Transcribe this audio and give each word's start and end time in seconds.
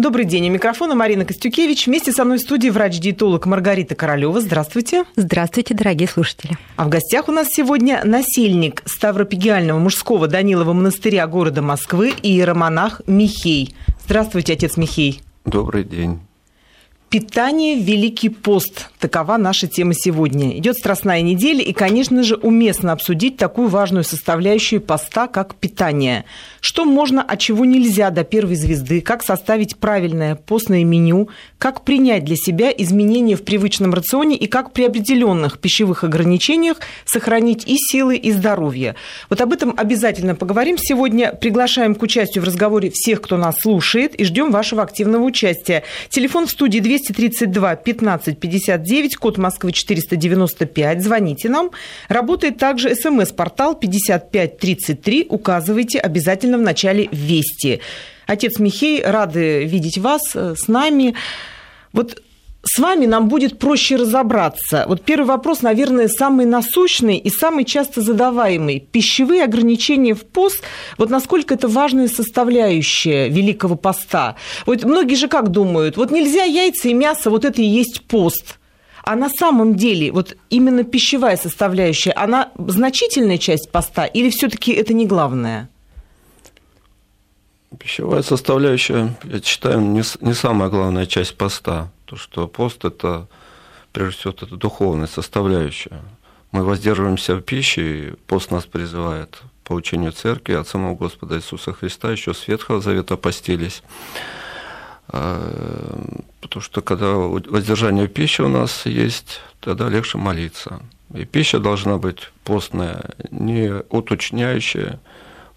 Добрый 0.00 0.24
день. 0.24 0.48
У 0.48 0.52
микрофона 0.52 0.94
Марина 0.94 1.26
Костюкевич. 1.26 1.86
Вместе 1.86 2.10
со 2.10 2.24
мной 2.24 2.38
в 2.38 2.40
студии 2.40 2.70
врач-диетолог 2.70 3.44
Маргарита 3.44 3.94
Королева. 3.94 4.40
Здравствуйте. 4.40 5.04
Здравствуйте, 5.14 5.74
дорогие 5.74 6.08
слушатели. 6.08 6.56
А 6.76 6.86
в 6.86 6.88
гостях 6.88 7.28
у 7.28 7.32
нас 7.32 7.48
сегодня 7.50 8.00
насельник 8.02 8.82
Ставропигиального 8.86 9.78
мужского 9.78 10.26
Данилова 10.26 10.72
монастыря 10.72 11.26
города 11.26 11.60
Москвы 11.60 12.14
и 12.22 12.30
иеромонах 12.30 13.02
Михей. 13.06 13.74
Здравствуйте, 14.06 14.54
отец 14.54 14.78
Михей. 14.78 15.20
Добрый 15.44 15.84
день. 15.84 16.20
Питание– 17.10 17.74
Великий 17.82 18.28
пост. 18.28 18.88
Такова 19.00 19.36
наша 19.36 19.66
тема 19.66 19.94
сегодня. 19.94 20.56
Идет 20.56 20.76
Страстная 20.76 21.22
неделя, 21.22 21.60
и, 21.60 21.72
конечно 21.72 22.22
же, 22.22 22.36
уместно 22.36 22.92
обсудить 22.92 23.36
такую 23.36 23.66
важную 23.66 24.04
составляющую 24.04 24.80
поста, 24.80 25.26
как 25.26 25.56
питание. 25.56 26.24
Что 26.60 26.84
можно, 26.84 27.24
а 27.26 27.36
чего 27.36 27.64
нельзя 27.64 28.10
до 28.10 28.22
первой 28.22 28.54
звезды, 28.54 29.00
как 29.00 29.24
составить 29.24 29.78
правильное 29.78 30.36
постное 30.36 30.84
меню, 30.84 31.30
как 31.58 31.82
принять 31.82 32.24
для 32.24 32.36
себя 32.36 32.70
изменения 32.70 33.34
в 33.34 33.42
привычном 33.42 33.92
рационе 33.92 34.36
и 34.36 34.46
как 34.46 34.72
при 34.72 34.84
определенных 34.84 35.58
пищевых 35.58 36.04
ограничениях 36.04 36.76
сохранить 37.06 37.66
и 37.66 37.74
силы, 37.76 38.18
и 38.18 38.30
здоровье. 38.30 38.94
Вот 39.28 39.40
об 39.40 39.52
этом 39.52 39.74
обязательно 39.76 40.36
поговорим 40.36 40.78
сегодня. 40.78 41.32
Приглашаем 41.32 41.96
к 41.96 42.02
участию 42.02 42.44
в 42.44 42.46
разговоре 42.46 42.92
всех, 42.94 43.20
кто 43.20 43.36
нас 43.36 43.56
слушает, 43.60 44.14
и 44.14 44.24
ждем 44.24 44.52
вашего 44.52 44.84
активного 44.84 45.24
участия. 45.24 45.82
Телефон 46.08 46.46
в 46.46 46.50
студии 46.52 46.78
232 47.08 47.76
15 47.76 48.38
59, 48.38 49.16
код 49.16 49.38
Москвы 49.38 49.72
495. 49.72 51.02
Звоните 51.02 51.48
нам. 51.48 51.70
Работает 52.08 52.58
также 52.58 52.94
смс-портал 52.94 53.74
5533. 53.74 55.26
Указывайте 55.28 55.98
обязательно 55.98 56.58
в 56.58 56.62
начале 56.62 57.08
«Вести». 57.10 57.80
Отец 58.26 58.60
Михей, 58.60 59.02
рады 59.02 59.64
видеть 59.64 59.98
вас 59.98 60.22
э, 60.34 60.54
с 60.56 60.68
нами. 60.68 61.14
Вот 61.92 62.22
с 62.62 62.78
вами 62.78 63.06
нам 63.06 63.28
будет 63.28 63.58
проще 63.58 63.96
разобраться. 63.96 64.84
Вот 64.86 65.02
первый 65.02 65.26
вопрос, 65.26 65.62
наверное, 65.62 66.08
самый 66.08 66.44
насущный 66.44 67.16
и 67.16 67.30
самый 67.30 67.64
часто 67.64 68.02
задаваемый. 68.02 68.80
Пищевые 68.80 69.44
ограничения 69.44 70.14
в 70.14 70.26
пост, 70.26 70.62
вот 70.98 71.08
насколько 71.08 71.54
это 71.54 71.68
важная 71.68 72.08
составляющая 72.08 73.28
Великого 73.28 73.76
поста. 73.76 74.36
Вот 74.66 74.84
многие 74.84 75.14
же 75.14 75.28
как 75.28 75.48
думают, 75.48 75.96
вот 75.96 76.10
нельзя 76.10 76.44
яйца 76.44 76.88
и 76.88 76.94
мясо, 76.94 77.30
вот 77.30 77.44
это 77.44 77.62
и 77.62 77.66
есть 77.66 78.02
пост. 78.02 78.58
А 79.02 79.16
на 79.16 79.30
самом 79.30 79.76
деле 79.76 80.12
вот 80.12 80.36
именно 80.50 80.84
пищевая 80.84 81.38
составляющая, 81.38 82.12
она 82.12 82.50
значительная 82.58 83.38
часть 83.38 83.70
поста 83.70 84.04
или 84.04 84.28
все-таки 84.28 84.72
это 84.72 84.92
не 84.92 85.06
главное? 85.06 85.70
Пищевая 87.78 88.22
составляющая, 88.22 89.14
я 89.24 89.40
считаю, 89.40 89.80
не, 89.80 90.02
не 90.20 90.34
самая 90.34 90.68
главная 90.68 91.06
часть 91.06 91.36
поста. 91.36 91.88
То, 92.10 92.16
что 92.16 92.48
пост– 92.48 92.84
это, 92.84 93.28
прежде 93.92 94.18
всего, 94.18 94.32
это 94.32 94.56
духовная 94.56 95.06
составляющая. 95.06 96.02
Мы 96.50 96.64
воздерживаемся 96.64 97.36
в 97.36 97.40
пище, 97.40 97.82
и 97.82 98.10
пост 98.26 98.50
нас 98.50 98.66
призывает 98.66 99.40
по 99.62 99.74
учению 99.74 100.10
церкви 100.10 100.54
от 100.54 100.66
самого 100.66 100.96
Господа 100.96 101.36
Иисуса 101.36 101.72
Христа, 101.72 102.10
еще 102.10 102.34
с 102.34 102.48
Ветхого 102.48 102.80
Завета 102.80 103.16
постились. 103.16 103.84
А, 105.06 106.00
потому 106.40 106.60
что 106.60 106.80
когда 106.80 107.12
воздержание 107.12 108.08
в 108.08 108.12
пище 108.12 108.42
у 108.42 108.48
нас 108.48 108.86
есть, 108.86 109.40
тогда 109.60 109.88
легче 109.88 110.18
молиться. 110.18 110.82
И 111.14 111.24
пища 111.24 111.60
должна 111.60 111.98
быть 111.98 112.32
постная, 112.42 113.10
не 113.30 113.84
уточняющая. 113.88 114.98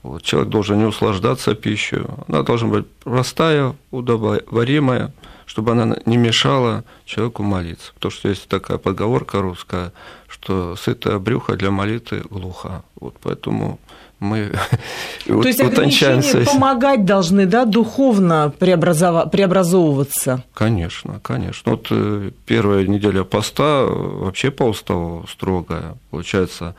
Вот. 0.04 0.22
Человек 0.22 0.52
должен 0.52 0.78
не 0.78 0.86
услаждаться 0.86 1.56
пищей, 1.56 2.04
она 2.28 2.44
должна 2.44 2.68
быть 2.68 2.88
простая, 3.04 3.76
удобоваримая– 3.90 5.12
чтобы 5.46 5.72
она 5.72 5.98
не 6.06 6.18
мешала 6.18 6.84
человеку 7.06 7.44
молиться. 7.44 7.92
Потому 7.96 8.12
что 8.12 8.30
есть 8.30 8.48
такая 8.48 8.78
поговорка 8.78 9.42
русская, 9.42 9.92
что 10.28 10.76
сытое 10.76 11.20
брюхо 11.20 11.56
для 11.56 11.72
молитвы 11.72 12.24
глухо. 12.30 12.84
Вот 13.00 13.16
поэтому 13.22 13.80
мы 14.24 14.52
То 15.28 15.44
есть 15.44 15.62
ограничения 15.62 16.46
помогать 16.46 17.06
должны, 17.06 17.46
да, 17.46 17.66
духовно 17.66 18.54
преобразов... 18.58 19.30
преобразовываться? 19.32 20.44
Конечно, 20.54 21.20
конечно. 21.22 21.72
Вот 21.72 21.88
э, 21.92 22.32
первая 22.46 22.88
неделя 22.88 23.24
поста 23.24 23.86
вообще 23.86 24.50
по 24.50 24.64
уставу 24.64 25.26
строгая. 25.30 25.96
Получается, 26.10 26.76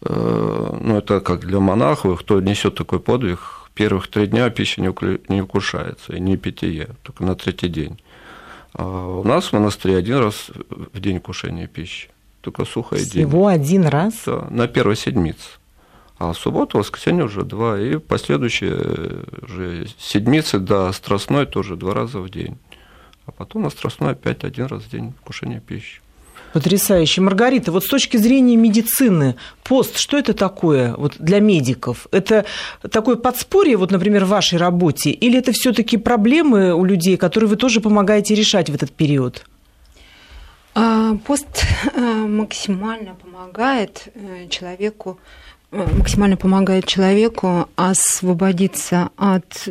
э, 0.00 0.78
ну, 0.80 0.96
это 0.96 1.20
как 1.20 1.40
для 1.40 1.60
монахов, 1.60 2.20
кто 2.20 2.40
несет 2.40 2.74
такой 2.74 3.00
подвиг, 3.00 3.61
первых 3.74 4.08
три 4.08 4.26
дня 4.26 4.50
пища 4.50 4.80
не 4.80 5.42
вкушается, 5.42 6.14
и 6.14 6.20
не 6.20 6.36
питье, 6.36 6.90
только 7.02 7.24
на 7.24 7.34
третий 7.34 7.68
день. 7.68 8.00
А 8.74 9.06
у 9.06 9.24
нас 9.24 9.46
в 9.46 9.52
монастыре 9.52 9.96
один 9.96 10.18
раз 10.18 10.50
в 10.92 11.00
день 11.00 11.20
кушения 11.20 11.66
пищи, 11.66 12.08
только 12.40 12.64
сухая 12.64 13.00
день. 13.00 13.26
Всего 13.26 13.46
один 13.46 13.86
раз? 13.86 14.22
Да, 14.26 14.46
на 14.50 14.68
первой 14.68 14.96
седмице. 14.96 15.48
А 16.18 16.32
в 16.32 16.38
субботу, 16.38 16.78
воскресенье 16.78 17.24
уже 17.24 17.42
два, 17.42 17.80
и 17.80 17.96
последующие 17.98 19.24
уже 19.42 19.86
седмицы 19.98 20.58
до 20.58 20.92
страстной 20.92 21.46
тоже 21.46 21.76
два 21.76 21.94
раза 21.94 22.20
в 22.20 22.30
день. 22.30 22.58
А 23.24 23.32
потом 23.32 23.62
на 23.62 23.70
страстной 23.70 24.12
опять 24.12 24.44
один 24.44 24.66
раз 24.66 24.82
в 24.82 24.90
день 24.90 25.14
вкушения 25.20 25.60
пищи. 25.60 26.01
Потрясающе. 26.52 27.20
Маргарита, 27.22 27.72
вот 27.72 27.84
с 27.84 27.88
точки 27.88 28.18
зрения 28.18 28.56
медицины, 28.56 29.36
пост, 29.62 29.96
что 29.96 30.18
это 30.18 30.34
такое 30.34 30.94
вот 30.96 31.14
для 31.18 31.40
медиков? 31.40 32.06
Это 32.10 32.44
такое 32.90 33.16
подспорье, 33.16 33.76
вот, 33.76 33.90
например, 33.90 34.26
в 34.26 34.28
вашей 34.28 34.58
работе, 34.58 35.10
или 35.10 35.38
это 35.38 35.52
все 35.52 35.72
таки 35.72 35.96
проблемы 35.96 36.74
у 36.74 36.84
людей, 36.84 37.16
которые 37.16 37.48
вы 37.48 37.56
тоже 37.56 37.80
помогаете 37.80 38.34
решать 38.34 38.68
в 38.68 38.74
этот 38.74 38.92
период? 38.92 39.44
А, 40.74 41.16
пост 41.26 41.64
э, 41.94 42.00
максимально 42.00 43.14
помогает 43.14 44.08
э, 44.14 44.48
человеку 44.48 45.18
максимально 45.72 46.36
помогает 46.36 46.86
человеку 46.86 47.68
освободиться 47.76 49.08
от 49.16 49.66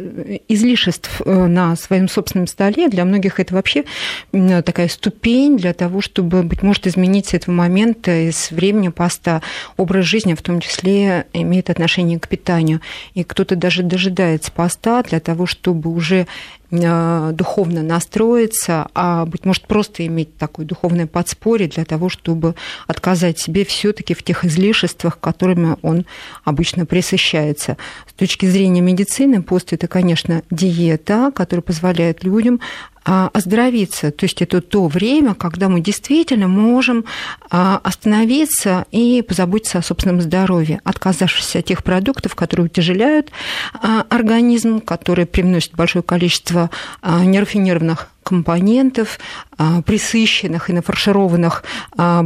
излишеств 0.48 1.22
э, 1.24 1.46
на 1.48 1.76
своем 1.76 2.10
собственном 2.10 2.48
столе. 2.48 2.90
Для 2.90 3.06
многих 3.06 3.40
это 3.40 3.54
вообще 3.54 3.86
такая 4.32 4.88
ступень 4.88 5.58
для 5.58 5.74
того, 5.74 6.02
чтобы, 6.02 6.44
быть 6.44 6.64
может, 6.64 6.88
изменить 6.88 7.28
с 7.28 7.34
этого 7.36 7.54
момента, 7.54 8.30
из 8.30 8.50
времени 8.52 8.90
поста, 8.90 9.42
образ 9.78 10.06
жизни 10.06 10.34
в 10.34 10.42
том 10.42 10.60
числе 10.60 11.28
имеет 11.34 11.70
отношение 11.70 12.20
к 12.20 12.28
питанию. 12.28 12.82
И 13.14 13.24
кто-то 13.24 13.56
даже 13.56 13.84
дожидается 13.84 14.52
поста 14.52 15.04
для 15.04 15.20
того, 15.20 15.46
чтобы 15.46 15.92
уже 15.92 16.28
духовно 16.72 17.84
настроиться, 17.84 18.88
а, 18.94 19.26
быть 19.26 19.46
может, 19.46 19.68
просто 19.68 20.06
иметь 20.08 20.38
такое 20.38 20.66
духовное 20.66 21.06
подспорье 21.06 21.68
для 21.68 21.84
того, 21.84 22.08
чтобы 22.08 22.56
отказать 22.88 23.40
себе 23.40 23.66
все 23.66 23.92
таки 23.92 24.14
в 24.14 24.24
тех 24.24 24.46
излишествах, 24.46 25.20
которыми 25.20 25.76
он 25.82 26.06
обычно 26.46 26.86
присыщается. 26.86 27.76
С 28.10 28.14
точки 28.14 28.46
зрения 28.46 28.82
медицины, 28.82 29.44
пост– 29.44 29.68
это, 29.74 29.88
конечно, 29.88 30.44
диета, 30.50 31.32
которая 31.36 31.62
позволяет 31.62 32.24
людям 32.24 32.62
оздоровиться. 33.04 34.12
То 34.12 34.26
есть 34.26 34.42
это 34.42 34.62
то 34.62 34.88
время, 34.88 35.34
когда 35.34 35.70
мы 35.70 35.82
действительно 35.82 36.48
можем 36.48 37.06
а, 37.50 37.80
остановиться 37.84 38.86
и 38.92 39.24
позаботиться 39.28 39.80
о 39.80 39.82
собственном 39.82 40.22
здоровье, 40.22 40.82
отказавшись 40.84 41.56
от 41.56 41.66
тех 41.66 41.84
продуктов, 41.84 42.36
которые 42.36 42.68
утяжеляют 42.68 43.32
а, 43.74 44.06
организм, 44.10 44.82
которые 44.82 45.26
привносят 45.26 45.74
большое 45.74 46.04
количество 46.04 46.70
нерафинированных 47.04 48.12
компонентов, 48.24 49.20
а, 49.51 49.51
присыщенных 49.86 50.70
и 50.70 50.74
нафаршированных 50.74 51.64
а, 51.98 52.24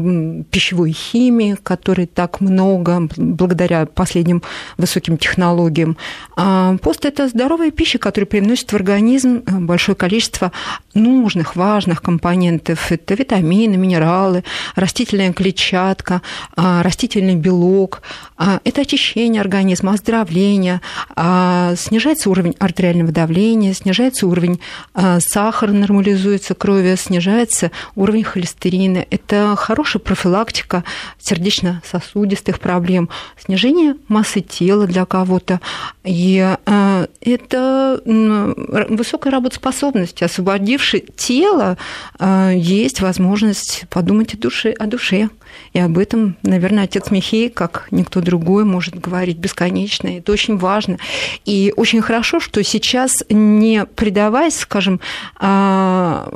пищевой 0.52 0.92
химией, 0.92 1.56
которой 1.56 2.06
так 2.06 2.40
много 2.42 3.10
благодаря 3.18 3.86
последним 3.86 4.42
высоким 4.78 5.18
технологиям. 5.18 5.98
А, 6.36 6.78
пост– 6.78 7.06
это 7.08 7.28
здоровая 7.28 7.72
пища, 7.72 7.98
которая 7.98 8.26
приносит 8.28 8.72
в 8.72 8.76
организм 8.76 9.42
большое 9.46 9.96
количество 9.96 10.52
нужных, 10.94 11.56
важных 11.56 12.02
компонентов. 12.02 12.92
Это 12.92 13.16
витамины, 13.16 13.76
минералы, 13.76 14.44
растительная 14.76 15.34
клетчатка, 15.34 16.22
растительный 16.56 17.36
белок. 17.36 18.02
Это 18.38 18.82
очищение 18.82 19.42
организма, 19.42 19.94
оздоровление, 19.94 20.82
снижается 21.16 22.30
уровень 22.30 22.56
артериального 22.60 23.12
давления, 23.12 23.74
снижается 23.74 24.28
уровень 24.28 24.62
сахара, 25.20 25.72
нормализуется 25.72 26.56
крови, 26.56 26.96
снижается 26.96 27.25
уровень 27.96 28.24
холестерина. 28.24 29.06
Это 29.10 29.56
хорошая 29.58 30.02
профилактика 30.02 30.84
сердечно-сосудистых 31.20 32.60
проблем, 32.60 33.10
снижение 33.44 33.96
массы 34.08 34.42
тела 34.42 34.88
для 34.88 35.06
кого-то. 35.06 35.60
И 36.04 36.56
э, 36.66 37.08
это 37.22 38.02
высокая 38.06 39.32
работоспособность. 39.32 40.22
Освободивши 40.22 41.00
тело, 41.00 41.78
э, 42.20 42.54
есть 42.56 43.02
возможность 43.02 43.86
подумать 43.90 44.34
о 44.34 44.38
душе, 44.38 44.72
о 44.72 44.86
душе 44.86 45.30
И 45.74 45.80
об 45.80 45.98
этом, 45.98 46.38
наверное, 46.44 46.86
отец 46.86 47.12
Михей, 47.12 47.50
как 47.50 47.88
никто 47.92 48.22
другой, 48.22 48.64
может 48.64 48.96
говорить 48.96 49.38
бесконечно. 49.38 50.08
Это 50.08 50.32
очень 50.32 50.58
важно. 50.58 50.98
И 51.46 51.74
очень 51.76 52.02
хорошо, 52.02 52.40
что 52.40 52.64
сейчас, 52.64 53.24
не 53.30 53.86
предаваясь, 53.86 54.58
скажем, 54.58 55.00
а, 55.38 56.30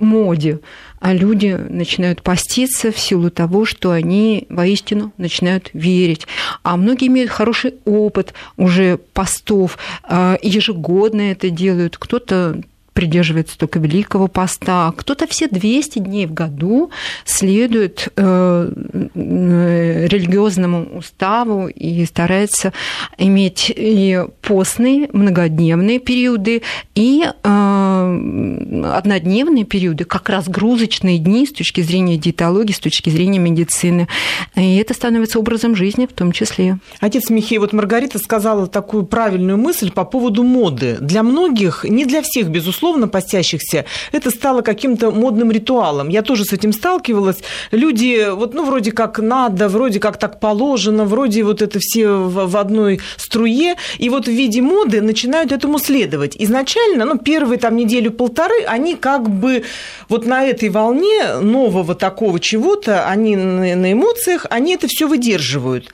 моде, 0.00 0.60
а 1.00 1.14
люди 1.14 1.58
начинают 1.68 2.22
поститься 2.22 2.92
в 2.92 2.98
силу 2.98 3.30
того, 3.30 3.64
что 3.64 3.90
они 3.90 4.46
воистину 4.48 5.12
начинают 5.16 5.70
верить. 5.72 6.26
А 6.62 6.76
многие 6.76 7.08
имеют 7.08 7.30
хороший 7.30 7.74
опыт 7.84 8.34
уже 8.56 8.98
постов, 9.12 9.78
а, 10.02 10.38
ежегодно 10.42 11.32
это 11.32 11.50
делают. 11.50 11.96
Кто-то 11.96 12.60
придерживается 13.00 13.56
только 13.56 13.78
Великого 13.78 14.28
Поста, 14.28 14.92
кто-то 14.94 15.26
все 15.26 15.48
200 15.48 16.00
дней 16.00 16.26
в 16.26 16.34
году 16.34 16.90
следует 17.24 18.08
э, 18.14 18.70
религиозному 19.14 20.98
уставу 20.98 21.68
и 21.68 22.04
старается 22.04 22.74
иметь 23.16 23.72
и 23.74 24.22
постные 24.42 25.08
многодневные 25.14 25.98
периоды, 25.98 26.60
и 26.94 27.24
э, 27.24 28.92
однодневные 28.92 29.64
периоды, 29.64 30.04
как 30.04 30.28
раз 30.28 30.46
грузочные 30.46 31.16
дни 31.16 31.46
с 31.46 31.52
точки 31.52 31.80
зрения 31.80 32.18
диетологии, 32.18 32.72
с 32.72 32.80
точки 32.80 33.08
зрения 33.08 33.38
медицины. 33.38 34.08
И 34.56 34.76
это 34.76 34.92
становится 34.92 35.38
образом 35.38 35.74
жизни 35.74 36.04
в 36.04 36.12
том 36.12 36.32
числе. 36.32 36.78
Отец 37.00 37.30
Михей, 37.30 37.56
вот 37.56 37.72
Маргарита 37.72 38.18
сказала 38.18 38.66
такую 38.66 39.06
правильную 39.06 39.56
мысль 39.56 39.90
по 39.90 40.04
поводу 40.04 40.42
моды. 40.42 40.98
Для 41.00 41.22
многих, 41.22 41.84
не 41.84 42.04
для 42.04 42.20
всех, 42.20 42.50
безусловно, 42.50 42.89
безусловно, 42.90 43.08
постящихся, 43.08 43.84
это 44.12 44.30
стало 44.30 44.62
каким-то 44.62 45.10
модным 45.10 45.52
ритуалом. 45.52 46.08
Я 46.08 46.22
тоже 46.22 46.44
с 46.44 46.52
этим 46.52 46.72
сталкивалась. 46.72 47.38
Люди, 47.72 48.28
вот, 48.32 48.54
ну, 48.54 48.64
вроде 48.64 48.90
как 48.90 49.18
надо, 49.18 49.68
вроде 49.68 50.00
как 50.00 50.16
так 50.18 50.40
положено, 50.40 51.04
вроде 51.04 51.44
вот 51.44 51.62
это 51.62 51.78
все 51.80 52.08
в, 52.08 52.56
одной 52.56 53.00
струе, 53.16 53.76
и 53.98 54.08
вот 54.10 54.26
в 54.26 54.30
виде 54.30 54.60
моды 54.60 55.00
начинают 55.00 55.52
этому 55.52 55.78
следовать. 55.78 56.36
Изначально, 56.36 57.04
ну, 57.04 57.18
первые 57.18 57.58
там 57.58 57.76
неделю-полторы, 57.76 58.64
они 58.66 58.96
как 58.96 59.28
бы 59.30 59.62
вот 60.08 60.26
на 60.26 60.44
этой 60.44 60.68
волне 60.68 61.38
нового 61.40 61.94
такого 61.94 62.40
чего-то, 62.40 63.06
они 63.08 63.36
на 63.36 63.92
эмоциях, 63.92 64.46
они 64.50 64.74
это 64.74 64.86
все 64.88 65.06
выдерживают. 65.06 65.92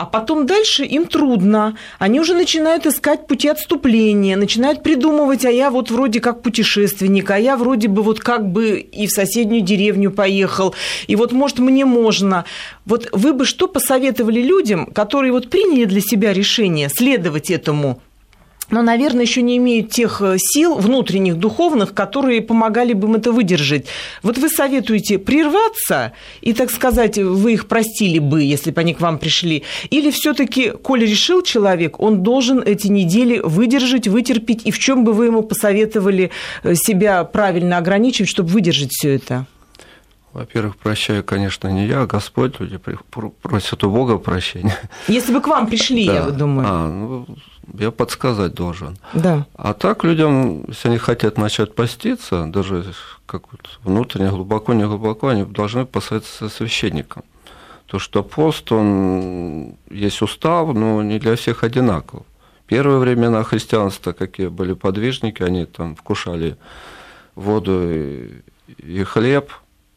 А 0.00 0.06
потом 0.06 0.46
дальше 0.46 0.86
им 0.86 1.06
трудно. 1.06 1.76
Они 1.98 2.20
уже 2.20 2.32
начинают 2.32 2.86
искать 2.86 3.26
пути 3.26 3.48
отступления, 3.48 4.34
начинают 4.34 4.82
придумывать, 4.82 5.44
а 5.44 5.50
я 5.50 5.70
вот 5.70 5.90
вроде 5.90 6.20
как 6.20 6.40
путешественник, 6.40 7.30
а 7.30 7.38
я 7.38 7.54
вроде 7.58 7.88
бы 7.88 8.02
вот 8.02 8.18
как 8.18 8.50
бы 8.50 8.78
и 8.78 9.06
в 9.06 9.10
соседнюю 9.10 9.60
деревню 9.60 10.10
поехал, 10.10 10.74
и 11.06 11.16
вот, 11.16 11.32
может, 11.32 11.58
мне 11.58 11.84
можно. 11.84 12.46
Вот 12.86 13.10
вы 13.12 13.34
бы 13.34 13.44
что 13.44 13.68
посоветовали 13.68 14.40
людям, 14.40 14.86
которые 14.86 15.32
вот 15.32 15.50
приняли 15.50 15.84
для 15.84 16.00
себя 16.00 16.32
решение 16.32 16.88
следовать 16.88 17.50
этому 17.50 18.00
но, 18.70 18.82
наверное, 18.82 19.22
еще 19.22 19.42
не 19.42 19.56
имеют 19.56 19.90
тех 19.90 20.20
э, 20.22 20.36
сил 20.38 20.76
внутренних, 20.76 21.36
духовных, 21.36 21.94
которые 21.94 22.42
помогали 22.42 22.92
бы 22.92 23.08
им 23.08 23.14
это 23.16 23.32
выдержать. 23.32 23.86
Вот 24.22 24.38
вы 24.38 24.48
советуете 24.48 25.18
прерваться, 25.18 26.12
и, 26.40 26.52
так 26.52 26.70
сказать, 26.70 27.18
вы 27.18 27.54
их 27.54 27.66
простили 27.66 28.18
бы, 28.18 28.42
если 28.42 28.70
бы 28.70 28.80
они 28.80 28.94
к 28.94 29.00
вам 29.00 29.18
пришли, 29.18 29.64
или 29.90 30.10
все-таки, 30.10 30.70
коли 30.70 31.06
решил 31.06 31.42
человек, 31.42 32.00
он 32.00 32.22
должен 32.22 32.60
эти 32.60 32.88
недели 32.88 33.38
выдержать, 33.38 34.08
вытерпеть, 34.08 34.62
и 34.64 34.70
в 34.70 34.78
чем 34.78 35.04
бы 35.04 35.12
вы 35.12 35.26
ему 35.26 35.42
посоветовали 35.42 36.30
э, 36.62 36.74
себя 36.74 37.24
правильно 37.24 37.78
ограничивать, 37.78 38.28
чтобы 38.28 38.50
выдержать 38.50 38.90
все 38.92 39.14
это? 39.14 39.46
Во-первых, 40.32 40.76
прощаю, 40.76 41.24
конечно, 41.24 41.66
не 41.68 41.86
я, 41.86 42.02
а 42.02 42.06
Господь. 42.06 42.60
Люди 42.60 42.78
просят 43.42 43.82
у 43.82 43.90
Бога 43.90 44.18
прощения. 44.18 44.76
Если 45.08 45.32
бы 45.32 45.40
к 45.40 45.48
вам 45.48 45.66
пришли, 45.66 46.06
да. 46.06 46.14
я 46.14 46.30
думаю. 46.30 46.68
А, 46.70 46.88
ну, 46.88 47.26
я 47.78 47.90
подсказать 47.90 48.54
должен. 48.54 48.96
Да. 49.14 49.46
А 49.54 49.74
так 49.74 50.04
людям, 50.04 50.64
если 50.68 50.88
они 50.88 50.98
хотят 50.98 51.38
начать 51.38 51.74
поститься, 51.74 52.46
даже 52.46 52.84
как 53.26 53.52
вот 53.52 53.78
внутренне, 53.84 54.30
глубоко, 54.30 54.72
не 54.72 54.84
глубоко, 54.84 55.28
они 55.28 55.44
должны 55.44 55.86
посоветоваться 55.86 56.48
со 56.48 56.56
священником. 56.56 57.22
То, 57.86 57.98
что 57.98 58.22
пост, 58.22 58.70
он 58.70 59.74
есть 59.90 60.22
устав, 60.22 60.72
но 60.74 61.02
не 61.02 61.18
для 61.18 61.36
всех 61.36 61.64
одинаков. 61.64 62.22
Первые 62.66 62.98
времена 62.98 63.42
христианства, 63.42 64.12
какие 64.12 64.46
были 64.46 64.74
подвижники, 64.74 65.42
они 65.42 65.64
там 65.64 65.96
вкушали 65.96 66.56
воду 67.34 67.90
и, 67.90 68.42
и 68.78 69.02
хлеб, 69.02 69.50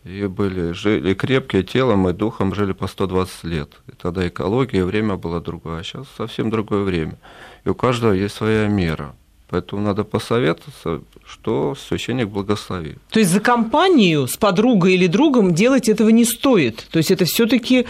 и 0.04 0.28
были, 0.28 0.74
жили 0.74 1.14
крепкие 1.14 1.64
телом 1.64 2.10
и 2.10 2.14
духом, 2.14 2.54
жили 2.54 2.74
по 2.74 2.88
120 2.88 3.44
лет. 3.46 3.70
И 3.88 3.92
тогда 3.92 4.28
экология 4.28 4.80
и 4.80 4.84
время 4.84 5.16
было 5.16 5.40
другое, 5.40 5.80
а 5.80 5.84
сейчас 5.84 6.08
совсем 6.18 6.50
другое 6.50 6.84
время 6.84 7.18
и 7.66 7.70
у 7.70 7.76
каждого 7.76 8.14
есть 8.14 8.36
своя 8.36 8.68
мера. 8.68 9.16
Поэтому 9.50 9.82
надо 9.84 10.04
посоветоваться, 10.04 11.02
что 11.26 11.76
священник 11.76 12.28
благословит. 12.28 12.98
То 13.12 13.20
есть 13.20 13.32
за 13.32 13.40
компанию 13.40 14.28
с 14.28 14.36
подругой 14.36 14.96
или 14.96 15.08
другом 15.08 15.54
делать 15.54 15.90
этого 15.90 16.10
не 16.10 16.26
стоит. 16.26 16.88
То 16.90 16.98
есть 16.98 17.12
это 17.12 17.26
все-таки 17.26 17.86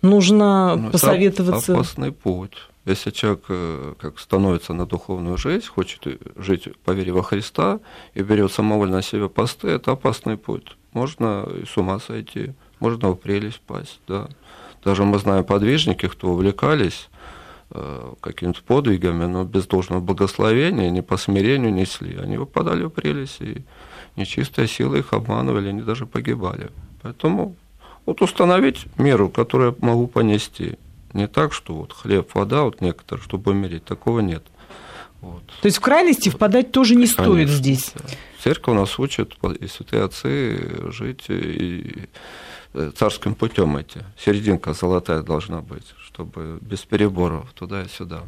нужно 0.00 0.76
ну, 0.76 0.90
посоветоваться. 0.90 1.72
Это 1.72 1.80
опасный 1.80 2.12
путь. 2.12 2.56
Если 2.88 3.10
человек 3.10 3.44
э, 3.48 3.94
как 3.98 4.18
становится 4.18 4.72
на 4.72 4.86
духовную 4.86 5.36
жизнь, 5.36 5.66
хочет 5.66 6.06
жить 6.36 6.68
по 6.84 6.92
вере 6.92 7.12
во 7.12 7.22
Христа 7.22 7.80
и 8.14 8.22
берет 8.22 8.52
самовольно 8.52 8.96
на 8.96 9.02
себя 9.02 9.28
посты, 9.28 9.68
это 9.68 9.92
опасный 9.92 10.36
путь. 10.36 10.76
Можно 10.92 11.46
и 11.62 11.66
с 11.66 11.76
ума 11.76 11.98
сойти, 12.00 12.54
можно 12.80 13.10
в 13.10 13.16
прелесть 13.16 13.60
пасть. 13.60 14.00
Да. 14.08 14.28
Даже 14.84 15.04
мы 15.04 15.18
знаем 15.18 15.44
подвижники, 15.44 16.08
кто 16.08 16.28
увлекались 16.28 17.08
Э, 17.70 18.14
какими-то 18.22 18.62
подвигами, 18.62 19.26
но 19.26 19.44
без 19.44 19.66
должного 19.66 20.00
благословения, 20.00 20.88
не 20.88 21.02
по 21.02 21.18
смирению 21.18 21.70
несли. 21.70 22.16
Они 22.16 22.38
выпадали 22.38 22.84
в 22.84 22.88
прелесть, 22.88 23.42
и 23.42 23.62
нечистая 24.16 24.66
сила 24.66 24.94
их 24.94 25.12
обманывали, 25.12 25.68
они 25.68 25.82
даже 25.82 26.06
погибали. 26.06 26.70
Поэтому 27.02 27.56
вот 28.06 28.22
установить 28.22 28.86
меру, 28.96 29.28
которую 29.28 29.76
я 29.78 29.86
могу 29.86 30.06
понести. 30.06 30.78
Не 31.12 31.26
так, 31.28 31.52
что 31.52 31.74
вот 31.74 31.92
хлеб, 31.92 32.30
вода, 32.34 32.62
вот 32.62 32.80
некоторые, 32.80 33.24
чтобы 33.24 33.52
умереть, 33.52 33.84
такого 33.84 34.20
нет. 34.20 34.44
Вот. 35.20 35.42
То 35.62 35.66
есть 35.66 35.78
в 35.78 35.80
крайности 35.80 36.28
впадать 36.28 36.70
тоже 36.70 36.94
не 36.94 37.06
Конечно, 37.06 37.24
стоит 37.24 37.48
здесь. 37.48 37.92
Церковь 38.42 38.76
нас 38.76 38.98
учит, 38.98 39.36
и 39.58 39.66
святые 39.66 40.04
отцы, 40.04 40.90
жить 40.92 41.24
и 41.28 42.08
Э, 42.74 42.92
царским 42.94 43.34
путем 43.34 43.76
эти. 43.76 44.04
Серединка 44.18 44.74
золотая 44.74 45.22
должна 45.22 45.62
быть, 45.62 45.94
чтобы 46.00 46.58
без 46.60 46.80
переборов 46.80 47.50
туда 47.54 47.82
и 47.82 47.88
сюда. 47.88 48.22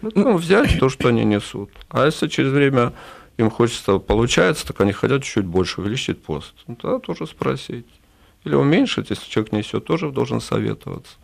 Ну, 0.00 0.36
взять 0.36 0.78
то, 0.78 0.88
что 0.88 1.08
они 1.08 1.24
несут. 1.24 1.70
А 1.88 2.06
если 2.06 2.28
через 2.28 2.52
время 2.52 2.92
им 3.36 3.50
хочется, 3.50 3.98
получается, 3.98 4.66
так 4.66 4.80
они 4.80 4.92
хотят 4.92 5.24
чуть 5.24 5.44
больше 5.44 5.80
увеличить 5.80 6.22
пост. 6.22 6.54
Ну, 6.66 6.76
тогда 6.76 7.00
тоже 7.00 7.26
спросить. 7.26 7.86
Или 8.44 8.54
уменьшить, 8.54 9.10
если 9.10 9.28
человек 9.28 9.52
несет, 9.52 9.84
тоже 9.84 10.10
должен 10.10 10.40
советоваться. 10.40 11.14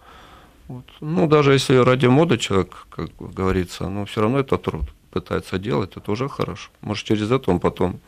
Вот. 0.69 0.85
Ну, 1.01 1.27
даже 1.27 1.55
если 1.55 1.77
ради 1.77 2.07
моды 2.07 2.37
человек, 2.37 2.87
как 2.91 3.11
говорится, 3.19 3.89
но 3.89 4.05
все 4.05 4.21
равно 4.21 4.39
это 4.39 4.59
труд 4.59 4.85
пытается 5.11 5.59
делать, 5.59 5.97
это 5.97 6.13
уже 6.13 6.29
хорошо. 6.29 6.71
Может, 6.83 7.07
через 7.07 7.31
это 7.31 7.51
он 7.51 7.59
потом 7.59 8.01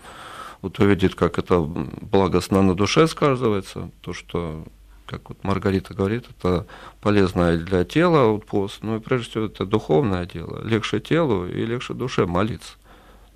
вот 0.61 0.79
увидит, 0.79 1.15
как 1.15 1.39
это 1.39 1.61
благостно 1.61 2.63
на 2.63 2.75
душе 2.75 3.07
сказывается, 3.09 3.91
то, 4.03 4.13
что, 4.13 4.65
как 5.07 5.31
вот 5.31 5.43
Маргарита 5.43 5.95
говорит, 5.95 6.27
это 6.29 6.67
полезное 7.01 7.57
для 7.57 7.85
тела 7.85 8.27
вот 8.27 8.45
пост, 8.45 8.81
ну 8.83 8.97
и 8.97 9.01
прежде 9.01 9.31
всего 9.31 9.47
это 9.47 9.65
духовное 9.65 10.27
дело, 10.27 10.63
легче 10.63 11.01
телу 11.01 11.47
и 11.47 11.65
легче 11.65 11.95
душе 11.95 12.27
молиться. 12.27 12.75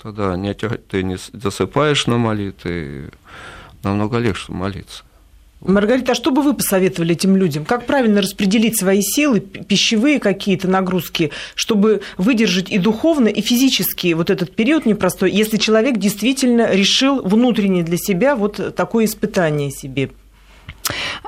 Тогда 0.02 0.36
не, 0.36 0.52
ты 0.52 1.02
не 1.02 1.16
засыпаешь 1.32 2.06
на 2.06 2.18
молитве, 2.18 3.10
намного 3.82 4.18
легче 4.18 4.52
молиться. 4.52 5.02
Маргарита, 5.64 6.12
а 6.12 6.14
что 6.14 6.30
бы 6.30 6.42
вы 6.42 6.54
посоветовали 6.54 7.14
этим 7.14 7.36
людям? 7.36 7.64
Как 7.64 7.86
правильно 7.86 8.20
распределить 8.20 8.78
свои 8.78 9.00
силы, 9.00 9.40
пищевые 9.40 10.20
какие-то 10.20 10.68
нагрузки, 10.68 11.30
чтобы 11.54 12.02
выдержать 12.18 12.70
и 12.70 12.78
духовно, 12.78 13.28
и 13.28 13.40
физически 13.40 14.12
вот 14.12 14.28
этот 14.28 14.54
период 14.54 14.84
непростой, 14.84 15.30
если 15.30 15.56
человек 15.56 15.96
действительно 15.96 16.70
решил 16.70 17.22
внутренне 17.22 17.82
для 17.82 17.96
себя 17.96 18.36
вот 18.36 18.74
такое 18.76 19.06
испытание 19.06 19.70
себе? 19.70 20.10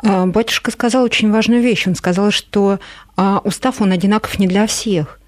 А, 0.02 0.26
батюшка 0.26 0.70
сказал 0.70 1.04
очень 1.04 1.30
важную 1.30 1.62
вещь. 1.62 1.86
Он 1.86 1.94
сказал, 1.94 2.30
что 2.30 2.78
а, 3.16 3.40
устав, 3.42 3.80
он 3.80 3.92
одинаков 3.92 4.38
не 4.38 4.46
для 4.46 4.66
всех. 4.66 5.18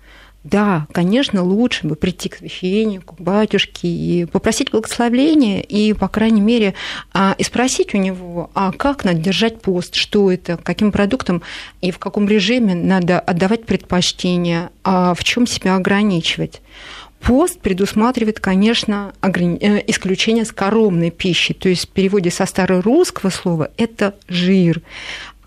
Да, 0.50 0.86
конечно, 0.92 1.42
лучше 1.42 1.86
бы 1.86 1.94
прийти 1.94 2.30
к 2.30 2.36
священнику, 2.36 3.16
к 3.16 3.20
батюшке 3.20 3.86
и 3.86 4.24
попросить 4.24 4.70
благословения 4.70 5.60
и, 5.60 5.92
по 5.92 6.08
крайней 6.08 6.40
мере, 6.40 6.72
а, 7.12 7.34
и 7.36 7.42
спросить 7.42 7.94
у 7.94 7.98
него, 7.98 8.50
а 8.54 8.72
как 8.72 9.04
надо 9.04 9.18
держать 9.18 9.60
пост, 9.60 9.94
что 9.94 10.32
это, 10.32 10.56
каким 10.56 10.90
продуктом 10.90 11.42
и 11.82 11.90
в 11.90 11.98
каком 11.98 12.26
режиме 12.26 12.74
надо 12.74 13.20
отдавать 13.20 13.66
предпочтение, 13.66 14.70
а 14.84 15.12
в 15.12 15.22
чем 15.22 15.46
себя 15.46 15.76
ограничивать. 15.76 16.62
Пост 17.20 17.60
предусматривает, 17.60 18.40
конечно, 18.40 19.12
э, 19.20 19.82
исключение 19.86 20.46
скоромной 20.46 21.10
пищи, 21.10 21.52
то 21.52 21.68
есть 21.68 21.86
в 21.86 21.88
переводе 21.88 22.30
со 22.30 22.46
старорусского 22.46 23.28
слова 23.28 23.70
это 23.76 24.14
жир. 24.28 24.80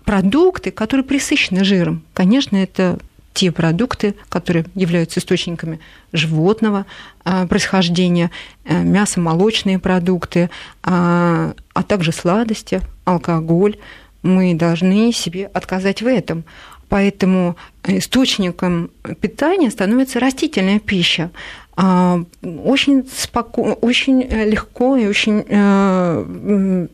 продукты, 0.04 0.72
которые 0.72 1.04
присыщены 1.04 1.64
жиром. 1.64 2.02
Конечно, 2.12 2.56
это 2.56 2.98
те 3.32 3.50
продукты, 3.50 4.14
которые 4.28 4.66
являются 4.74 5.20
источниками 5.20 5.80
животного 6.12 6.86
а, 7.24 7.46
происхождения, 7.46 8.30
э, 8.64 8.82
мясо-молочные 8.82 9.78
продукты, 9.78 10.50
а, 10.82 11.54
а 11.74 11.82
также 11.82 12.12
сладости, 12.12 12.80
алкоголь. 13.04 13.76
Мы 14.22 14.54
должны 14.54 15.12
себе 15.12 15.46
отказать 15.46 16.02
в 16.02 16.06
этом. 16.06 16.44
Поэтому 16.88 17.56
источником 17.86 18.90
питания 19.20 19.70
становится 19.70 20.20
растительная 20.20 20.78
пища. 20.78 21.30
А, 21.74 22.20
очень, 22.42 23.08
споко... 23.10 23.78
очень 23.80 24.22
э, 24.22 24.44
легко 24.44 24.94
и 24.96 25.06
очень 25.06 25.42
э, 25.48 26.86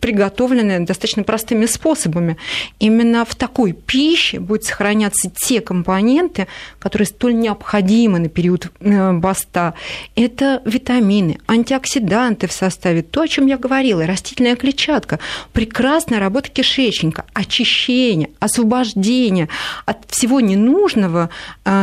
приготовленная 0.00 0.80
достаточно 0.80 1.24
простыми 1.24 1.66
способами. 1.66 2.38
Именно 2.78 3.26
в 3.26 3.34
такой 3.34 3.72
пище 3.72 4.40
будут 4.40 4.64
сохраняться 4.64 5.30
те 5.30 5.60
компоненты, 5.60 6.46
которые 6.78 7.06
столь 7.06 7.34
необходимы 7.34 8.18
на 8.18 8.30
период 8.30 8.72
э, 8.80 9.12
баста. 9.12 9.74
Это 10.16 10.62
витамины, 10.64 11.38
антиоксиданты 11.46 12.46
в 12.46 12.52
составе, 12.52 13.02
то, 13.02 13.20
о 13.20 13.28
чем 13.28 13.46
я 13.46 13.58
говорила, 13.58 14.06
растительная 14.06 14.56
клетчатка, 14.56 15.18
прекрасная 15.52 16.18
работа 16.18 16.48
кишечника, 16.48 17.26
очищение, 17.34 18.30
освобождение 18.40 19.50
от 19.84 19.98
всего 20.08 20.40
ненужного, 20.40 21.28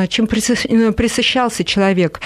чем 0.09 0.25
присыщался 0.27 1.63
человек 1.63 1.98
человек, 1.99 2.21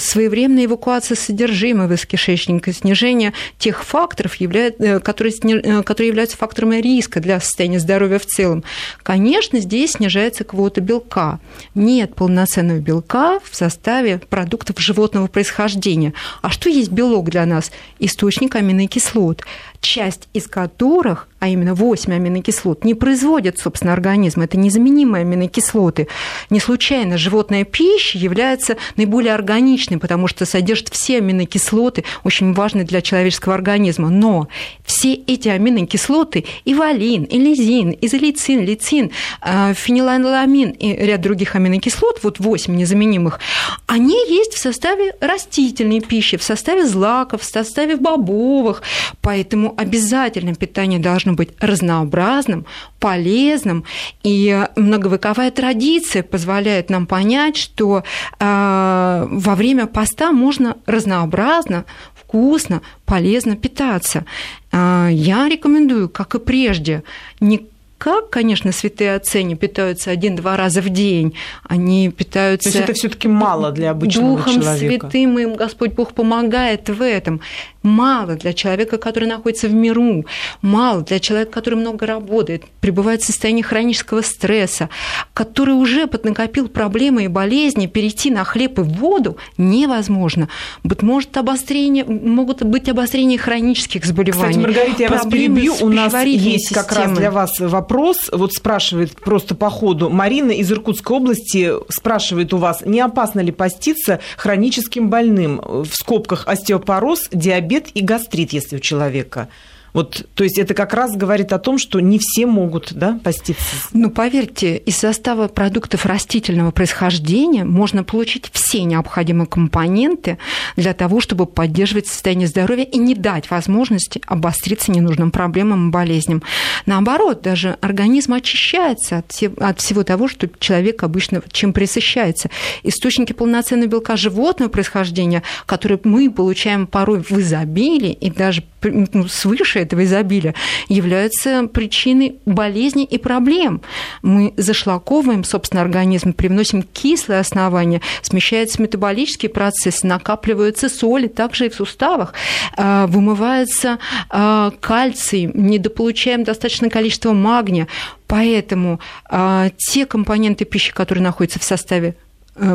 своевременная 0.00 0.66
эвакуация 0.66 1.16
содержимого 1.16 1.94
из 1.94 2.04
кишечника, 2.06 2.72
снижение 2.72 3.32
тех 3.58 3.84
факторов, 3.84 4.40
э, 4.40 4.44
э, 4.44 5.00
которые 5.00 6.08
являются 6.08 6.36
факторами 6.36 6.76
риска 6.76 7.20
для 7.20 7.40
состояния 7.40 7.80
здоровья 7.80 8.18
в 8.18 8.26
целом. 8.26 8.64
Конечно, 9.02 9.60
здесь 9.60 9.92
снижается 9.92 10.44
квота 10.44 10.80
белка. 10.80 11.40
Нет 11.74 12.14
полноценного 12.14 12.78
белка 12.78 13.38
в 13.42 13.54
составе 13.54 14.18
продуктов 14.18 14.78
животного 14.80 15.26
происхождения. 15.28 16.12
А 16.42 16.50
что 16.50 16.68
есть 16.68 16.90
белок 16.90 17.30
для 17.30 17.46
нас? 17.46 17.70
Источник 17.98 18.54
аминокислот 18.56 19.44
часть 19.80 20.28
из 20.32 20.46
которых, 20.46 21.28
а 21.38 21.48
именно 21.48 21.74
8 21.74 22.12
аминокислот, 22.12 22.84
не 22.84 22.94
производят, 22.94 23.58
собственно, 23.58 23.92
организм. 23.92 24.40
Это 24.40 24.58
незаменимые 24.58 25.22
аминокислоты. 25.22 26.08
Не 26.50 26.60
случайно 26.60 27.16
животная 27.16 27.64
пища 27.64 28.18
является 28.18 28.76
наиболее 28.96 29.34
органичной, 29.38 29.98
потому 29.98 30.26
что 30.26 30.44
содержит 30.44 30.88
все 30.88 31.18
аминокислоты, 31.18 32.04
очень 32.24 32.52
важные 32.52 32.84
для 32.84 33.00
человеческого 33.00 33.54
организма. 33.54 34.10
Но 34.10 34.48
все 34.84 35.14
эти 35.14 35.48
аминокислоты, 35.48 36.44
и 36.64 36.74
валин, 36.74 37.24
и 37.24 37.38
лизин, 37.38 37.96
изолицин, 38.00 38.64
лицин, 38.64 39.10
э, 39.42 39.74
фенилаламин 39.74 40.70
и 40.70 40.92
ряд 40.92 41.20
других 41.20 41.56
аминокислот, 41.56 42.20
вот 42.22 42.38
8 42.38 42.74
незаменимых, 42.74 43.40
они 43.86 44.16
есть 44.28 44.54
в 44.54 44.58
составе 44.58 45.14
растительной 45.20 46.00
пищи, 46.00 46.36
в 46.36 46.42
составе 46.42 46.86
злаков, 46.86 47.42
в 47.42 47.44
составе 47.44 47.96
бобовых. 47.96 48.82
Поэтому 49.20 49.74
обязательно 49.76 50.54
питание 50.54 50.98
должно 50.98 51.32
быть 51.34 51.50
разнообразным, 51.60 52.66
полезным. 52.98 53.84
И 54.22 54.66
многовековая 54.76 55.50
традиция 55.50 56.22
позволяет 56.22 56.90
нам 56.90 57.06
понять, 57.06 57.56
что 57.56 58.02
э, 58.38 59.27
во 59.30 59.54
время 59.54 59.86
поста 59.86 60.32
можно 60.32 60.76
разнообразно, 60.86 61.84
вкусно, 62.14 62.82
полезно 63.04 63.56
питаться. 63.56 64.24
Э, 64.72 65.08
я 65.10 65.48
рекомендую, 65.48 66.08
как 66.08 66.34
и 66.34 66.38
прежде, 66.38 67.02
не 67.40 67.66
как, 67.98 68.30
конечно, 68.30 68.70
святые 68.72 69.16
отцы 69.16 69.42
не 69.42 69.56
питаются 69.56 70.10
один-два 70.10 70.56
раза 70.56 70.80
в 70.80 70.88
день, 70.88 71.34
они 71.64 72.08
питаются... 72.10 72.70
То 72.70 72.78
есть 72.78 72.88
это 72.88 72.92
все 72.94 73.08
таки 73.08 73.28
мало 73.28 73.72
для 73.72 73.90
обычного 73.90 74.36
Духом 74.36 74.62
человека. 74.62 74.94
Духом 74.94 75.10
Святым 75.10 75.38
им 75.38 75.54
Господь 75.54 75.92
Бог 75.92 76.14
помогает 76.14 76.88
в 76.88 77.02
этом 77.02 77.40
мало 77.82 78.34
для 78.34 78.52
человека, 78.52 78.98
который 78.98 79.28
находится 79.28 79.68
в 79.68 79.72
миру, 79.72 80.24
мало 80.62 81.02
для 81.02 81.20
человека, 81.20 81.52
который 81.52 81.76
много 81.76 82.06
работает, 82.06 82.64
пребывает 82.80 83.22
в 83.22 83.26
состоянии 83.26 83.62
хронического 83.62 84.22
стресса, 84.22 84.88
который 85.32 85.74
уже 85.74 86.06
поднакопил 86.06 86.68
проблемы 86.68 87.24
и 87.24 87.28
болезни, 87.28 87.86
перейти 87.86 88.30
на 88.30 88.44
хлеб 88.44 88.78
и 88.78 88.82
воду 88.82 89.38
невозможно. 89.56 90.48
Быть 90.84 91.02
может, 91.02 91.36
обострение, 91.36 92.04
могут 92.04 92.62
быть 92.62 92.88
обострения 92.88 93.38
хронических 93.38 94.04
заболеваний. 94.04 94.52
Кстати, 94.52 94.66
Маргарита, 94.66 95.02
я 95.02 95.08
вас 95.08 95.26
перебью. 95.26 95.74
У 95.80 95.88
нас 95.88 96.14
есть 96.24 96.74
как 96.74 96.92
раз 96.92 97.12
для 97.12 97.30
вас 97.30 97.58
вопрос. 97.58 97.87
Вот 98.32 98.52
спрашивает 98.52 99.14
просто 99.16 99.54
по 99.54 99.70
ходу. 99.70 100.10
Марина 100.10 100.50
из 100.52 100.70
Иркутской 100.70 101.16
области 101.16 101.72
спрашивает 101.88 102.52
у 102.52 102.58
вас, 102.58 102.82
не 102.84 103.00
опасно 103.00 103.40
ли 103.40 103.52
поститься 103.52 104.20
хроническим 104.36 105.10
больным? 105.10 105.60
В 105.64 105.90
скобках 105.92 106.46
остеопороз, 106.46 107.28
диабет 107.32 107.88
и 107.94 108.02
гастрит, 108.02 108.52
если 108.52 108.76
у 108.76 108.80
человека. 108.80 109.48
Вот, 109.92 110.26
то 110.34 110.44
есть 110.44 110.58
это 110.58 110.74
как 110.74 110.94
раз 110.94 111.16
говорит 111.16 111.52
о 111.52 111.58
том, 111.58 111.78
что 111.78 112.00
не 112.00 112.18
все 112.18 112.46
могут 112.46 112.92
да, 112.92 113.18
поститься. 113.22 113.64
Ну, 113.92 114.10
поверьте, 114.10 114.76
из 114.76 114.96
состава 114.96 115.48
продуктов 115.48 116.06
растительного 116.06 116.70
происхождения 116.70 117.64
можно 117.64 118.04
получить 118.04 118.50
все 118.52 118.84
необходимые 118.84 119.46
компоненты 119.46 120.38
для 120.76 120.94
того, 120.94 121.20
чтобы 121.20 121.46
поддерживать 121.46 122.06
состояние 122.06 122.48
здоровья 122.48 122.84
и 122.84 122.98
не 122.98 123.14
дать 123.14 123.50
возможности 123.50 124.20
обостриться 124.26 124.92
ненужным 124.92 125.30
проблемам 125.30 125.88
и 125.88 125.92
болезням. 125.92 126.42
Наоборот, 126.86 127.42
даже 127.42 127.76
организм 127.80 128.34
очищается 128.34 129.18
от, 129.18 129.42
от 129.58 129.80
всего 129.80 130.04
того, 130.04 130.28
что 130.28 130.48
человек 130.58 131.02
обычно 131.02 131.42
чем 131.50 131.72
присыщается. 131.72 132.50
Источники 132.82 133.32
полноценного 133.32 133.88
белка 133.88 134.16
животного 134.16 134.68
происхождения, 134.68 135.42
которые 135.66 135.98
мы 136.04 136.30
получаем 136.30 136.86
порой 136.86 137.22
в 137.22 137.32
изобилии 137.32 138.12
и 138.12 138.30
даже 138.30 138.64
ну, 138.82 139.26
свыше 139.28 139.77
этого 139.78 140.04
изобилия, 140.04 140.54
являются 140.88 141.68
причиной 141.72 142.36
болезней 142.46 143.04
и 143.04 143.18
проблем. 143.18 143.82
Мы 144.22 144.54
зашлаковываем, 144.56 145.44
собственно, 145.44 145.82
организм, 145.82 146.32
привносим 146.32 146.82
кислые 146.82 147.40
основания, 147.40 148.00
смещается 148.22 148.80
метаболический 148.82 149.48
процесс, 149.48 150.02
накапливаются 150.02 150.88
соли, 150.88 151.26
также 151.28 151.66
и 151.66 151.68
в 151.68 151.74
суставах, 151.74 152.34
а, 152.76 153.06
вымывается 153.06 153.98
а, 154.30 154.72
кальций, 154.80 155.50
недополучаем 155.54 156.44
достаточное 156.44 156.90
количество 156.90 157.32
магния. 157.32 157.88
Поэтому 158.26 159.00
а, 159.28 159.70
те 159.76 160.04
компоненты 160.06 160.64
пищи, 160.64 160.92
которые 160.92 161.24
находятся 161.24 161.58
в 161.58 161.64
составе 161.64 162.14
Э, 162.18 162.27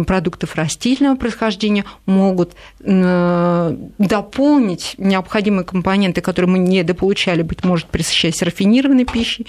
продуктов 0.06 0.56
растительного 0.56 1.16
происхождения 1.16 1.86
могут 2.06 2.54
э, 2.82 3.78
дополнить 3.98 4.96
необходимые 4.98 5.66
компоненты, 5.66 6.22
которые 6.22 6.52
мы 6.52 6.60
недополучали, 6.60 7.42
быть 7.42 7.64
может, 7.64 7.88
присыщаясь 7.88 8.42
рафинированной 8.42 9.06
пищей, 9.06 9.48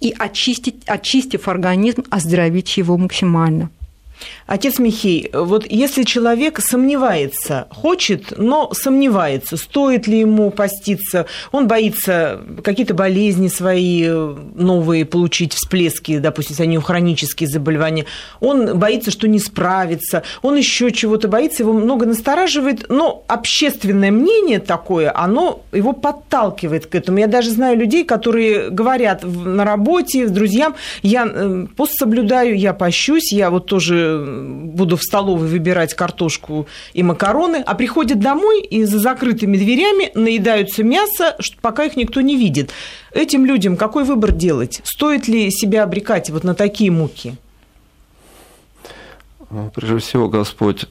и 0.00 0.14
очистить, 0.18 0.82
очистив 0.86 1.48
организм, 1.48 2.04
оздоровить 2.10 2.76
его 2.76 2.96
максимально. 2.96 3.70
Отец 4.46 4.78
Михей, 4.78 5.30
вот 5.32 5.66
если 5.68 6.02
человек 6.02 6.60
сомневается, 6.60 7.66
хочет, 7.70 8.34
но 8.36 8.72
сомневается, 8.74 9.56
стоит 9.56 10.06
ли 10.06 10.20
ему 10.20 10.50
поститься, 10.50 11.26
он 11.50 11.66
боится 11.66 12.40
какие-то 12.62 12.94
болезни 12.94 13.48
свои 13.48 14.06
новые 14.06 15.04
получить, 15.04 15.54
всплески, 15.54 16.18
допустим, 16.18 16.56
они 16.58 16.78
хронические 16.78 17.48
заболевания, 17.48 18.04
он 18.40 18.78
боится, 18.78 19.10
что 19.10 19.28
не 19.28 19.38
справится, 19.38 20.22
он 20.42 20.56
еще 20.56 20.90
чего-то 20.92 21.28
боится, 21.28 21.62
его 21.62 21.72
много 21.72 22.06
настораживает, 22.06 22.86
но 22.90 23.24
общественное 23.28 24.10
мнение 24.10 24.60
такое, 24.60 25.12
оно 25.14 25.62
его 25.72 25.92
подталкивает 25.92 26.86
к 26.86 26.94
этому. 26.94 27.18
Я 27.18 27.26
даже 27.26 27.50
знаю 27.50 27.78
людей, 27.78 28.04
которые 28.04 28.70
говорят 28.70 29.22
на 29.24 29.64
работе, 29.64 30.28
с 30.28 30.30
друзьям, 30.30 30.74
я 31.02 31.26
э, 31.26 31.66
пост 31.76 31.94
соблюдаю, 31.98 32.58
я 32.58 32.74
пощусь, 32.74 33.32
я 33.32 33.50
вот 33.50 33.66
тоже 33.66 34.03
буду 34.18 34.96
в 34.96 35.02
столовой 35.02 35.48
выбирать 35.48 35.94
картошку 35.94 36.66
и 36.92 37.02
макароны, 37.02 37.56
а 37.56 37.74
приходят 37.74 38.20
домой 38.20 38.62
и 38.62 38.84
за 38.84 38.98
закрытыми 38.98 39.56
дверями 39.56 40.10
наедаются 40.14 40.82
мясо, 40.82 41.36
пока 41.60 41.84
их 41.84 41.96
никто 41.96 42.20
не 42.20 42.36
видит. 42.36 42.70
Этим 43.12 43.44
людям 43.44 43.76
какой 43.76 44.04
выбор 44.04 44.32
делать? 44.32 44.80
Стоит 44.84 45.28
ли 45.28 45.50
себя 45.50 45.84
обрекать 45.84 46.30
вот 46.30 46.44
на 46.44 46.54
такие 46.54 46.90
муки? 46.90 47.36
Ну, 49.50 49.70
прежде 49.74 49.98
всего, 49.98 50.28
Господь 50.28 50.86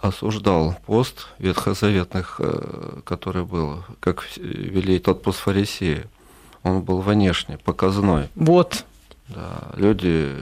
осуждал 0.00 0.76
пост 0.86 1.28
ветхозаветных, 1.38 2.36
э, 2.38 3.00
который 3.04 3.44
был, 3.44 3.84
как 4.00 4.24
вели 4.36 4.98
тот 4.98 5.22
пост 5.22 5.40
фарисея. 5.40 6.04
Он 6.62 6.82
был 6.82 7.00
внешне, 7.00 7.58
показной. 7.58 8.28
Вот. 8.34 8.84
Да, 9.28 9.72
люди 9.76 10.32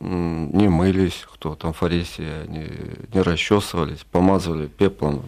не 0.00 0.68
мылись, 0.68 1.26
кто 1.32 1.54
там 1.54 1.72
фарисеи, 1.72 2.42
они 2.44 2.66
не 3.12 3.20
расчесывались, 3.20 4.04
помазывали 4.10 4.66
пеплом 4.66 5.22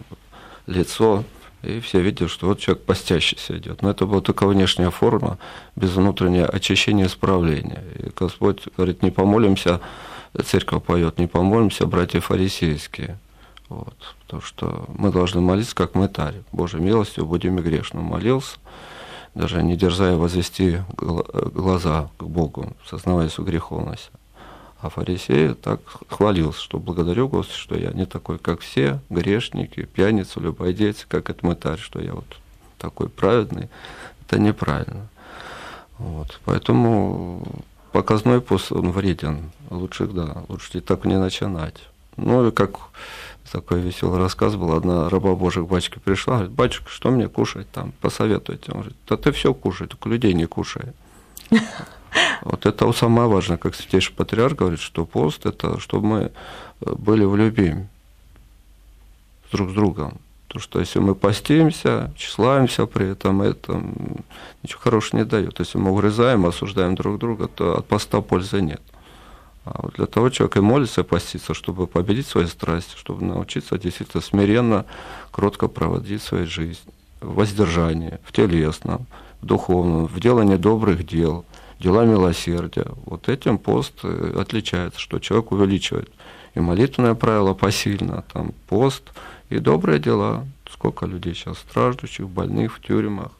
лицо, 0.67 1.23
И 1.63 1.79
все 1.79 2.01
видят, 2.01 2.29
что 2.29 2.47
вот 2.47 2.59
человек 2.59 2.83
постящийся 2.83 3.57
идет. 3.57 3.81
Но 3.81 3.89
это 3.89 4.05
была 4.05 4.19
только 4.19 4.45
внешняя 4.45 4.89
форма, 4.89 5.37
без 5.77 5.91
внутреннего 5.91 6.45
очищения 6.45 7.05
и 7.05 7.07
исправления. 7.07 7.83
И 7.95 8.11
Господь 8.15 8.67
говорит, 8.75 9.01
не 9.01 9.11
помолимся, 9.11 9.79
церковь 10.45 10.83
поет, 10.83 11.19
не 11.19 11.27
помолимся, 11.27 11.87
братья 11.87 12.19
фарисейские. 12.19 13.17
Вот, 13.69 13.95
потому 14.23 14.41
что 14.41 14.85
мы 14.89 15.09
должны 15.09 15.39
молиться, 15.39 15.73
как 15.73 15.95
мытарь. 15.95 16.35
Божьей 16.51 16.81
милостью 16.81 17.25
будем 17.25 17.57
и 17.59 17.61
грешным. 17.61 18.03
Молился, 18.03 18.57
даже 19.33 19.63
не 19.63 19.77
дерзая 19.77 20.17
возвести 20.17 20.79
глаза 20.97 22.09
к 22.17 22.23
Богу, 22.23 22.73
сознаваясь 22.85 23.37
в 23.37 23.43
греховности. 23.45 24.11
А 24.83 24.89
фарисей 24.89 25.53
так 25.53 25.79
хвалился, 26.09 26.59
что 26.59 26.77
благодарю 26.77 27.29
Господа, 27.29 27.57
что 27.57 27.77
я 27.77 27.91
не 27.93 28.05
такой, 28.05 28.37
как 28.37 28.59
все, 28.59 28.99
грешники, 29.09 29.85
пьяницы, 29.85 30.41
любодейцы, 30.41 31.05
как 31.07 31.29
этот 31.29 31.41
мытарь, 31.41 31.79
что 31.79 32.01
я 32.01 32.11
вот 32.11 32.25
такой 32.79 33.07
праведный. 33.07 33.69
Это 34.27 34.39
неправильно. 34.39 35.07
Вот. 35.99 36.37
Поэтому 36.43 37.63
показной 37.93 38.41
пост, 38.41 38.73
он 38.73 38.91
вреден. 38.91 39.51
Лучше, 39.69 40.05
да, 40.05 40.43
лучше 40.49 40.81
так 40.81 41.05
не 41.05 41.17
начинать. 41.17 41.77
Ну, 42.17 42.49
и 42.49 42.51
как 42.51 42.71
такой 43.53 43.79
веселый 43.79 44.19
рассказ 44.19 44.57
был. 44.57 44.73
Одна 44.73 45.07
раба 45.07 45.33
Божия 45.35 45.63
к 45.63 45.67
батюшке 45.67 46.01
пришла, 46.01 46.33
говорит, 46.39 46.51
батюшка, 46.51 46.89
что 46.89 47.09
мне 47.09 47.29
кушать 47.29 47.71
там, 47.71 47.93
посоветуйте. 48.01 48.73
Он 48.73 48.81
говорит, 48.81 48.97
да 49.07 49.15
ты 49.15 49.31
все 49.31 49.53
кушай, 49.53 49.87
только 49.87 50.09
людей 50.09 50.33
не 50.33 50.45
кушай. 50.45 50.91
Вот 52.41 52.65
это 52.65 52.91
самое 52.93 53.27
важное, 53.27 53.57
как 53.57 53.75
святейший 53.75 54.13
патриарх 54.13 54.55
говорит, 54.55 54.79
что 54.79 55.05
пост– 55.05 55.45
это 55.45 55.79
чтобы 55.79 56.07
мы 56.07 56.31
э, 56.81 56.93
были 56.95 57.23
в 57.23 57.35
любви 57.35 57.75
друг 59.51 59.69
с 59.69 59.73
другом. 59.73 60.19
Потому 60.47 60.61
что 60.61 60.79
если 60.79 60.99
мы 60.99 61.15
постимся, 61.15 62.13
тщеславимся 62.15 62.85
при 62.85 63.07
этом, 63.07 63.41
это 63.41 63.81
ничего 64.61 64.79
хорошего 64.81 65.21
не 65.21 65.25
дает. 65.25 65.57
Если 65.59 65.79
мы 65.79 65.91
угрызаем, 65.91 66.45
осуждаем 66.45 66.93
друг 66.93 67.17
друга, 67.17 67.47
то 67.47 67.79
от 67.79 67.87
поста 67.87 68.21
пользы 68.21 68.61
нет. 68.61 68.81
А 69.65 69.79
вот 69.81 69.93
для 69.95 70.05
того 70.05 70.29
человек 70.29 70.57
и 70.57 70.59
молится, 70.59 71.01
и 71.01 71.03
постится, 71.03 71.53
чтобы 71.53 71.87
победить 71.87 72.27
свои 72.27 72.45
страсти, 72.45 72.95
чтобы 72.97 73.25
научиться 73.25 73.79
действительно 73.79 74.21
смиренно, 74.21 74.85
кротко 75.31 75.67
проводить 75.67 76.21
свою 76.21 76.45
жизнь 76.45 76.81
в 77.21 77.33
воздержании, 77.33 78.19
в 78.23 78.31
телесном, 78.31 79.07
в 79.41 79.45
духовном, 79.45 80.05
в 80.05 80.19
делании 80.19 80.57
добрых 80.57 81.05
дел, 81.05 81.45
дела 81.83 82.05
милосердия. 82.05 82.87
Вот 83.05 83.27
этим 83.27 83.57
пост 83.57 83.99
э, 84.03 84.35
отличается, 84.39 84.99
что 84.99 85.19
человек 85.19 85.51
увеличивает 85.51 86.09
и 86.55 86.59
молитвенное 86.59 87.13
правило 87.13 87.53
посильно, 87.53 88.23
там 88.31 88.53
пост 88.67 89.03
и 89.49 89.59
добрые 89.59 89.99
дела. 89.99 90.47
Сколько 90.71 91.05
людей 91.05 91.35
сейчас 91.35 91.57
страждущих, 91.57 92.27
больных 92.27 92.77
в 92.77 92.81
тюрьмах, 92.81 93.31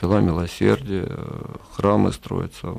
дела 0.00 0.20
милосердия, 0.20 1.06
э, 1.08 1.44
храмы 1.72 2.12
строятся 2.12 2.74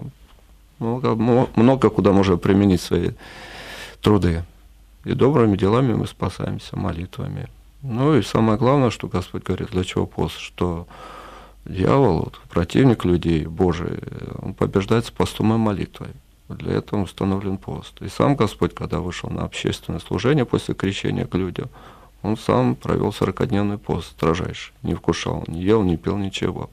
много, 0.78 1.16
много 1.16 1.90
куда 1.90 2.12
можно 2.12 2.38
применить 2.38 2.82
свои 2.82 3.12
труды. 4.02 4.44
И 5.06 5.14
добрыми 5.14 5.58
делами 5.58 5.94
мы 5.94 6.06
спасаемся, 6.06 6.78
молитвами. 6.78 7.48
Ну 7.82 8.16
и 8.16 8.22
самое 8.22 8.60
главное, 8.60 8.92
что 8.92 9.08
Господь 9.08 9.44
говорит, 9.44 9.72
для 9.72 9.84
чего 9.84 10.06
пост, 10.06 10.38
что 10.38 10.88
дьявол, 11.70 12.20
вот, 12.20 12.40
противник 12.50 13.06
людей 13.06 13.46
Божий, 13.46 14.00
он 14.42 14.54
побеждается 14.54 15.14
постом 15.14 15.54
и 15.54 15.58
молитвой. 15.58 16.10
Для 16.50 16.74
этого 16.74 17.04
установлен 17.04 17.58
пост. 17.58 18.02
И 18.02 18.08
сам 18.08 18.36
Господь, 18.36 18.74
когда 18.74 19.00
вышел 19.00 19.30
на 19.30 19.44
общественное 19.44 20.00
служение 20.00 20.46
после 20.46 20.74
крещения 20.74 21.26
к 21.26 21.36
людям, 21.36 21.70
он 22.24 22.38
сам 22.38 22.76
провел 22.76 23.10
40-дневный 23.10 23.78
пост 23.78 24.12
строжайший, 24.12 24.74
не 24.82 24.96
вкушал, 24.96 25.44
не 25.48 25.62
ел, 25.62 25.84
не 25.84 25.96
пил 25.96 26.18
ничего. 26.18 26.72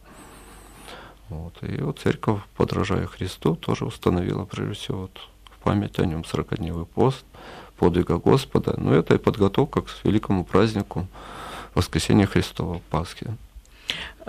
Вот. 1.29 1.55
И 1.62 1.81
вот 1.83 1.99
церковь, 1.99 2.41
подражая 2.57 3.07
Христу, 3.07 3.55
тоже 3.55 3.85
установила, 3.85 4.45
прежде 4.45 4.75
всего, 4.75 5.03
вот, 5.03 5.21
в 5.45 5.62
память 5.62 5.99
о 5.99 6.07
нем 6.07 6.23
40-дневный 6.23 6.87
пост, 6.87 7.25
подвига 7.76 8.17
Господа. 8.17 8.75
Но 8.79 8.95
это 8.95 9.17
и 9.17 9.19
подготовка 9.19 9.83
к 9.83 9.91
великому 10.05 10.45
празднику 10.45 11.07
Воскресения 11.75 12.26
Христова, 12.26 12.81
Пасхи. 12.88 13.37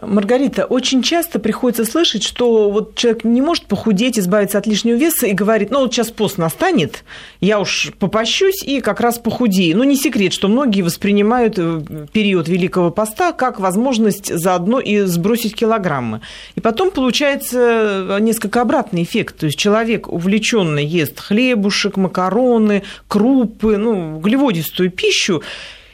Маргарита, 0.02 0.66
очень 0.66 1.02
часто 1.02 1.40
приходится 1.40 1.84
слышать, 1.84 2.22
что 2.22 2.70
вот 2.70 2.96
человек 2.96 3.24
не 3.24 3.42
может 3.42 3.66
похудеть, 3.66 4.20
избавиться 4.20 4.60
от 4.60 4.68
лишнего 4.68 4.96
веса 4.96 5.26
и 5.26 5.34
говорит, 5.34 5.72
ну 5.72 5.80
вот 5.80 5.94
сейчас 5.94 6.12
пост 6.12 6.38
настанет, 6.38 7.04
я 7.42 7.60
уж 7.60 7.92
попощусь 7.98 8.64
и 8.64 8.80
как 8.82 9.00
раз 9.00 9.18
похудею. 9.18 9.78
Ну, 9.78 9.84
не 9.84 9.96
секрет, 9.96 10.34
что 10.34 10.48
многие 10.50 10.84
воспринимают 10.84 11.56
э, 11.58 11.82
период 12.14 12.48
Великого 12.48 12.92
поста 12.92 13.32
как 13.32 13.60
возможность 13.60 14.34
заодно 14.34 14.80
и 14.80 15.00
сбросить 15.02 15.56
килограммы. 15.56 16.22
И 16.56 16.62
потом 16.62 16.92
получается 16.92 18.18
несколько 18.20 18.62
обратный 18.62 19.02
эффект. 19.04 19.38
То 19.38 19.48
есть 19.48 19.58
человек 19.58 20.08
увлеченно 20.12 20.80
ест 20.80 21.20
хлебушек, 21.20 21.98
макароны, 21.98 22.84
крупы, 23.08 23.78
ну, 23.78 24.18
углеводистую 24.18 24.92
пищу, 24.92 25.42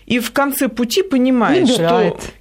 и 0.05 0.19
в 0.19 0.31
конце 0.31 0.67
пути 0.67 1.03
понимает, 1.03 1.67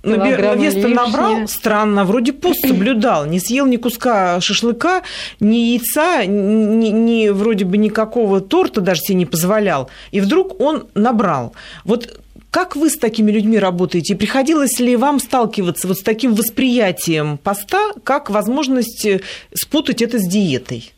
Набирает 0.02 0.60
что 0.60 0.62
вес-то 0.62 0.88
набрал, 0.88 1.48
странно, 1.48 2.04
вроде 2.04 2.32
пост 2.32 2.60
соблюдал, 2.66 3.26
не 3.26 3.38
съел 3.38 3.66
ни 3.66 3.76
куска 3.76 4.40
шашлыка, 4.40 5.02
ни 5.40 5.56
яйца, 5.56 6.24
ни, 6.24 6.88
ни 6.88 7.28
вроде 7.28 7.64
бы 7.64 7.78
никакого 7.78 8.40
торта 8.40 8.80
даже 8.80 9.00
себе 9.00 9.18
не 9.18 9.26
позволял, 9.26 9.90
и 10.10 10.20
вдруг 10.20 10.60
он 10.60 10.86
набрал. 10.94 11.54
Вот 11.84 12.20
как 12.50 12.76
вы 12.76 12.90
с 12.90 12.98
такими 12.98 13.30
людьми 13.30 13.58
работаете? 13.58 14.14
Приходилось 14.14 14.78
ли 14.78 14.94
вам 14.94 15.20
сталкиваться 15.20 15.88
вот 15.88 15.98
с 15.98 16.02
таким 16.02 16.34
восприятием 16.34 17.38
поста, 17.38 17.92
как 18.04 18.28
возможность 18.28 19.06
спутать 19.54 20.02
это 20.02 20.18
с 20.18 20.28
диетой? 20.28 20.92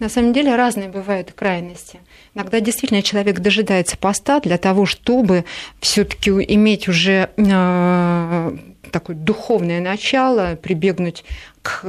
На 0.00 0.08
самом 0.08 0.32
деле 0.32 0.56
разные 0.56 0.88
бывают 0.88 1.32
крайности. 1.32 2.00
Иногда 2.34 2.60
действительно 2.60 3.02
человек 3.02 3.40
дожидается 3.40 3.96
поста 3.96 4.40
для 4.40 4.58
того, 4.58 4.86
чтобы 4.86 5.44
все-таки 5.80 6.30
иметь 6.30 6.88
уже 6.88 7.30
э, 7.36 8.56
такое 8.90 9.16
духовное 9.16 9.80
начало, 9.80 10.56
прибегнуть 10.56 11.24
к, 11.62 11.82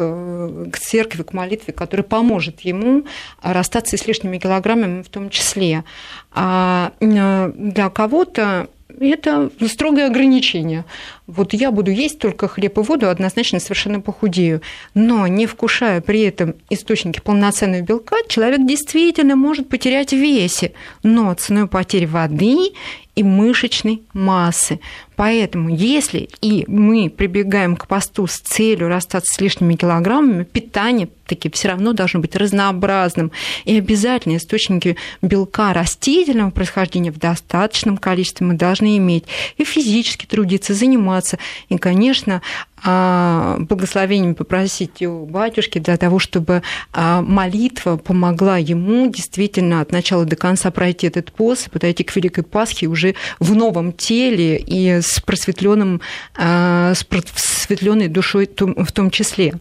к 0.71 0.79
церкви, 0.79 1.23
к 1.23 1.33
молитве, 1.33 1.73
которая 1.73 2.03
поможет 2.03 2.61
ему 2.61 3.05
расстаться 3.41 3.97
с 3.97 4.07
лишними 4.07 4.38
килограммами 4.38 5.01
в 5.01 5.09
том 5.09 5.29
числе. 5.29 5.83
А 6.31 6.93
э, 6.99 7.51
для 7.55 7.89
кого-то 7.89 8.67
это 8.99 9.49
строгое 9.67 10.08
ограничение. 10.08 10.86
Вот 11.27 11.53
я 11.53 11.71
буду 11.71 11.91
есть 11.91 12.19
только 12.19 12.47
хлеб 12.47 12.77
и 12.77 12.81
воду, 12.81 13.10
однозначно 13.10 13.60
совершенно 13.60 13.99
похудею. 13.99 14.62
Но 14.93 15.27
не 15.27 15.45
вкушая 15.45 16.01
при 16.01 16.21
этом 16.21 16.55
источники 16.69 17.19
полноценного 17.19 17.81
белка, 17.81 18.17
человек 18.27 18.65
действительно 18.65 19.36
может 19.36 19.69
потерять 19.69 20.12
в 20.12 20.17
весе, 20.17 20.73
но 21.03 21.34
ценой 21.34 21.67
потери 21.67 22.05
воды 22.05 22.71
и 23.15 23.23
мышечной 23.23 24.03
массы. 24.13 24.79
Поэтому, 25.15 25.69
если 25.69 26.30
и 26.41 26.65
мы 26.67 27.10
прибегаем 27.10 27.75
к 27.75 27.88
посту 27.88 28.28
с 28.28 28.39
целью 28.39 28.88
расстаться 28.88 29.34
с 29.34 29.41
лишними 29.41 29.75
килограммами, 29.75 30.43
питание 30.43 31.10
таки 31.25 31.49
все 31.49 31.69
равно 31.69 31.93
должно 31.93 32.19
быть 32.19 32.36
разнообразным. 32.36 33.32
И 33.63 33.78
обязательно 33.78 34.38
источники 34.38 34.95
белка 35.21 35.73
растительного 35.73 36.51
происхождения 36.51 37.12
в 37.12 37.17
достаточном 37.17 37.97
количестве 37.97 38.45
мы 38.45 38.54
должны 38.54 38.97
иметь. 38.97 39.25
И 39.58 39.63
физически 39.63 40.25
трудиться, 40.25 40.73
заниматься. 40.73 41.39
И, 41.69 41.78
конечно, 41.78 42.41
благословением 42.86 44.36
попросить 44.36 45.02
у 45.02 45.26
батюшки 45.26 45.80
для 45.80 45.98
того, 45.98 46.19
чтобы 46.19 46.62
а, 46.93 47.21
молитва 47.21 47.98
помогла 47.98 48.58
ему 48.58 49.10
действительно 49.10 49.82
от 49.82 49.91
начала 49.91 50.26
до 50.26 50.36
конца 50.36 50.71
пройти 50.71 51.08
этот 51.08 51.32
пост, 51.32 51.71
подойти 51.71 52.04
к 52.04 52.15
Великой 52.15 52.43
Пасхе 52.43 52.88
уже 52.88 53.15
в 53.39 53.56
новом 53.56 53.91
теле 53.91 54.58
и 54.58 55.02
с 55.02 55.19
просветленным, 55.19 56.02
а, 56.38 56.93
с 56.93 57.04
просветленной 57.04 58.08
душой 58.08 58.50
в 58.58 58.91
том 58.91 59.10
числе. 59.10 59.56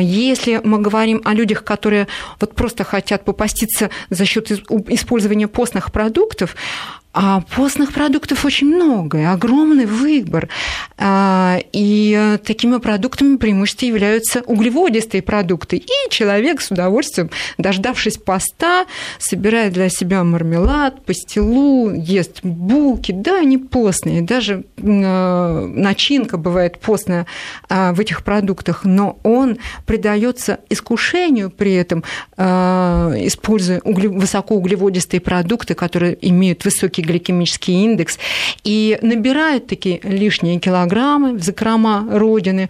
Если 0.00 0.60
мы 0.64 0.78
говорим 0.78 1.20
о 1.24 1.34
людях, 1.34 1.64
которые 1.64 2.08
вот 2.40 2.54
просто 2.54 2.84
хотят 2.84 3.24
попаститься 3.24 3.90
за 4.08 4.24
счет 4.24 4.50
использования 4.50 5.48
постных 5.48 5.92
продуктов, 5.92 6.56
а 7.12 7.40
постных 7.40 7.92
продуктов 7.92 8.44
очень 8.44 8.68
много, 8.68 9.32
огромный 9.32 9.86
выбор. 9.86 10.48
А, 10.96 11.58
и 11.72 12.38
такими 12.44 12.78
продуктами 12.78 13.36
преимущественно 13.36 13.88
являются 13.88 14.42
углеводистые 14.46 15.22
продукты. 15.22 15.78
И 15.78 16.10
человек 16.10 16.60
с 16.60 16.70
удовольствием, 16.70 17.30
дождавшись 17.58 18.16
поста, 18.16 18.86
собирает 19.18 19.72
для 19.72 19.88
себя 19.88 20.22
мармелад, 20.22 21.04
пастилу, 21.04 21.90
ест 21.92 22.40
булки. 22.44 23.10
Да, 23.10 23.40
они 23.40 23.58
постные. 23.58 24.22
Даже 24.22 24.64
а, 24.80 25.66
начинка 25.66 26.36
бывает 26.36 26.78
постная 26.78 27.26
а, 27.68 27.92
в 27.92 27.98
этих 27.98 28.22
продуктах, 28.22 28.84
но 28.84 29.18
он 29.24 29.58
предается 29.84 30.60
искушению 30.68 31.50
при 31.50 31.74
этом, 31.74 32.04
используя 32.36 33.80
высокоуглеводистые 33.84 35.20
продукты, 35.20 35.74
которые 35.74 36.16
имеют 36.28 36.64
высокий 36.64 36.99
высокий 37.00 37.02
гликемический 37.02 37.84
индекс, 37.84 38.18
и 38.64 38.98
набирают 39.02 39.66
такие 39.66 40.00
лишние 40.02 40.58
килограммы 40.58 41.34
в 41.34 41.42
закрома 41.42 42.06
родины, 42.10 42.68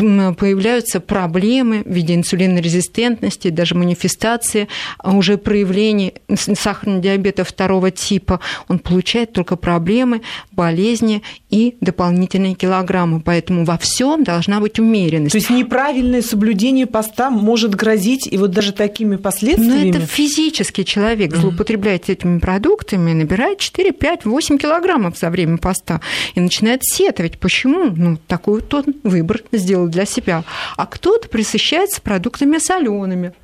появляются 0.00 1.00
проблемы 1.00 1.82
в 1.84 1.90
виде 1.90 2.14
инсулинорезистентности, 2.14 3.48
даже 3.48 3.74
манифестации, 3.74 4.68
а 4.98 5.14
уже 5.14 5.38
проявлений 5.38 6.14
сахарного 6.34 7.00
диабета 7.00 7.44
второго 7.44 7.90
типа. 7.90 8.40
Он 8.68 8.78
получает 8.78 9.32
только 9.32 9.56
проблемы, 9.56 10.22
болезни 10.52 11.22
и 11.50 11.76
дополнительные 11.80 12.54
килограммы. 12.54 13.20
Поэтому 13.20 13.64
во 13.64 13.78
всем 13.78 14.24
должна 14.24 14.60
быть 14.60 14.78
умеренность. 14.78 15.32
То 15.32 15.38
есть 15.38 15.50
неправильное 15.50 16.22
соблюдение 16.22 16.86
поста 16.86 17.30
может 17.30 17.74
грозить 17.74 18.26
и 18.30 18.36
вот 18.36 18.50
даже 18.50 18.72
такими 18.72 19.16
последствиями? 19.16 19.90
Но 19.92 19.98
это 19.98 20.06
физически 20.06 20.82
человек 20.82 21.34
злоупотребляет 21.36 22.08
этими 22.08 22.38
продуктами, 22.38 23.12
набирает 23.12 23.58
4, 23.58 23.92
5, 23.92 24.24
8 24.24 24.58
килограммов 24.58 25.18
за 25.18 25.30
время 25.30 25.58
поста 25.58 26.00
и 26.34 26.40
начинает 26.40 26.82
сетовать. 26.84 27.38
Почему? 27.38 27.90
Ну, 27.94 28.18
такой 28.26 28.60
вот 28.60 28.72
он 28.74 28.84
выбор 29.02 29.42
сделал 29.52 29.88
для 29.90 30.06
себя. 30.06 30.44
А 30.76 30.86
кто-то 30.86 31.28
присыщается 31.28 32.00
продуктами 32.00 32.58
солеными 32.58 33.34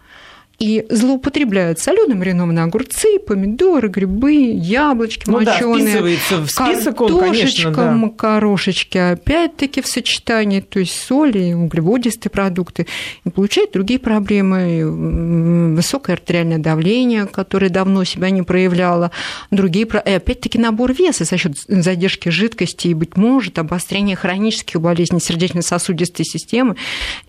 и 0.59 0.87
злоупотребляют 0.89 1.79
соленым 1.79 2.19
маринованные 2.19 2.65
огурцы, 2.65 3.19
помидоры, 3.19 3.89
грибы, 3.89 4.33
яблочки 4.55 5.25
ну 5.27 5.41
моченые. 5.41 6.19
Да, 6.31 6.37
в 6.39 6.51
список 6.51 7.01
он, 7.03 7.19
конечно, 7.19 7.73
да. 7.73 7.91
макарошечки, 7.93 8.97
опять-таки 8.97 9.83
в 9.83 9.87
сочетании, 9.87 10.61
то 10.61 10.79
есть 10.79 10.99
соли, 10.99 11.53
углеводистые 11.53 12.31
продукты. 12.31 12.87
И 13.25 13.31
получают 13.31 13.73
другие 13.73 14.01
проблемы, 14.01 15.75
высокое 15.77 16.17
артериальное 16.17 16.59
давление, 16.59 17.27
которое 17.27 17.69
давно 17.69 18.05
себя 18.05 18.31
не 18.31 18.43
проявляло, 18.43 19.11
другие, 19.51 19.87
и 19.87 20.11
опять-таки 20.11 20.59
набор 20.59 20.95
веса 20.95 21.25
за 21.25 21.37
счет 21.37 21.53
задержки 21.69 22.31
жидкости 22.31 22.89
и, 22.89 22.95
быть 22.95 23.17
может, 23.17 23.59
обострение 23.59 24.17
хронических 24.17 24.81
болезней 24.81 25.21
сердечно-сосудистой 25.21 26.25
системы, 26.25 26.77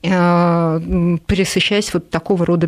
э, 0.02 1.18
пересыщаясь 1.28 1.94
вот 1.94 2.10
такого 2.10 2.46
рода 2.46 2.68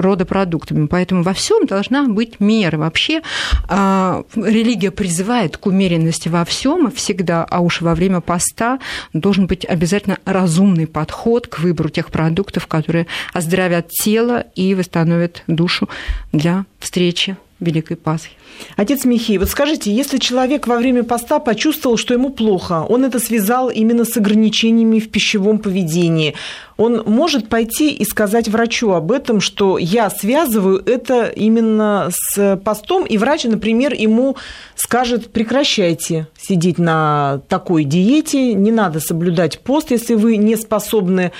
рода 0.00 0.24
продуктами. 0.24 0.86
Поэтому 0.86 1.22
во 1.22 1.32
всем 1.32 1.66
должна 1.66 2.04
быть 2.08 2.40
мера. 2.40 2.78
Вообще 2.78 3.22
а, 3.68 4.24
религия 4.34 4.90
призывает 4.90 5.56
к 5.56 5.66
умеренности 5.66 6.28
во 6.28 6.44
всем 6.44 6.88
и 6.88 6.94
всегда, 6.94 7.44
а 7.44 7.60
уж 7.60 7.80
во 7.80 7.94
время 7.94 8.20
поста 8.20 8.78
должен 9.12 9.46
быть 9.46 9.64
обязательно 9.64 10.18
разумный 10.24 10.86
подход 10.86 11.46
к 11.46 11.58
выбору 11.58 11.88
тех 11.88 12.10
продуктов, 12.10 12.66
которые 12.66 13.06
оздоровят 13.32 13.88
тело 13.90 14.44
и 14.54 14.74
восстановят 14.74 15.42
душу 15.46 15.88
для 16.32 16.64
встречи 16.78 17.36
Великой 17.58 17.96
Пасхи. 17.96 18.32
Отец 18.76 19.04
Михей, 19.04 19.38
вот 19.38 19.48
скажите, 19.48 19.90
если 19.90 20.18
человек 20.18 20.66
во 20.66 20.76
время 20.76 21.04
поста 21.04 21.38
почувствовал, 21.38 21.96
что 21.96 22.12
ему 22.12 22.30
плохо, 22.30 22.84
он 22.86 23.04
это 23.04 23.18
связал 23.18 23.70
именно 23.70 24.04
с 24.04 24.16
ограничениями 24.16 24.98
в 24.98 25.10
пищевом 25.10 25.58
поведении, 25.58 26.34
он 26.76 27.02
может 27.06 27.48
пойти 27.48 27.92
и 27.92 28.04
сказать 28.04 28.48
врачу 28.48 28.90
об 28.90 29.10
этом, 29.10 29.40
что 29.40 29.78
я 29.78 30.10
связываю 30.10 30.82
это 30.84 31.26
именно 31.28 32.10
с 32.10 32.60
постом, 32.62 33.06
и 33.06 33.16
врач, 33.16 33.44
например, 33.44 33.94
ему 33.94 34.36
скажет, 34.74 35.32
прекращайте 35.32 36.28
сидеть 36.38 36.78
на 36.78 37.40
такой 37.48 37.84
диете, 37.84 38.52
не 38.52 38.70
надо 38.70 39.00
соблюдать 39.00 39.60
пост, 39.60 39.90
если 39.90 40.14
вы 40.14 40.36
не 40.36 40.56
способны 40.56 41.32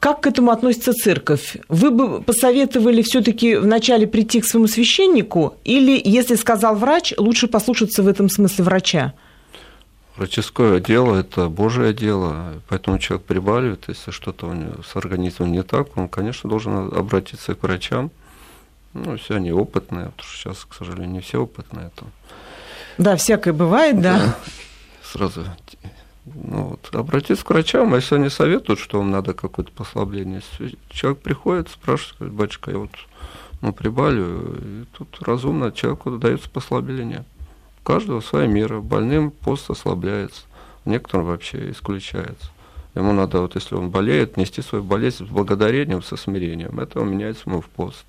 как 0.00 0.22
к 0.22 0.26
этому 0.26 0.50
относится 0.50 0.94
церковь? 0.94 1.58
Вы 1.68 1.90
бы 1.90 2.22
посоветовали 2.22 3.02
все-таки 3.02 3.56
вначале 3.56 4.06
прийти 4.06 4.40
к 4.40 4.46
своему 4.46 4.66
священнику, 4.66 5.56
или, 5.62 6.00
если 6.02 6.36
сказал 6.36 6.74
врач, 6.74 7.12
лучше 7.18 7.46
послушаться 7.48 8.02
в 8.02 8.08
этом 8.08 8.30
смысле 8.30 8.64
врача? 8.64 9.12
Враческое 10.16 10.80
дело– 10.80 11.16
это 11.20 11.48
Божие 11.48 11.92
дело, 11.92 12.54
поэтому 12.68 12.98
человек 12.98 13.26
прибавит, 13.26 13.84
если 13.88 14.10
что-то 14.10 14.46
у 14.46 14.54
него 14.54 14.82
с 14.82 14.96
организмом 14.96 15.52
не 15.52 15.62
так, 15.62 15.96
он, 15.96 16.08
конечно, 16.08 16.48
должен 16.48 16.92
обратиться 16.94 17.54
к 17.54 17.62
врачам. 17.62 18.10
Ну, 18.92 19.16
все 19.18 19.36
они 19.36 19.52
опытные, 19.52 20.06
потому 20.06 20.28
что 20.28 20.36
сейчас, 20.36 20.64
к 20.64 20.74
сожалению, 20.74 21.10
не 21.10 21.20
все 21.20 21.42
опытные. 21.42 21.86
Это... 21.94 22.06
Да, 22.98 23.16
всякое 23.16 23.52
бывает, 23.52 24.00
да. 24.00 24.18
да. 24.18 24.36
Сразу 25.02 25.44
ну, 26.34 26.64
вот, 26.64 26.94
обратиться 26.94 27.44
к 27.44 27.50
врачам, 27.50 27.92
а 27.92 27.96
если 27.96 28.16
они 28.16 28.28
советуют, 28.28 28.78
что 28.78 28.98
вам 28.98 29.10
надо 29.10 29.34
какое-то 29.34 29.72
послабление, 29.72 30.42
человек 30.90 31.20
приходит, 31.20 31.68
спрашивает, 31.68 32.32
батюшка, 32.32 32.70
я 32.70 32.78
вот 32.78 32.90
ну, 33.60 33.72
прибавлю, 33.72 34.56
и 34.58 34.84
тут 34.96 35.20
разумно 35.20 35.72
человеку 35.72 36.12
дается 36.12 36.48
послабление. 36.48 37.24
У 37.80 37.84
каждого 37.84 38.20
своя 38.20 38.46
мера. 38.46 38.80
Больным 38.80 39.30
пост 39.30 39.70
ослабляется, 39.70 40.42
некоторым 40.84 41.26
вообще 41.26 41.70
исключается. 41.70 42.50
Ему 42.94 43.12
надо, 43.12 43.40
вот 43.40 43.54
если 43.54 43.74
он 43.74 43.90
болеет, 43.90 44.36
нести 44.36 44.62
свою 44.62 44.82
болезнь 44.82 45.26
с 45.26 45.28
благодарением, 45.28 46.02
со 46.02 46.16
смирением. 46.16 46.80
Это 46.80 47.00
меняется 47.00 47.48
ему 47.48 47.60
в 47.60 47.68
пост. 47.68 48.04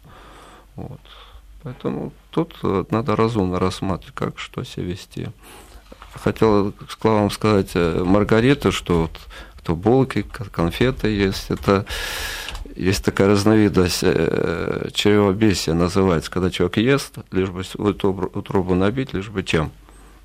Вот. 0.75 1.01
Поэтому 1.63 2.12
тут 2.31 2.55
э, 2.63 2.86
надо 2.89 3.15
разумно 3.15 3.60
рассматривать, 3.60 4.15
как 4.15 4.39
что 4.39 4.63
себя 4.63 4.86
вести 4.88 5.27
хотел 6.13 6.74
вам 7.02 7.32
сказать, 7.32 7.71
э, 7.74 8.04
Маргарита, 8.04 8.71
что 8.71 9.04
вот 9.04 9.19
то 9.63 9.76
булки, 9.76 10.26
конфеты 10.52 11.10
есть. 11.10 11.52
Это 11.52 11.86
есть 12.76 13.04
такая 13.04 13.28
разновидность 13.30 14.00
э, 14.02 14.89
чревобесия 14.93 15.74
называется, 15.74 16.32
когда 16.32 16.50
человек 16.50 16.78
ест, 16.78 17.15
лишь 17.32 17.50
бы 17.50 17.63
утробу 17.78 18.76
набить, 18.76 19.13
лишь 19.13 19.30
бы 19.30 19.43
чем. 19.43 19.71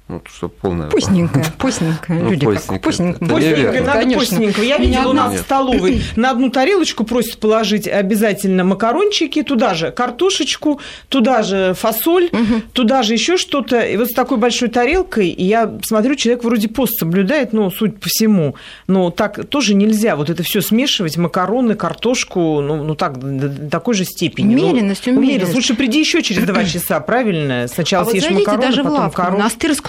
Ну, 0.08 0.22
что 0.24 0.48
полная... 0.48 0.88
Постненькая, 0.88 1.44
постненькая. 1.58 2.22
Ну, 2.22 2.30
Люди 2.30 2.46
постненькая. 2.46 2.78
Постненькая, 2.78 3.28
постненькая 3.28 3.82
надо 3.82 3.98
конечно. 3.98 4.62
Я 4.62 4.78
видела 4.78 5.08
у 5.10 5.12
нас 5.12 5.34
в 5.34 5.40
столовой. 5.40 6.00
На 6.14 6.30
одну 6.30 6.48
тарелочку 6.48 7.02
просят 7.02 7.38
положить 7.38 7.88
обязательно 7.88 8.62
макарончики, 8.62 9.42
туда 9.42 9.74
же 9.74 9.90
картошечку, 9.90 10.80
туда 11.08 11.42
же 11.42 11.74
фасоль, 11.74 12.26
угу. 12.26 12.62
туда 12.72 13.02
же 13.02 13.14
еще 13.14 13.36
что-то. 13.36 13.80
И 13.80 13.96
вот 13.96 14.08
с 14.08 14.12
такой 14.12 14.38
большой 14.38 14.68
тарелкой, 14.68 15.28
и 15.28 15.44
я 15.44 15.76
смотрю, 15.82 16.14
человек 16.14 16.44
вроде 16.44 16.68
пост 16.68 17.00
соблюдает, 17.00 17.52
ну, 17.52 17.68
суть 17.72 17.98
по 17.98 18.08
всему. 18.08 18.54
Но 18.86 19.10
так 19.10 19.46
тоже 19.48 19.74
нельзя 19.74 20.14
вот 20.14 20.30
это 20.30 20.44
все 20.44 20.60
смешивать, 20.60 21.16
макароны, 21.16 21.74
картошку, 21.74 22.60
ну, 22.60 22.84
ну 22.84 22.94
так, 22.94 23.18
до 23.18 23.70
такой 23.70 23.94
же 23.94 24.04
степени. 24.04 24.54
Умеренность, 24.54 25.02
ну, 25.06 25.14
умеренность. 25.14 25.16
умеренность. 25.16 25.54
Лучше 25.54 25.74
приди 25.74 25.98
еще 25.98 26.22
через 26.22 26.44
два 26.44 26.62
часа, 26.64 27.00
правильно? 27.00 27.66
Сначала 27.66 28.06
а 28.06 28.10
съешь 28.10 28.22
вот 28.30 28.38
макароны, 28.38 28.62
даже 28.62 28.84
потом 28.84 28.98
лавку, 29.00 29.20
макароны 29.20 29.42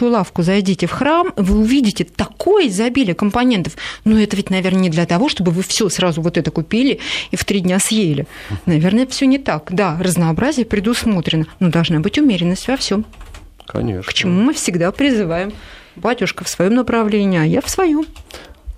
русскую 0.08 0.12
лавку 0.12 0.44
зайдите 0.44 0.88
в 0.88 0.92
храм, 0.92 1.34
вы 1.36 1.60
увидите 1.60 2.04
такое 2.04 2.68
изобилие 2.68 3.14
компонентов. 3.14 3.74
Но 4.06 4.18
это 4.20 4.36
ведь, 4.36 4.50
наверное, 4.50 4.82
не 4.82 4.90
для 4.90 5.06
того, 5.06 5.30
чтобы 5.30 5.52
вы 5.52 5.64
все 5.64 5.90
сразу 5.90 6.22
вот 6.22 6.38
это 6.38 6.52
купили 6.52 7.00
и 7.32 7.36
в 7.36 7.44
три 7.44 7.60
дня 7.60 7.80
съели. 7.80 8.26
Наверное, 8.66 9.06
все 9.06 9.28
не 9.28 9.38
так. 9.38 9.68
Да, 9.72 9.98
разнообразие 10.00 10.66
предусмотрено, 10.66 11.46
но 11.60 11.70
должна 11.70 12.00
быть 12.00 12.18
умеренность 12.18 12.68
во 12.68 12.78
всем. 12.78 13.06
Конечно. 13.66 14.10
К 14.10 14.14
чему 14.14 14.42
мы 14.42 14.54
всегда 14.54 14.92
призываем. 14.92 15.52
Батюшка 15.96 16.44
в 16.44 16.50
своем 16.50 16.76
направлении, 16.76 17.40
а 17.40 17.46
я 17.46 17.62
в 17.62 17.70
своем. 17.70 18.06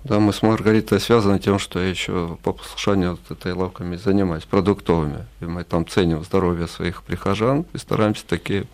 Да, 0.04 0.18
мы 0.18 0.32
с 0.32 0.42
Маргаритой 0.42 0.98
связаны 0.98 1.38
тем, 1.38 1.58
что 1.58 1.78
я 1.78 1.90
еще 1.90 2.38
по 2.42 2.52
послушанию 2.52 3.10
вот 3.10 3.38
этой 3.38 3.52
лавками 3.52 3.96
занимаюсь, 3.96 4.44
продуктовыми. 4.44 5.26
И 5.40 5.44
мы 5.44 5.62
там 5.64 5.86
ценим 5.86 6.24
здоровье 6.24 6.66
своих 6.66 7.02
прихожан 7.02 7.66
и 7.74 7.78
стараемся 7.78 8.24
такие 8.26 8.64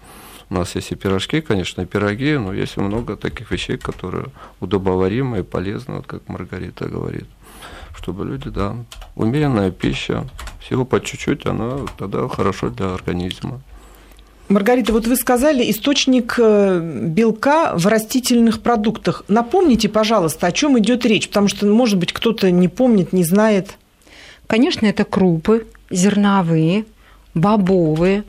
у 0.48 0.54
нас 0.54 0.74
есть 0.76 0.92
и 0.92 0.94
пирожки, 0.94 1.40
конечно, 1.40 1.82
и 1.82 1.86
пироги, 1.86 2.36
но 2.38 2.52
есть 2.52 2.76
много 2.76 3.16
таких 3.16 3.50
вещей, 3.50 3.78
которые 3.78 4.26
удобоваримы 4.60 5.40
и 5.40 5.42
полезны, 5.42 5.96
вот 5.96 6.06
как 6.06 6.28
Маргарита 6.28 6.86
говорит. 6.88 7.26
Чтобы 7.96 8.24
люди, 8.24 8.50
да, 8.50 8.76
умеренная 9.16 9.70
пища, 9.70 10.24
всего 10.60 10.84
по 10.84 11.00
чуть-чуть, 11.00 11.46
она 11.46 11.78
тогда 11.98 12.28
хорошо 12.28 12.70
для 12.70 12.94
организма. 12.94 13.60
Маргарита, 14.48 14.92
вот 14.92 15.08
вы 15.08 15.16
сказали 15.16 15.68
источник 15.70 16.36
э, 16.38 16.80
белка 16.80 17.72
в 17.76 17.86
растительных 17.88 18.60
продуктах. 18.60 19.24
Напомните, 19.26 19.88
пожалуйста, 19.88 20.46
о 20.46 20.52
чем 20.52 20.78
идет 20.78 21.04
речь, 21.04 21.26
потому 21.26 21.48
что, 21.48 21.66
может 21.66 21.98
быть, 21.98 22.12
кто-то 22.12 22.48
не 22.52 22.68
помнит, 22.68 23.12
не 23.12 23.24
знает. 23.24 23.76
Конечно, 24.46 24.86
это 24.86 25.04
крупы 25.04 25.66
зерновые, 25.90 26.84
бобовые, 27.34 28.22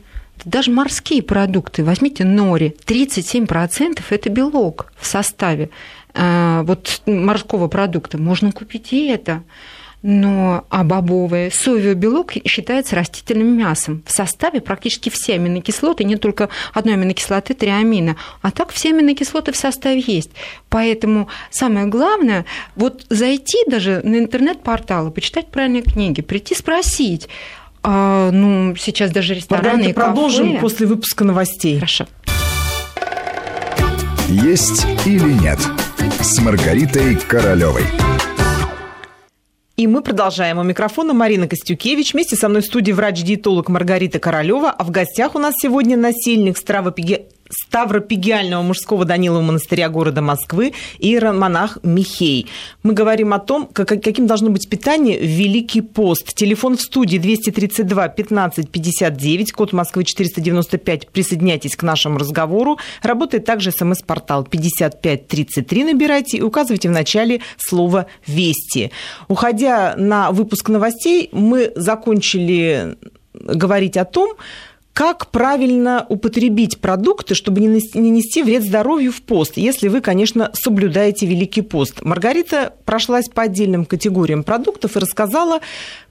даже 0.44 0.70
морские 0.70 1.22
продукты, 1.22 1.84
возьмите 1.84 2.24
нори, 2.24 2.74
37% 2.86 4.02
это 4.10 4.30
белок 4.30 4.92
в 4.98 5.06
составе 5.06 5.70
а, 6.14 6.62
вот 6.64 7.02
морского 7.06 7.68
продукта. 7.68 8.18
Можно 8.18 8.52
купить 8.52 8.92
и 8.92 9.08
это. 9.08 9.42
Но 10.00 10.64
а 10.70 10.84
бобовые, 10.84 11.50
соевый 11.50 11.94
белок 11.94 12.32
считается 12.46 12.94
растительным 12.94 13.56
мясом. 13.58 14.04
В 14.06 14.12
составе 14.12 14.60
практически 14.60 15.08
все 15.08 15.34
аминокислоты, 15.34 16.04
не 16.04 16.14
только 16.14 16.50
одной 16.72 16.94
аминокислоты, 16.94 17.54
три 17.54 17.70
амина. 17.70 18.16
А 18.40 18.52
так 18.52 18.70
все 18.70 18.90
аминокислоты 18.90 19.50
в 19.50 19.56
составе 19.56 20.02
есть. 20.06 20.30
Поэтому 20.68 21.28
самое 21.50 21.86
главное, 21.86 22.44
вот 22.76 23.06
зайти 23.10 23.58
даже 23.66 24.00
на 24.04 24.18
интернет-порталы, 24.18 25.10
почитать 25.10 25.48
правильные 25.48 25.82
книги, 25.82 26.22
прийти 26.22 26.54
спросить, 26.54 27.28
а, 27.82 28.30
ну, 28.30 28.74
сейчас 28.76 29.10
даже 29.10 29.34
рестораны 29.34 29.66
Маргарита, 29.66 29.90
и 29.90 29.92
кафе... 29.92 30.06
продолжим 30.06 30.60
после 30.60 30.86
выпуска 30.86 31.24
новостей. 31.24 31.76
Хорошо. 31.76 32.06
«Есть 34.28 34.86
или 35.06 35.32
нет» 35.32 35.58
с 36.20 36.38
Маргаритой 36.40 37.16
Королевой. 37.16 37.84
И 39.78 39.86
мы 39.86 40.02
продолжаем. 40.02 40.58
У 40.58 40.64
микрофона 40.64 41.14
Марина 41.14 41.46
Костюкевич. 41.46 42.12
Вместе 42.12 42.34
со 42.34 42.48
мной 42.48 42.62
в 42.62 42.64
студии 42.64 42.90
врач-диетолог 42.90 43.68
Маргарита 43.68 44.18
Королева. 44.18 44.70
А 44.70 44.82
в 44.82 44.90
гостях 44.90 45.36
у 45.36 45.38
нас 45.38 45.54
сегодня 45.56 45.96
насильник 45.96 46.58
стравопеги... 46.58 47.26
Ставропегиального 47.50 48.62
мужского 48.62 49.04
Данилова 49.04 49.40
монастыря 49.40 49.88
города 49.88 50.20
Москвы 50.20 50.74
иеромонах 50.98 51.78
Михей. 51.82 52.46
Мы 52.82 52.92
говорим 52.92 53.32
о 53.32 53.38
том, 53.38 53.66
как, 53.66 53.88
каким 53.88 54.26
должно 54.26 54.50
быть 54.50 54.68
питание 54.68 55.18
в 55.18 55.24
Великий 55.24 55.80
пост. 55.80 56.34
Телефон 56.34 56.76
в 56.76 56.80
студии 56.80 57.18
232 57.18 58.08
15 58.08 58.70
59, 58.70 59.52
код 59.52 59.72
Москвы 59.72 60.04
495. 60.04 61.08
Присоединяйтесь 61.08 61.76
к 61.76 61.82
нашему 61.82 62.18
разговору. 62.18 62.78
Работает 63.02 63.44
также 63.44 63.70
смс-портал 63.72 64.44
5533. 64.44 65.84
Набирайте 65.84 66.38
и 66.38 66.42
указывайте 66.42 66.88
в 66.88 66.92
начале 66.92 67.40
слово 67.56 68.06
«Вести». 68.26 68.90
Уходя 69.28 69.94
на 69.96 70.30
выпуск 70.32 70.68
новостей, 70.68 71.28
мы 71.32 71.72
закончили 71.74 72.96
говорить 73.32 73.96
о 73.96 74.04
том, 74.04 74.34
как 74.98 75.28
правильно 75.28 76.04
употребить 76.08 76.80
продукты, 76.80 77.36
чтобы 77.36 77.60
не 77.60 77.68
нести 77.68 78.42
вред 78.42 78.64
здоровью 78.64 79.12
в 79.12 79.22
пост, 79.22 79.52
если 79.56 79.86
вы, 79.86 80.00
конечно, 80.00 80.50
соблюдаете 80.54 81.24
Великий 81.24 81.62
пост. 81.62 82.02
Маргарита 82.02 82.74
прошлась 82.84 83.28
по 83.28 83.42
отдельным 83.42 83.84
категориям 83.84 84.42
продуктов 84.42 84.96
и 84.96 84.98
рассказала, 84.98 85.60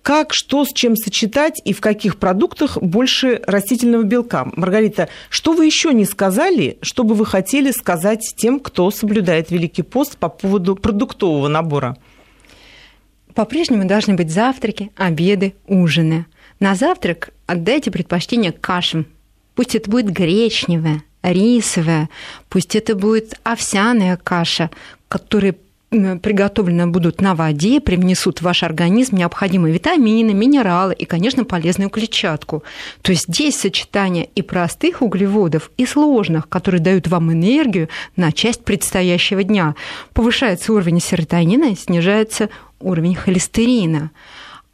как, 0.02 0.34
что, 0.34 0.63
с 0.63 0.71
чем 0.71 0.95
сочетать 0.95 1.62
и 1.65 1.73
в 1.73 1.82
каких 1.82 2.15
продуктах 2.15 2.78
больше 2.82 3.41
растительного 3.45 4.04
белка. 4.04 4.47
Маргарита, 4.56 5.10
что 5.30 5.52
вы 5.52 5.65
еще 5.65 5.93
не 5.93 6.06
сказали, 6.06 6.78
что 6.82 7.04
бы 7.04 7.13
вы 7.13 7.26
хотели 7.26 7.71
сказать 7.71 8.21
тем, 8.38 8.58
кто 8.62 8.89
соблюдает 8.89 9.52
Великий 9.52 9.84
пост 9.84 10.17
по 10.17 10.30
поводу 10.30 10.78
продуктового 10.78 11.50
набора? 11.50 11.97
По-прежнему 13.36 13.86
должны 13.86 14.13
быть 14.13 14.32
завтраки, 14.32 14.91
обеды, 14.95 15.56
ужины– 15.67 16.26
на 16.60 16.76
завтрак 16.76 17.30
отдайте 17.46 17.91
предпочтение 17.91 18.52
кашам. 18.52 19.06
Пусть 19.56 19.76
это 19.76 19.89
будет 19.89 20.12
гречневая, 20.12 21.04
рисовая, 21.24 22.10
пусть 22.50 22.76
это 22.76 22.96
будет 22.96 23.39
овсяная 23.43 24.17
каша, 24.17 24.70
которые 25.08 25.56
приготовлены 25.89 26.88
будут 26.88 27.22
на 27.22 27.34
воде, 27.34 27.80
привнесут 27.80 28.39
в 28.39 28.41
ваш 28.41 28.63
организм 28.63 29.15
необходимые 29.15 29.74
витамины, 29.74 30.34
минералы 30.34 30.93
и, 30.93 31.06
конечно, 31.06 31.46
полезную 31.46 31.89
клетчатку. 31.89 32.63
То 33.02 33.13
есть 33.13 33.28
здесь 33.30 33.56
сочетание 33.56 34.28
и 34.36 34.41
простых 34.41 35.02
углеводов, 35.02 35.72
и 35.78 35.86
сложных, 35.86 36.50
которые 36.50 36.82
дают 36.82 37.08
вам 37.08 37.32
энергию 37.32 37.88
на 38.17 38.34
часть 38.34 38.65
предстоящего 38.65 39.43
дня. 39.43 39.76
Повышается 40.13 40.74
уровень 40.74 41.00
серотонина, 41.00 41.76
снижается 41.76 42.50
уровень 42.80 43.15
холестерина 43.15 44.12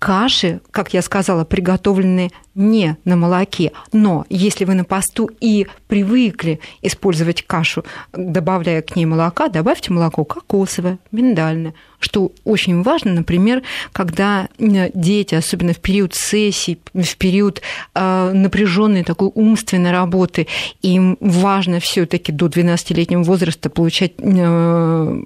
каши, 0.04 0.60
как 0.72 0.94
я 0.94 1.02
сказала, 1.02 1.46
приготовленные 1.46 2.32
не 2.56 2.98
на 3.06 3.16
молоке. 3.16 3.72
Но 3.92 4.26
если 4.30 4.66
вы 4.66 4.76
на 4.76 4.84
посту 4.84 5.30
и 5.40 5.68
привыкли 5.88 6.60
использовать 6.82 7.44
кашу, 7.44 7.84
добавляя 8.12 8.82
к 8.82 8.96
ней 8.96 9.06
молока, 9.06 9.48
добавьте 9.48 9.92
молоко 9.92 10.24
кокосовое, 10.24 11.00
миндальное, 11.12 11.74
что 12.00 12.32
очень 12.44 12.84
важно, 12.84 13.14
например, 13.14 13.64
когда 13.92 14.50
э, 14.60 14.92
дети, 14.94 15.36
особенно 15.36 15.74
в 15.74 15.80
период 15.80 16.14
сессий, 16.14 16.80
в 16.94 17.16
период 17.18 17.62
э, 17.96 18.32
напряженной 18.34 19.04
такой 19.04 19.32
умственной 19.34 19.92
работы, 19.92 20.48
им 20.82 21.18
важно 21.22 21.80
все-таки 21.80 22.32
до 22.32 22.48
12-летнего 22.48 23.24
возраста 23.24 23.70
получать 23.70 24.14
э, 24.18 25.22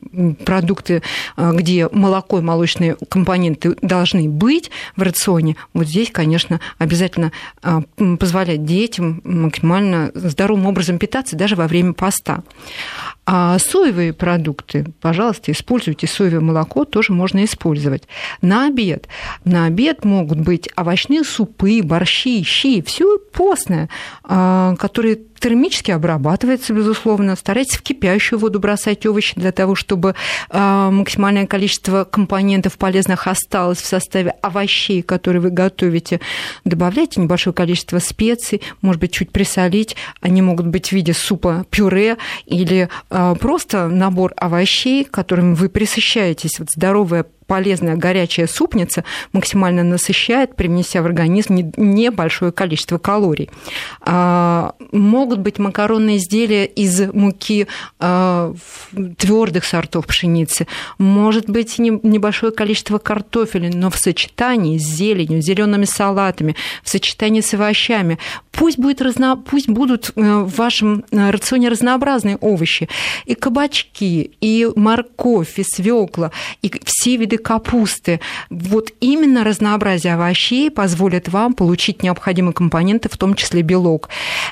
продукты, 0.46 1.02
где 1.38 1.90
молоко 1.92 2.40
и 2.40 2.42
молочные 2.42 2.96
компоненты 3.10 3.76
должны 3.82 4.30
быть 4.30 4.70
в 4.96 5.02
рационе, 5.02 5.56
вот 5.74 5.88
здесь, 5.88 6.12
конечно, 6.12 6.60
обязательно 6.78 7.17
позволять 8.20 8.66
детям 8.66 9.22
максимально 9.24 10.12
здоровым 10.14 10.66
образом 10.68 10.98
питаться 10.98 11.36
даже 11.36 11.56
во 11.56 11.68
время 11.68 11.94
поста. 11.94 12.44
А 13.30 13.60
соевые 13.60 14.14
продукты, 14.14 14.86
пожалуйста, 15.02 15.52
используйте 15.52 16.08
соевое 16.08 16.40
молоко, 16.40 16.86
тоже 16.86 17.12
можно 17.12 17.44
использовать. 17.44 18.04
На 18.42 18.68
обед. 18.68 19.10
На 19.44 19.66
обед 19.66 20.06
могут 20.06 20.40
быть 20.40 20.70
овощные 20.78 21.26
супы, 21.26 21.82
борщи, 21.84 22.42
щи, 22.44 22.82
все 22.82 23.18
постное, 23.18 23.90
а, 24.24 24.78
которые 24.78 25.20
термически 25.40 25.92
обрабатывается, 25.92 26.74
безусловно. 26.74 27.36
Старайтесь 27.36 27.78
в 27.78 27.84
кипящую 27.84 28.40
воду 28.40 28.60
бросать 28.60 29.06
овощи 29.06 29.34
для 29.36 29.52
того, 29.52 29.76
чтобы 29.76 30.16
а, 30.50 30.90
максимальное 30.90 31.48
количество 31.48 32.06
компонентов 32.06 32.78
полезных 32.78 33.28
осталось 33.28 33.80
в 33.80 33.86
составе 33.86 34.32
овощей, 34.42 35.02
которые 35.02 35.42
вы 35.42 35.50
готовите. 35.50 36.20
Добавляйте 36.66 37.22
небольшое 37.22 37.54
количество 37.54 38.00
специй, 38.00 38.62
может 38.82 39.02
быть, 39.02 39.12
чуть 39.12 39.32
присолить. 39.32 39.96
Они 40.22 40.42
могут 40.42 40.68
быть 40.68 40.90
в 40.90 40.92
виде 40.94 41.14
супа, 41.14 41.66
пюре 41.70 42.18
или 42.46 42.90
а, 43.10 43.17
просто 43.40 43.88
набор 43.88 44.34
овощей, 44.38 45.04
которыми 45.06 45.56
вы 45.56 45.70
присыщаетесь. 45.70 46.60
Вот 46.60 46.70
здоровая 46.72 47.26
полезная 47.48 47.96
горячая 47.96 48.48
супница 48.48 49.04
максимально 49.32 49.84
насыщает, 49.84 50.56
привнеся 50.56 51.02
в 51.02 51.06
организм 51.06 51.72
небольшое 51.78 52.52
количество 52.52 52.98
калорий. 52.98 53.50
А, 54.02 54.76
могут 54.92 55.40
быть 55.40 55.58
макаронные 55.58 56.18
изделия 56.18 56.66
из 56.66 57.12
муки 57.14 57.68
а, 58.00 58.54
твердых 59.18 59.66
сортов 59.66 60.06
пшеницы, 60.06 60.68
может 60.98 61.50
быть 61.50 61.80
небольшое 61.80 62.52
количество 62.52 62.98
картофеля, 62.98 63.72
но 63.74 63.90
в 63.90 63.98
сочетании 63.98 64.78
с 64.78 64.84
зеленью, 64.84 65.42
зелеными 65.42 65.86
салатами, 65.86 66.56
в 66.84 66.90
сочетании 66.90 67.42
с 67.42 67.54
овощами. 67.54 68.20
Пусть, 68.52 68.78
будет 68.78 69.02
разно... 69.02 69.38
Пусть 69.38 69.70
будут 69.70 70.12
э, 70.16 70.22
в 70.22 70.56
вашем 70.56 71.06
э, 71.12 71.30
рационе 71.30 71.70
разнообразные 71.70 72.38
овощи, 72.38 72.90
и 73.26 73.36
кабачки, 73.36 74.32
и 74.42 74.68
морковь, 74.76 75.60
и 75.60 75.64
свекла, 75.64 76.32
и 76.62 76.72
все 76.84 77.18
виды 77.18 77.37
виды 77.38 77.44
капусты. 77.44 78.20
Вот 78.50 78.92
именно 79.00 79.44
разнообразие 79.44 80.16
овощей 80.16 80.70
позволит 80.70 81.30
вам 81.30 81.54
получить 81.54 82.04
необходимые 82.04 82.54
компоненты, 82.54 83.10
в 83.10 83.18
том 83.18 83.36
числе 83.36 83.62
белок. 83.62 84.10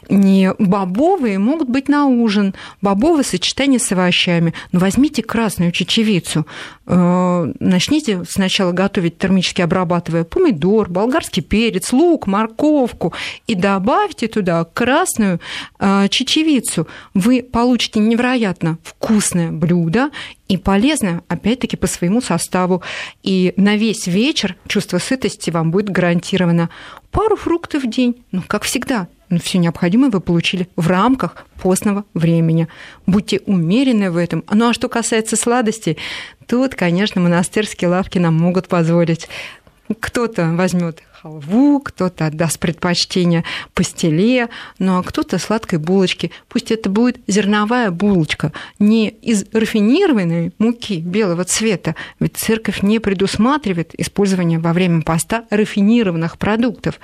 Не 0.10 0.54
бобовые 0.60 1.40
могут 1.40 1.70
быть 1.70 1.90
на 1.90 2.06
ужин, 2.06 2.54
бобовые 2.82 3.24
в 3.24 3.28
сочетании 3.28 3.78
с 3.78 3.92
овощами. 3.92 4.54
Но 4.72 4.80
возьмите 4.80 5.24
красную 5.24 5.72
чечевицу, 5.72 6.46
э, 6.88 7.54
начните 7.60 8.24
сначала 8.30 8.72
готовить 8.72 9.18
термически 9.18 9.62
обрабатывая 9.62 10.24
помидор, 10.24 10.90
болгарский 10.90 11.44
перец, 11.44 11.92
лук, 11.94 12.28
морковку 12.28 13.14
и 13.48 13.56
добавьте 13.56 14.28
туда 14.28 14.64
красную 14.64 15.40
э, 15.80 16.08
чечевицу. 16.10 16.88
Вы 17.14 17.42
получите 17.44 18.00
невероятно 18.00 18.78
вкусное 18.84 19.52
блюдо 19.52 20.10
и 20.48 20.58
полезно, 20.58 21.24
опять-таки, 21.28 21.76
по 21.76 21.88
своему 21.88 22.22
составу. 22.22 22.84
И 23.24 23.54
на 23.58 23.76
весь 23.76 24.08
вечер 24.08 24.56
чувство 24.68 25.00
сытости 25.00 25.50
вам 25.50 25.72
будет 25.72 25.90
гарантировано. 25.90 26.70
Пару 27.12 27.36
фруктов 27.36 27.84
в 27.84 27.90
день, 27.90 28.24
ну, 28.32 28.44
как 28.46 28.64
всегда, 28.64 29.08
но 29.30 29.40
все 29.40 29.58
необходимое 29.58 30.12
вы 30.12 30.20
получили 30.20 30.68
в 30.76 30.88
рамках 30.88 31.46
постного 31.62 32.06
времени. 32.14 32.68
Будьте 33.08 33.42
умерены 33.46 34.12
в 34.12 34.18
этом. 34.18 34.44
Ну 34.52 34.70
а 34.70 34.74
что 34.74 34.88
касается 34.88 35.36
сладостей, 35.36 35.98
тут, 36.48 36.76
конечно, 36.76 37.22
монастырские 37.22 37.90
лавки 37.90 38.20
нам 38.20 38.36
могут 38.36 38.68
позволить. 38.68 39.28
Кто-то 40.00 40.52
возьмет 40.54 41.04
халву, 41.12 41.80
кто-то 41.80 42.28
отдаст 42.28 42.60
предпочтение 42.60 43.44
пастиле, 43.74 44.50
ну 44.80 44.98
а 44.98 45.04
кто-то 45.04 45.38
сладкой 45.38 45.80
булочки. 45.80 46.32
Пусть 46.50 46.72
это 46.72 46.90
будет 46.90 47.18
зерновая 47.28 47.92
булочка, 47.92 48.52
не 48.80 49.10
из 49.10 49.46
рафинированной 49.54 50.54
муки 50.58 51.00
белого 51.00 51.44
цвета, 51.44 51.96
ведь 52.20 52.38
церковь 52.38 52.82
не 52.82 53.00
предусматривает 53.00 53.94
использование 54.00 54.60
во 54.60 54.74
время 54.74 55.02
поста 55.02 55.46
рафинированных 55.50 56.38
продуктов 56.38 57.00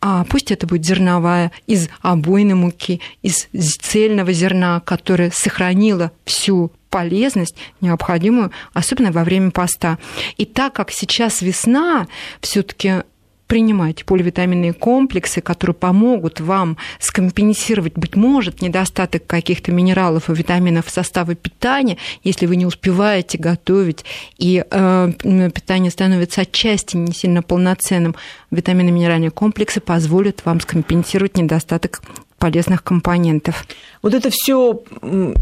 а 0.00 0.24
пусть 0.24 0.52
это 0.52 0.66
будет 0.66 0.84
зерновая 0.84 1.50
из 1.66 1.88
обойной 2.02 2.54
муки, 2.54 3.00
из 3.22 3.48
цельного 3.78 4.32
зерна, 4.32 4.80
которое 4.80 5.32
сохранило 5.32 6.12
всю 6.24 6.70
полезность 6.90 7.56
необходимую, 7.80 8.50
особенно 8.72 9.12
во 9.12 9.24
время 9.24 9.50
поста. 9.50 9.98
И 10.36 10.44
так 10.44 10.72
как 10.72 10.90
сейчас 10.90 11.42
весна, 11.42 12.06
все-таки 12.40 13.02
принимайте 13.48 14.04
поливитаминные 14.04 14.74
комплексы, 14.74 15.40
которые 15.40 15.74
помогут 15.74 16.38
вам 16.38 16.76
скомпенсировать, 17.00 17.94
быть 17.94 18.14
может, 18.14 18.60
недостаток 18.60 19.26
каких-то 19.26 19.72
минералов 19.72 20.30
и 20.30 20.34
витаминов 20.34 20.86
в 20.86 20.90
составе 20.90 21.34
питания, 21.34 21.96
если 22.22 22.46
вы 22.46 22.56
не 22.56 22.66
успеваете 22.66 23.38
готовить, 23.38 24.04
и 24.36 24.64
э, 24.70 25.12
питание 25.54 25.90
становится 25.90 26.42
отчасти 26.42 26.96
не 26.96 27.12
сильно 27.12 27.42
полноценным. 27.42 28.14
Витамины 28.50 28.90
минеральные 28.92 29.30
комплексы 29.30 29.80
позволят 29.80 30.44
вам 30.44 30.60
скомпенсировать 30.60 31.36
недостаток 31.36 32.02
полезных 32.38 32.82
компонентов. 32.84 33.66
Вот 34.02 34.14
это 34.14 34.30
все 34.30 34.82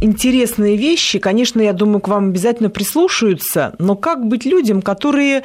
интересные 0.01 0.77
вещи, 0.77 1.19
конечно, 1.19 1.61
я 1.61 1.73
думаю, 1.73 2.01
к 2.01 2.09
вам 2.09 2.31
обязательно 2.31 2.71
прислушаются, 2.71 3.75
но 3.79 3.97
как 3.97 4.27
быть 4.27 4.45
людям, 4.45 4.83
которые 4.83 5.43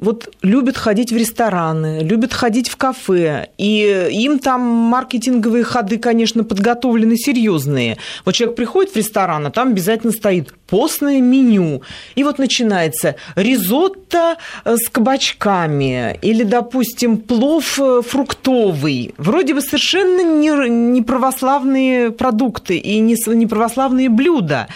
вот 0.00 0.34
любят 0.42 0.76
ходить 0.76 1.12
в 1.12 1.16
рестораны, 1.16 2.00
любят 2.02 2.32
ходить 2.32 2.68
в 2.68 2.76
кафе, 2.76 3.48
и 3.58 4.08
им 4.10 4.38
там 4.38 4.60
маркетинговые 4.62 5.62
ходы, 5.62 5.98
конечно, 5.98 6.42
подготовлены 6.42 7.16
серьезные. 7.16 7.98
Вот 8.24 8.34
человек 8.34 8.56
приходит 8.56 8.92
в 8.92 8.96
ресторан, 8.96 9.46
а 9.46 9.50
там 9.50 9.68
обязательно 9.68 10.12
стоит 10.12 10.54
постное 10.66 11.20
меню. 11.20 11.82
И 12.14 12.24
вот 12.24 12.38
начинается 12.38 13.16
ризотто 13.36 14.36
э, 14.64 14.76
с 14.76 14.88
кабачками 14.88 16.18
или, 16.22 16.44
допустим, 16.44 17.18
плов 17.18 17.78
э, 17.78 18.00
фруктовый. 18.02 19.14
Вроде 19.18 19.54
бы 19.54 19.60
совершенно 19.60 20.22
не, 20.22 21.02
православные 21.02 22.10
продукты 22.10 22.78
и 22.78 22.98
не 22.98 23.46
православные 23.46 24.08
блюда. 24.08 24.68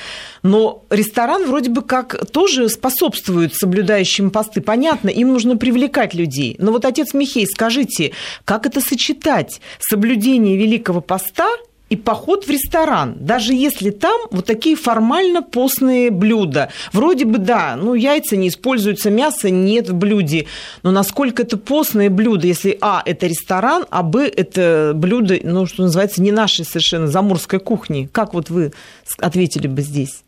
Но 0.44 0.84
ресторан 0.90 1.46
вроде 1.46 1.70
бы 1.70 1.82
как 1.82 2.30
тоже 2.30 2.68
способствует 2.68 3.54
соблюдающим 3.54 4.30
посты. 4.30 4.60
Понятно, 4.60 5.08
им 5.08 5.32
нужно 5.32 5.56
привлекать 5.56 6.14
людей. 6.14 6.54
Но 6.58 6.70
вот, 6.70 6.84
отец 6.84 7.14
Михей, 7.14 7.46
скажите, 7.46 8.12
как 8.44 8.66
это 8.66 8.82
сочетать? 8.82 9.62
Соблюдение 9.80 10.58
Великого 10.58 11.00
Поста 11.00 11.48
и 11.88 11.96
поход 11.96 12.46
в 12.46 12.50
ресторан, 12.50 13.14
даже 13.20 13.54
если 13.54 13.90
там 13.90 14.20
вот 14.30 14.46
такие 14.46 14.74
формально 14.74 15.42
постные 15.42 16.10
блюда. 16.10 16.70
Вроде 16.92 17.24
бы 17.24 17.38
да, 17.38 17.76
ну 17.76 17.94
яйца 17.94 18.36
не 18.36 18.48
используются, 18.48 19.10
мясо 19.10 19.48
нет 19.48 19.88
в 19.88 19.94
блюде, 19.94 20.46
но 20.82 20.90
насколько 20.90 21.42
это 21.42 21.56
постное 21.56 22.10
блюдо, 22.10 22.46
если 22.46 22.76
а, 22.80 23.02
это 23.04 23.26
ресторан, 23.26 23.86
а 23.90 24.02
б, 24.02 24.26
это 24.26 24.92
блюдо, 24.94 25.38
ну 25.42 25.66
что 25.66 25.82
называется, 25.82 26.20
не 26.20 26.32
нашей 26.32 26.64
совершенно 26.64 27.06
заморской 27.06 27.60
кухни. 27.60 28.08
Как 28.12 28.34
вот 28.34 28.50
вы 28.50 28.72
ответили 29.20 29.68
бы 29.68 29.82
здесь? 29.82 30.23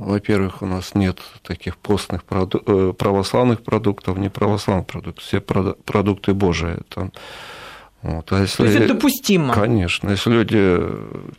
Во-первых, 0.00 0.62
у 0.62 0.66
нас 0.66 0.94
нет 0.94 1.20
таких 1.42 1.76
постных 1.76 2.24
проду- 2.24 2.62
э, 2.66 2.92
православных 2.92 3.62
продуктов, 3.62 4.18
не 4.18 4.28
православных 4.28 4.86
продуктов, 4.86 5.24
все 5.24 5.40
продукты 5.40 6.34
Божии. 6.34 6.78
Там. 6.88 7.12
Вот. 8.02 8.30
А 8.32 8.40
если, 8.40 8.56
То 8.58 8.64
есть 8.64 8.76
это 8.76 8.94
допустимо? 8.94 9.54
Конечно. 9.54 10.10
Если 10.10 10.30
люди, 10.30 10.80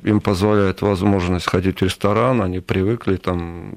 им 0.03 0.21
позволяет 0.21 0.81
возможность 0.81 1.49
ходить 1.49 1.79
в 1.79 1.83
ресторан, 1.83 2.41
они 2.41 2.59
привыкли, 2.59 3.17
там 3.17 3.73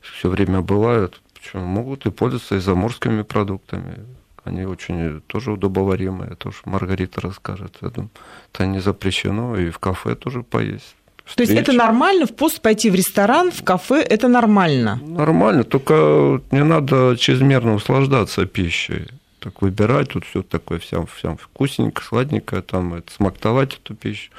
все 0.00 0.28
время 0.28 0.60
бывают, 0.60 1.20
почему 1.34 1.64
могут 1.64 2.06
и 2.06 2.10
пользоваться 2.10 2.56
и 2.56 2.60
заморскими 2.60 3.22
продуктами. 3.22 4.04
Они 4.44 4.64
очень 4.66 5.22
тоже 5.22 5.52
удобоваримые, 5.52 6.34
то, 6.36 6.50
что 6.50 6.68
Маргарита 6.68 7.20
расскажет. 7.20 7.78
Я 7.80 7.88
думаю, 7.88 8.10
это 8.52 8.66
не 8.66 8.80
запрещено, 8.80 9.56
и 9.56 9.70
в 9.70 9.78
кафе 9.78 10.14
тоже 10.14 10.42
поесть. 10.42 10.96
То 11.34 11.42
есть 11.42 11.52
это 11.52 11.72
нормально, 11.72 12.26
в 12.26 12.34
пост 12.34 12.60
пойти 12.60 12.90
в 12.90 12.94
ресторан, 12.94 13.50
в 13.50 13.64
кафе, 13.64 14.00
это 14.02 14.28
нормально? 14.28 15.00
Нормально, 15.02 15.64
только 15.64 16.40
не 16.50 16.62
надо 16.62 17.16
чрезмерно 17.18 17.74
услаждаться 17.74 18.46
пищей. 18.46 19.06
Так 19.40 19.62
выбирать, 19.62 20.10
тут 20.10 20.24
все 20.24 20.42
такое 20.42 20.78
всем, 20.78 21.06
всем 21.06 21.36
вкусненько, 21.36 22.02
сладенькое, 22.02 22.62
там, 22.62 22.94
это, 22.94 23.12
смактовать 23.12 23.74
эту 23.74 23.94
пищу. 23.94 24.30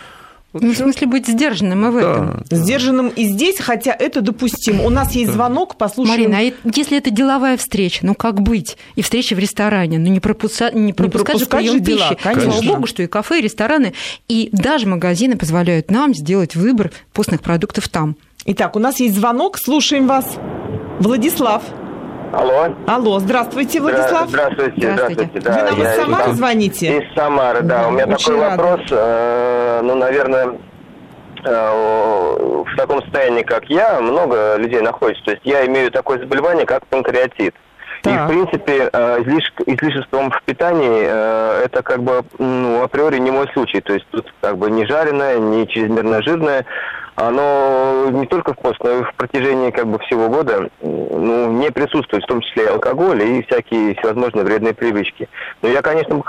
Вот 0.55 0.63
ну, 0.63 0.71
в 0.71 0.77
смысле 0.77 1.07
быть 1.07 1.27
сдержанным 1.27 1.85
и 1.85 1.89
в 1.89 1.93
да, 1.95 1.99
этом. 1.99 2.43
Да. 2.49 2.55
Сдержанным 2.55 3.09
и 3.09 3.25
здесь, 3.25 3.59
хотя 3.59 3.91
это 3.91 4.21
допустимо. 4.21 4.85
У 4.85 4.89
нас 4.89 5.11
есть 5.11 5.33
звонок, 5.33 5.75
послушаем. 5.75 6.31
Марина, 6.31 6.53
а 6.63 6.69
если 6.73 6.97
это 6.97 7.09
деловая 7.09 7.57
встреча, 7.57 8.05
ну 8.05 8.15
как 8.15 8.41
быть? 8.41 8.77
И 8.95 9.01
встреча 9.01 9.35
в 9.35 9.39
ресторане, 9.39 9.99
ну 9.99 10.07
не, 10.07 10.21
пропуска... 10.21 10.71
не 10.71 10.93
пропускать, 10.93 11.35
не 11.35 11.39
же 11.41 11.45
прием 11.47 11.83
дела, 11.83 12.07
пищи. 12.07 12.23
Конечно. 12.23 12.53
Слава 12.53 12.65
богу, 12.67 12.87
что 12.87 13.03
и 13.03 13.07
кафе, 13.07 13.39
и 13.39 13.41
рестораны, 13.41 13.93
и 14.29 14.47
даже 14.53 14.87
магазины 14.87 15.35
позволяют 15.35 15.91
нам 15.91 16.15
сделать 16.15 16.55
выбор 16.55 16.93
постных 17.11 17.41
продуктов 17.41 17.89
там. 17.89 18.15
Итак, 18.45 18.77
у 18.77 18.79
нас 18.79 19.01
есть 19.01 19.15
звонок, 19.15 19.57
слушаем 19.57 20.07
вас. 20.07 20.37
Владислав. 21.01 21.63
Алло. 22.35 22.75
Алло, 22.87 23.19
здравствуйте, 23.19 23.79
Владислав. 23.79 24.27
Здравствуйте, 24.27 24.73
здравствуйте. 24.75 25.29
здравствуйте. 25.35 25.39
Да, 25.39 25.53
Вы 25.53 25.63
нам 25.63 25.81
из 25.81 25.95
Самары 25.95 26.31
из, 26.31 26.35
звоните? 26.35 26.97
Из 26.97 27.15
Самары, 27.15 27.61
да. 27.61 27.83
да 27.83 27.87
У 27.87 27.91
меня 27.91 28.07
такой 28.07 28.39
рада. 28.39 28.61
вопрос, 28.61 28.81
э, 28.91 29.81
ну, 29.83 29.95
наверное, 29.95 30.57
э, 31.45 32.63
в 32.65 32.75
таком 32.75 33.01
состоянии, 33.03 33.43
как 33.43 33.65
я, 33.69 34.01
много 34.01 34.57
людей 34.57 34.81
находится. 34.81 35.23
То 35.23 35.31
есть 35.31 35.45
я 35.45 35.65
имею 35.65 35.91
такое 35.91 36.19
заболевание, 36.19 36.65
как 36.65 36.85
панкреатит. 36.87 37.55
Так. 38.03 38.13
И, 38.13 38.17
в 38.17 38.27
принципе, 38.27 38.89
э, 38.91 39.21
излиш... 39.21 39.53
излишеством 39.65 40.29
в 40.29 40.43
питании 40.43 41.05
это 41.63 41.81
как 41.83 42.03
бы 42.03 42.25
ну, 42.37 42.83
априори 42.83 43.17
не 43.17 43.31
мой 43.31 43.47
случай. 43.53 43.79
То 43.79 43.93
есть 43.93 44.05
тут 44.11 44.27
как 44.41 44.57
бы 44.57 44.69
не 44.69 44.85
жареное, 44.85 45.39
не 45.39 45.65
чрезмерно 45.69 46.21
жирное 46.21 46.65
оно 47.15 48.09
не 48.11 48.25
только 48.27 48.53
в 48.53 48.57
пост, 48.57 48.77
но 48.83 48.91
и 48.91 49.03
в 49.03 49.13
протяжении 49.15 49.71
как 49.71 49.87
бы 49.87 49.99
всего 49.99 50.27
года 50.27 50.69
ну, 50.81 51.51
не 51.51 51.71
присутствует, 51.71 52.23
в 52.23 52.27
том 52.27 52.41
числе 52.41 52.65
и 52.65 52.67
алкоголь 52.67 53.23
и 53.23 53.43
всякие 53.43 53.95
всевозможные 53.95 54.43
вредные 54.43 54.73
привычки. 54.73 55.29
Но 55.61 55.69
я, 55.69 55.81
конечно, 55.81 56.21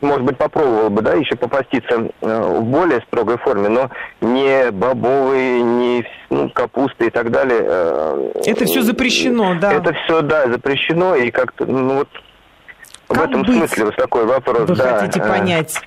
может 0.00 0.22
быть, 0.24 0.36
попробовал 0.36 0.90
бы, 0.90 1.00
да, 1.00 1.14
еще 1.14 1.36
попаститься 1.36 2.10
э, 2.20 2.58
в 2.58 2.64
более 2.64 3.00
строгой 3.02 3.38
форме, 3.38 3.68
но 3.68 3.90
не 4.20 4.70
бобовые, 4.70 5.62
не 5.62 6.04
ну, 6.28 6.50
капусты 6.50 7.06
и 7.06 7.10
так 7.10 7.30
далее. 7.30 7.60
Э, 7.62 8.32
это 8.44 8.66
все 8.66 8.82
запрещено, 8.82 9.54
да? 9.58 9.72
Это 9.72 9.94
все, 9.94 10.20
да, 10.20 10.48
запрещено, 10.48 11.16
и 11.16 11.30
как-то, 11.30 11.64
ну 11.64 11.98
вот, 11.98 12.08
как 13.08 13.18
в 13.18 13.22
этом 13.22 13.42
быть? 13.42 13.56
смысле 13.56 13.86
вот 13.86 13.96
такой 13.96 14.26
вопрос. 14.26 14.68
Вы 14.68 14.76
да. 14.76 14.98
хотите 14.98 15.20
понять? 15.20 15.80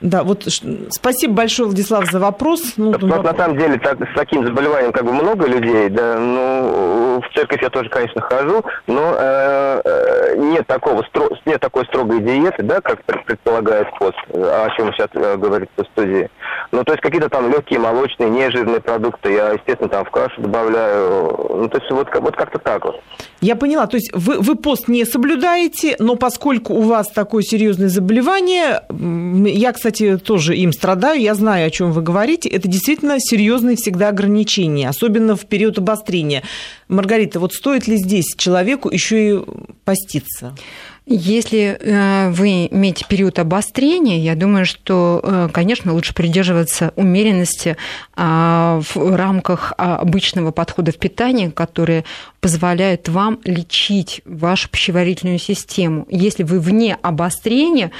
Да, 0.00 0.22
вот 0.22 0.44
спасибо 0.90 1.34
большое, 1.34 1.66
Владислав, 1.66 2.04
за 2.10 2.18
вопрос. 2.18 2.74
Ну, 2.76 2.92
вот, 2.92 3.02
на 3.02 3.34
самом 3.34 3.56
деле 3.56 3.78
так, 3.78 3.98
с 3.98 4.14
таким 4.14 4.44
заболеванием 4.44 4.92
как 4.92 5.04
бы 5.04 5.12
много 5.12 5.46
людей, 5.46 5.88
да, 5.88 6.18
ну, 6.18 7.22
в 7.22 7.34
церковь 7.34 7.62
я 7.62 7.70
тоже, 7.70 7.88
конечно, 7.88 8.20
хожу, 8.20 8.64
но 8.86 9.14
э, 9.18 9.80
э 9.84 10.36
нет 10.36 10.66
такого 10.66 11.04
нет 11.46 11.60
такой 11.60 11.84
строгой 11.86 12.20
диеты, 12.20 12.62
да, 12.62 12.80
как 12.80 13.02
предполагает 13.04 13.86
пост, 13.98 14.16
о 14.32 14.68
чем 14.76 14.92
сейчас 14.92 15.08
э, 15.14 15.36
говорит 15.36 15.70
в 15.76 15.84
студии. 15.92 16.28
Ну, 16.72 16.82
то 16.84 16.92
есть 16.92 17.02
какие-то 17.02 17.28
там 17.28 17.50
легкие 17.50 17.78
молочные, 17.78 18.28
нежирные 18.30 18.80
продукты, 18.80 19.32
я, 19.32 19.50
естественно, 19.52 19.88
там 19.88 20.04
в 20.04 20.10
кашу 20.10 20.40
добавляю. 20.40 21.36
Ну, 21.50 21.68
то 21.68 21.78
есть 21.78 21.90
вот, 21.90 22.08
вот 22.20 22.36
как-то 22.36 22.58
так 22.58 22.84
вот. 22.84 23.00
Я 23.40 23.56
поняла, 23.56 23.86
то 23.86 23.96
есть 23.96 24.10
вы, 24.14 24.40
вы 24.40 24.56
пост 24.56 24.88
не 24.88 25.04
соблюдаете, 25.04 25.96
но 25.98 26.16
поскольку 26.16 26.74
у 26.74 26.82
вас 26.82 27.10
такое 27.10 27.42
серьезное 27.42 27.88
заболевание, 27.88 28.82
я, 28.90 29.72
кстати, 29.72 29.83
кстати, 29.84 30.16
тоже 30.16 30.56
им 30.56 30.72
страдаю, 30.72 31.20
я 31.20 31.34
знаю, 31.34 31.66
о 31.66 31.70
чем 31.70 31.92
вы 31.92 32.00
говорите. 32.00 32.48
Это 32.48 32.68
действительно 32.68 33.16
серьезные 33.18 33.76
всегда 33.76 34.08
ограничения, 34.08 34.88
особенно 34.88 35.36
в 35.36 35.44
период 35.44 35.76
обострения. 35.76 36.42
Маргарита, 36.88 37.38
вот 37.38 37.52
стоит 37.52 37.86
ли 37.86 37.98
здесь 37.98 38.24
человеку 38.38 38.88
еще 38.90 39.28
и 39.28 39.40
поститься? 39.84 40.54
Если 41.06 41.76
э, 41.78 42.30
вы 42.30 42.68
имеете 42.70 43.04
период 43.06 43.38
обострения, 43.38 44.20
я 44.20 44.34
думаю, 44.34 44.64
что, 44.64 45.20
э, 45.22 45.48
конечно, 45.52 45.92
лучше 45.92 46.14
придерживаться 46.14 46.94
умеренности 46.96 47.76
а, 48.16 48.80
в 48.80 49.14
рамках 49.14 49.74
обычного 49.76 50.50
подхода 50.50 50.92
в 50.92 50.96
питании, 50.96 51.50
которые 51.50 52.06
позволяют 52.40 53.10
вам 53.10 53.38
лечить 53.44 54.22
вашу 54.24 54.70
пищеварительную 54.70 55.38
систему. 55.38 56.06
Если 56.08 56.42
вы 56.42 56.58
вне 56.58 56.96
обострения, 57.02 57.90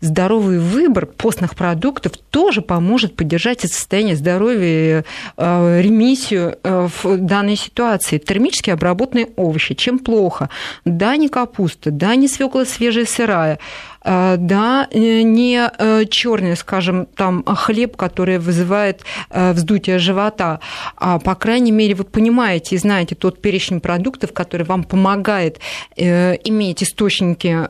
здоровый 0.00 0.58
выбор 0.58 1.06
постных 1.06 1.54
продуктов 1.54 2.12
тоже 2.30 2.62
поможет 2.62 3.16
поддержать 3.16 3.60
состояние 3.60 4.16
здоровья, 4.16 5.04
э, 5.36 5.80
ремиссию 5.82 6.58
э, 6.62 6.88
в 7.02 7.16
данной 7.18 7.56
ситуации. 7.56 8.18
Термически 8.18 8.70
обработанные 8.70 9.28
овощи. 9.36 9.74
Чем 9.74 9.98
плохо? 9.98 10.50
Да, 10.84 11.16
не 11.16 11.28
капуста, 11.28 11.90
да, 11.90 12.14
не 12.14 12.28
свекла 12.28 12.64
свежая 12.64 13.06
сырая, 13.06 13.58
да, 14.06 14.86
э, 14.92 15.22
не 15.22 15.68
э, 15.78 16.04
черный, 16.04 16.56
скажем, 16.56 17.06
там 17.16 17.42
хлеб, 17.44 17.96
который 17.96 18.38
вызывает 18.38 19.02
вздутие 19.30 19.98
живота, 19.98 20.60
а 20.96 21.18
по 21.18 21.34
крайней 21.34 21.72
мере 21.72 21.94
вы 21.94 22.04
понимаете 22.04 22.76
и 22.76 22.78
знаете 22.78 23.16
тот 23.16 23.42
перечень 23.42 23.80
продуктов, 23.80 24.32
который 24.32 24.64
вам 24.64 24.84
помогает 24.84 25.58
иметь 25.96 26.82
источники 26.82 27.68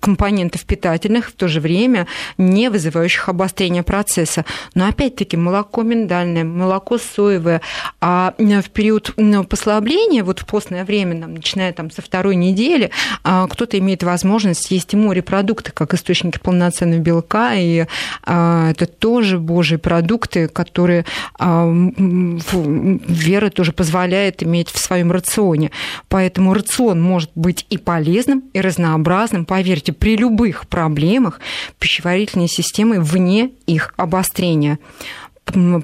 компонентов 0.00 0.64
питательных, 0.64 1.28
в 1.28 1.32
то 1.32 1.48
же 1.48 1.60
время 1.60 2.06
не 2.38 2.70
вызывающих 2.70 3.28
обострения 3.28 3.82
процесса. 3.82 4.44
Но 4.74 4.86
опять-таки 4.86 5.36
молоко 5.36 5.82
миндальное, 5.82 6.44
молоко 6.44 6.98
соевое, 6.98 7.60
а 8.00 8.34
в 8.38 8.70
период 8.70 9.14
послабления, 9.48 10.24
вот 10.24 10.38
в 10.40 10.46
постное 10.46 10.84
время, 10.84 11.26
начиная 11.26 11.72
там 11.72 11.90
со 11.90 12.00
второй 12.00 12.36
недели, 12.36 12.90
кто-то 13.22 13.78
имеет 13.78 14.02
возможность 14.02 14.70
есть 14.70 14.94
и 14.94 14.96
морепродукты, 14.96 15.57
продукты 15.58 15.72
как 15.72 15.94
источники 15.94 16.38
полноценного 16.38 17.00
белка, 17.00 17.54
и 17.54 17.86
а, 18.24 18.70
это 18.70 18.86
тоже 18.86 19.38
божьи 19.38 19.76
продукты, 19.76 20.48
которые 20.48 21.04
а, 21.38 21.66
вера 21.68 23.50
тоже 23.50 23.72
позволяет 23.72 24.42
иметь 24.42 24.70
в 24.70 24.78
своем 24.78 25.10
рационе. 25.10 25.70
Поэтому 26.08 26.54
рацион 26.54 27.00
может 27.00 27.30
быть 27.34 27.66
и 27.70 27.78
полезным, 27.78 28.44
и 28.52 28.60
разнообразным. 28.60 29.44
Поверьте, 29.44 29.92
при 29.92 30.16
любых 30.16 30.68
проблемах 30.68 31.40
пищеварительной 31.78 32.48
системы 32.48 33.00
вне 33.00 33.50
их 33.66 33.94
обострения. 33.96 34.78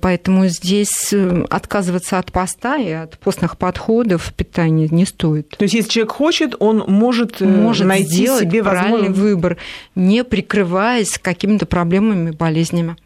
Поэтому 0.00 0.46
здесь 0.48 1.12
э, 1.12 1.44
отказываться 1.50 2.18
от 2.18 2.32
поста 2.32 2.76
и 2.76 2.90
от 2.90 3.18
постных 3.18 3.56
подходов 3.56 4.24
в 4.24 4.32
питании 4.32 4.88
не 4.90 5.06
стоит. 5.06 5.50
То 5.50 5.62
есть, 5.64 5.74
если 5.74 5.90
человек 5.90 6.12
хочет, 6.12 6.56
он 6.58 6.84
может, 6.86 7.40
э, 7.40 7.46
может 7.46 7.86
найти 7.86 8.26
себе 8.26 8.62
правильный 8.62 9.08
возможно... 9.08 9.22
выбор, 9.22 9.56
не 9.94 10.24
прикрываясь 10.24 11.18
какими-то 11.18 11.66
проблемами, 11.66 12.30
болезнями. 12.30 12.96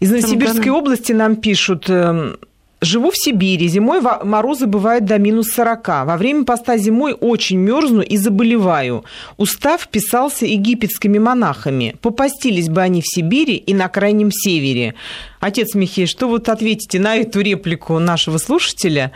Из 0.00 0.10
Новосибирской 0.10 0.70
области 0.70 1.12
нам 1.12 1.36
пишут, 1.36 1.88
эм, 1.88 2.38
Живу 2.86 3.10
в 3.10 3.16
Сибири. 3.16 3.66
Зимой 3.66 4.00
морозы 4.00 4.66
бывают 4.66 5.04
до 5.04 5.18
минус 5.18 5.48
40. 5.48 5.88
Во 6.06 6.16
время 6.16 6.44
поста 6.44 6.78
зимой 6.78 7.14
очень 7.14 7.58
мерзну 7.58 8.00
и 8.00 8.16
заболеваю. 8.16 9.04
Устав 9.36 9.88
писался 9.88 10.46
египетскими 10.46 11.18
монахами. 11.18 11.96
Попастились 12.00 12.68
бы 12.68 12.80
они 12.80 13.02
в 13.02 13.06
Сибири 13.06 13.56
и 13.56 13.74
на 13.74 13.88
Крайнем 13.88 14.30
Севере. 14.30 14.94
Отец 15.40 15.74
Михей, 15.74 16.06
что 16.06 16.28
вот 16.28 16.48
ответите 16.48 17.00
на 17.00 17.16
эту 17.16 17.40
реплику 17.40 17.98
нашего 17.98 18.38
слушателя? 18.38 19.10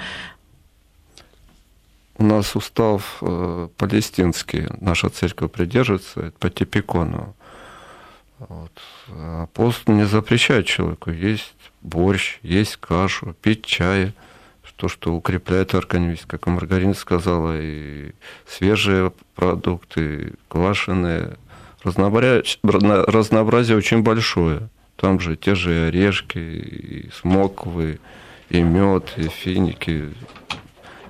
У 2.18 2.24
нас 2.24 2.56
устав 2.56 3.18
э, 3.20 3.68
палестинский, 3.76 4.66
наша 4.80 5.10
церковь 5.10 5.52
придерживается 5.52 6.32
по 6.40 6.50
Типикону. 6.50 7.36
Вот. 8.40 8.72
А 9.10 9.46
пост 9.52 9.88
не 9.88 10.06
запрещает 10.06 10.66
человеку 10.66 11.10
есть 11.10 11.54
борщ, 11.82 12.38
есть 12.42 12.76
кашу, 12.76 13.34
пить 13.42 13.64
чай, 13.64 14.12
то, 14.80 14.88
что 14.88 15.14
укрепляет 15.14 15.74
организм, 15.74 16.22
как 16.26 16.46
Маргарина 16.46 16.94
сказала, 16.94 17.54
и 17.60 18.12
свежие 18.46 19.12
продукты, 19.34 20.32
квашеные. 20.48 21.36
Разнообразие, 21.84 22.44
разнообразие 22.62 23.76
очень 23.76 24.02
большое. 24.02 24.70
Там 24.96 25.20
же 25.20 25.36
те 25.36 25.54
же 25.54 25.88
орешки, 25.88 26.38
и 26.38 27.10
смоквы, 27.12 28.00
и 28.48 28.62
мед, 28.62 29.12
и 29.18 29.28
финики, 29.28 30.08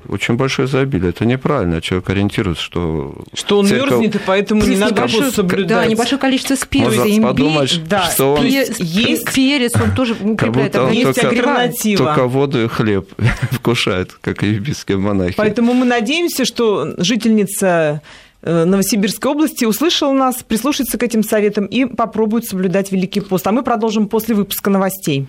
очень 0.08 0.34
большое 0.34 0.66
изобилие. 0.66 1.10
Это 1.10 1.24
неправильно. 1.24 1.80
Человек 1.80 2.10
ориентируется, 2.10 2.62
что... 2.62 3.14
Что 3.34 3.58
он 3.58 3.66
церковь... 3.66 3.90
мерзнет, 3.90 4.16
и 4.16 4.18
поэтому 4.24 4.62
не 4.62 4.76
надо 4.76 4.94
большое, 4.94 5.30
соблюдать. 5.30 5.68
Да, 5.68 5.86
небольшое 5.86 6.20
количество 6.20 6.54
спирта, 6.54 7.08
имбирь. 7.08 7.22
подумать, 7.22 7.80
да, 7.88 8.10
что 8.10 8.34
он... 8.34 8.44
Есть 8.44 9.32
перец, 9.34 9.72
он 9.80 9.94
тоже 9.94 10.14
укрепляет. 10.14 10.72
Как 10.72 10.92
есть 10.92 11.20
только, 11.20 11.28
альтернатива. 11.28 12.06
Только 12.06 12.26
воду 12.26 12.64
и 12.64 12.68
хлеб 12.68 13.08
вкушает, 13.50 14.12
как 14.20 14.42
египетские 14.42 14.98
монахи. 14.98 15.34
Поэтому 15.36 15.74
мы 15.74 15.84
надеемся, 15.84 16.44
что 16.44 16.94
жительница 16.98 18.02
э, 18.42 18.64
Новосибирской 18.64 19.30
области 19.30 19.64
услышал 19.64 20.12
нас, 20.12 20.42
прислушается 20.46 20.98
к 20.98 21.02
этим 21.02 21.22
советам 21.22 21.66
и 21.66 21.84
попробует 21.84 22.44
соблюдать 22.44 22.92
Великий 22.92 23.20
пост. 23.20 23.46
А 23.46 23.52
мы 23.52 23.62
продолжим 23.62 24.08
после 24.08 24.34
выпуска 24.34 24.70
новостей. 24.70 25.26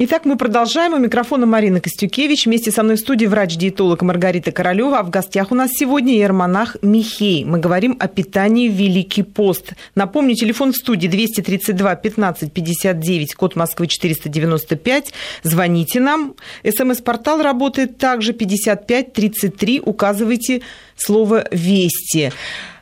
Итак, 0.00 0.24
мы 0.24 0.36
продолжаем. 0.36 0.92
У 0.94 0.98
микрофона 0.98 1.44
Марина 1.44 1.80
Костюкевич. 1.80 2.46
Вместе 2.46 2.70
со 2.70 2.84
мной 2.84 2.94
в 2.94 3.00
студии 3.00 3.26
врач-диетолог 3.26 4.02
Маргарита 4.02 4.52
Королева. 4.52 5.00
А 5.00 5.02
в 5.02 5.10
гостях 5.10 5.50
у 5.50 5.56
нас 5.56 5.72
сегодня 5.72 6.14
иеромонах 6.14 6.76
Михей. 6.82 7.44
Мы 7.44 7.58
говорим 7.58 7.96
о 7.98 8.06
питании 8.06 8.68
Великий 8.68 9.24
пост. 9.24 9.72
Напомню, 9.96 10.36
телефон 10.36 10.72
в 10.72 10.76
студии 10.76 11.08
232 11.08 11.96
15 11.96 12.52
59, 12.52 13.34
код 13.34 13.56
Москвы 13.56 13.88
495. 13.88 15.12
Звоните 15.42 15.98
нам. 15.98 16.36
СМС-портал 16.62 17.42
работает 17.42 17.98
также 17.98 18.34
55 18.34 19.12
33. 19.12 19.80
Указывайте 19.84 20.62
слово 20.94 21.44
«Вести». 21.50 22.30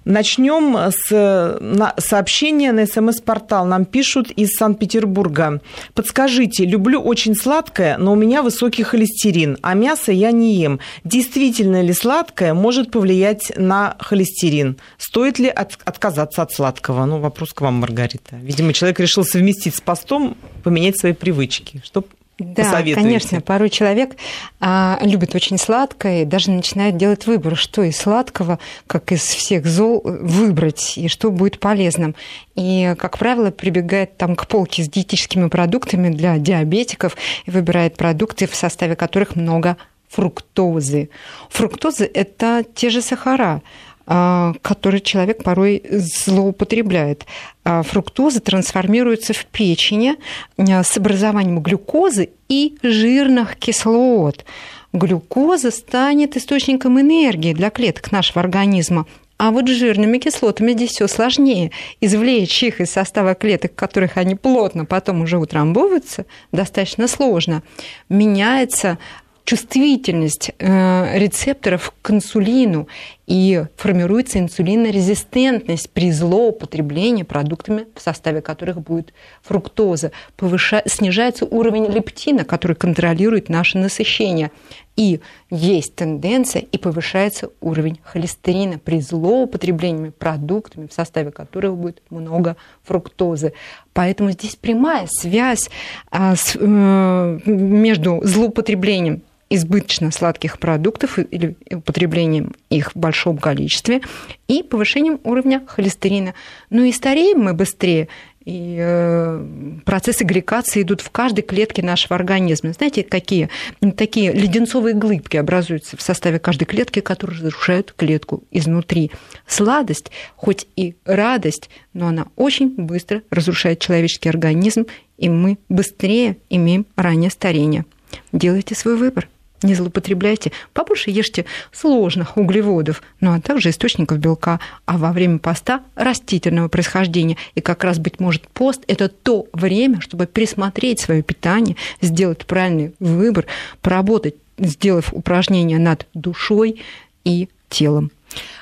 Начнем 0.06 0.76
с 0.76 1.58
сообщения 1.98 2.70
на 2.70 2.86
СМС-портал. 2.86 3.66
Нам 3.66 3.84
пишут 3.84 4.30
из 4.30 4.50
Санкт-Петербурга. 4.56 5.60
Подскажите, 5.94 6.64
люблю 6.64 7.02
очень 7.02 7.34
сладкое, 7.34 7.98
но 7.98 8.12
у 8.12 8.14
меня 8.14 8.42
высокий 8.42 8.84
холестерин, 8.84 9.58
а 9.62 9.74
мясо 9.74 10.12
я 10.12 10.30
не 10.30 10.54
ем. 10.54 10.78
Действительно 11.02 11.82
ли 11.82 11.92
сладкое 11.92 12.54
может 12.54 12.92
повлиять 12.92 13.50
на 13.56 13.96
холестерин? 13.98 14.76
Стоит 14.96 15.40
ли 15.40 15.48
от, 15.48 15.76
отказаться 15.84 16.42
от 16.42 16.52
сладкого? 16.52 17.04
Ну, 17.04 17.18
вопрос 17.18 17.52
к 17.52 17.60
вам, 17.60 17.74
Маргарита. 17.74 18.36
Видимо, 18.36 18.72
человек 18.72 19.00
решил 19.00 19.24
совместить 19.24 19.74
с 19.74 19.80
постом, 19.80 20.36
поменять 20.62 20.96
свои 21.00 21.14
привычки. 21.14 21.82
Что 21.84 22.04
да, 22.38 22.82
конечно, 22.82 23.40
порой 23.40 23.70
человек 23.70 24.16
а, 24.60 24.98
любит 25.00 25.34
очень 25.34 25.56
сладкое 25.56 26.22
и 26.22 26.24
даже 26.26 26.50
начинает 26.50 26.98
делать 26.98 27.26
выбор, 27.26 27.56
что 27.56 27.82
из 27.82 27.96
сладкого, 27.96 28.58
как 28.86 29.10
из 29.10 29.22
всех 29.22 29.64
зол, 29.64 30.02
выбрать 30.04 30.98
и 30.98 31.08
что 31.08 31.30
будет 31.30 31.58
полезным. 31.58 32.14
И, 32.54 32.94
как 32.98 33.16
правило, 33.16 33.50
прибегает 33.50 34.18
там 34.18 34.36
к 34.36 34.46
полке 34.48 34.82
с 34.82 34.88
диетическими 34.88 35.48
продуктами 35.48 36.10
для 36.10 36.36
диабетиков 36.36 37.16
и 37.46 37.50
выбирает 37.50 37.96
продукты, 37.96 38.46
в 38.46 38.54
составе 38.54 38.96
которых 38.96 39.34
много 39.34 39.78
фруктозы. 40.10 41.08
Фруктозы– 41.48 42.04
это 42.14 42.64
те 42.74 42.90
же 42.90 43.00
сахара, 43.00 43.62
который 44.06 45.00
человек 45.00 45.42
порой 45.42 45.82
злоупотребляет. 45.90 47.26
А 47.64 47.82
фруктоза 47.82 48.40
трансформируется 48.40 49.32
в 49.32 49.44
печени 49.46 50.14
а, 50.56 50.84
с 50.84 50.96
образованием 50.96 51.60
глюкозы 51.60 52.30
и 52.48 52.76
жирных 52.82 53.56
кислот. 53.56 54.44
Глюкоза 54.92 55.72
станет 55.72 56.36
источником 56.36 57.00
энергии 57.00 57.52
для 57.52 57.70
клеток 57.70 58.12
нашего 58.12 58.40
организма, 58.40 59.06
а 59.38 59.50
вот 59.50 59.68
с 59.68 59.72
жирными 59.72 60.18
кислотами 60.18 60.72
здесь 60.72 60.92
все 60.92 61.08
сложнее. 61.08 61.70
Извлечь 62.00 62.62
их 62.62 62.80
из 62.80 62.90
состава 62.90 63.34
клеток, 63.34 63.72
в 63.72 63.76
которых 63.76 64.16
они 64.16 64.34
плотно 64.34 64.84
потом 64.86 65.22
уже 65.22 65.38
утрамбовываются, 65.38 66.24
достаточно 66.52 67.06
сложно. 67.06 67.62
Меняется 68.08 68.98
чувствительность 69.44 70.52
э, 70.58 71.18
рецепторов 71.18 71.92
к 72.02 72.10
инсулину 72.10 72.88
и 73.26 73.64
формируется 73.76 74.38
инсулинорезистентность 74.38 75.90
при 75.90 76.12
злоупотреблении 76.12 77.24
продуктами, 77.24 77.86
в 77.94 78.00
составе 78.00 78.40
которых 78.40 78.80
будет 78.80 79.12
фруктоза. 79.42 80.12
Повыша... 80.36 80.82
Снижается 80.86 81.44
уровень 81.44 81.86
лептина, 81.86 82.44
который 82.44 82.76
контролирует 82.76 83.48
наше 83.48 83.78
насыщение. 83.78 84.52
И 84.94 85.20
есть 85.50 85.94
тенденция, 85.94 86.62
и 86.62 86.78
повышается 86.78 87.50
уровень 87.60 88.00
холестерина 88.02 88.78
при 88.78 89.00
злоупотреблении 89.00 90.10
продуктами, 90.10 90.86
в 90.86 90.92
составе 90.92 91.32
которых 91.32 91.76
будет 91.76 92.00
много 92.08 92.56
фруктозы. 92.82 93.52
Поэтому 93.92 94.30
здесь 94.30 94.56
прямая 94.56 95.06
связь 95.10 95.68
а, 96.10 96.34
э, 96.34 97.38
между 97.44 98.20
злоупотреблением 98.24 99.22
избыточно 99.48 100.10
сладких 100.10 100.58
продуктов 100.58 101.18
или 101.18 101.56
употреблением 101.70 102.54
их 102.70 102.94
в 102.94 102.98
большом 102.98 103.38
количестве 103.38 104.00
и 104.48 104.62
повышением 104.62 105.20
уровня 105.24 105.62
холестерина. 105.66 106.34
Ну 106.70 106.84
и 106.84 106.92
стареем 106.92 107.40
мы 107.40 107.54
быстрее, 107.54 108.08
и 108.46 108.76
э, 108.78 109.44
процессы 109.84 110.22
гликации 110.22 110.82
идут 110.82 111.00
в 111.00 111.10
каждой 111.10 111.42
клетке 111.42 111.82
нашего 111.82 112.14
организма. 112.14 112.72
Знаете, 112.72 113.02
какие? 113.02 113.50
Такие 113.96 114.32
леденцовые 114.32 114.94
глыбки 114.94 115.36
образуются 115.36 115.96
в 115.96 116.02
составе 116.02 116.38
каждой 116.38 116.64
клетки, 116.64 117.00
которые 117.00 117.40
разрушают 117.40 117.92
клетку 117.96 118.44
изнутри. 118.52 119.10
Сладость, 119.48 120.12
хоть 120.36 120.68
и 120.76 120.94
радость, 121.04 121.70
но 121.92 122.06
она 122.06 122.28
очень 122.36 122.72
быстро 122.76 123.22
разрушает 123.30 123.80
человеческий 123.80 124.28
организм, 124.28 124.86
и 125.18 125.28
мы 125.28 125.58
быстрее 125.68 126.36
имеем 126.48 126.86
раннее 126.94 127.30
старение. 127.30 127.84
Делайте 128.30 128.76
свой 128.76 128.96
выбор 128.96 129.28
не 129.66 129.74
злоупотребляйте. 129.74 130.52
Побольше 130.72 131.10
ешьте 131.10 131.44
сложных 131.72 132.36
углеводов, 132.36 133.02
ну 133.20 133.34
а 133.34 133.40
также 133.40 133.70
источников 133.70 134.18
белка. 134.18 134.60
А 134.86 134.96
во 134.96 135.12
время 135.12 135.38
поста 135.38 135.82
растительного 135.94 136.68
происхождения. 136.68 137.36
И 137.54 137.60
как 137.60 137.84
раз, 137.84 137.98
быть 137.98 138.20
может, 138.20 138.48
пост– 138.48 138.82
это 138.86 139.08
то 139.08 139.46
время, 139.52 140.00
чтобы 140.00 140.26
пересмотреть 140.26 141.00
свое 141.00 141.22
питание, 141.22 141.76
сделать 142.00 142.46
правильный 142.46 142.94
выбор, 143.00 143.46
поработать, 143.82 144.36
сделав 144.58 145.12
упражнения 145.12 145.78
над 145.78 146.06
душой 146.14 146.82
и 147.24 147.48
телом. 147.68 148.10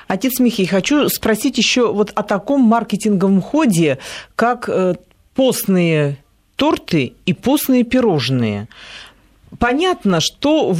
Отец 0.07 0.39
Михей, 0.39 0.65
хочу 0.65 1.09
спросить 1.09 1.57
еще 1.57 1.91
вот 1.91 2.11
о 2.15 2.23
таком 2.23 2.61
маркетинговом 2.61 3.41
ходе, 3.41 3.97
как 4.35 4.69
э, 4.69 4.95
постные 5.33 6.17
торты 6.55 7.13
и 7.25 7.33
постные 7.33 7.83
пирожные 7.83 8.67
понятно, 9.59 10.19
что 10.19 10.71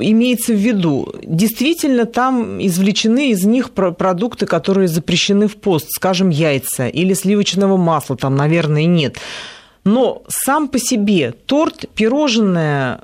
имеется 0.00 0.52
в 0.52 0.56
виду. 0.56 1.14
Действительно, 1.22 2.04
там 2.04 2.64
извлечены 2.64 3.30
из 3.30 3.44
них 3.44 3.70
продукты, 3.70 4.46
которые 4.46 4.88
запрещены 4.88 5.48
в 5.48 5.56
пост, 5.56 5.88
скажем, 5.90 6.30
яйца 6.30 6.88
или 6.88 7.14
сливочного 7.14 7.76
масла, 7.76 8.16
там, 8.16 8.36
наверное, 8.36 8.84
нет. 8.84 9.18
Но 9.84 10.22
сам 10.28 10.68
по 10.68 10.78
себе 10.78 11.32
торт, 11.32 11.86
пирожное, 11.94 13.00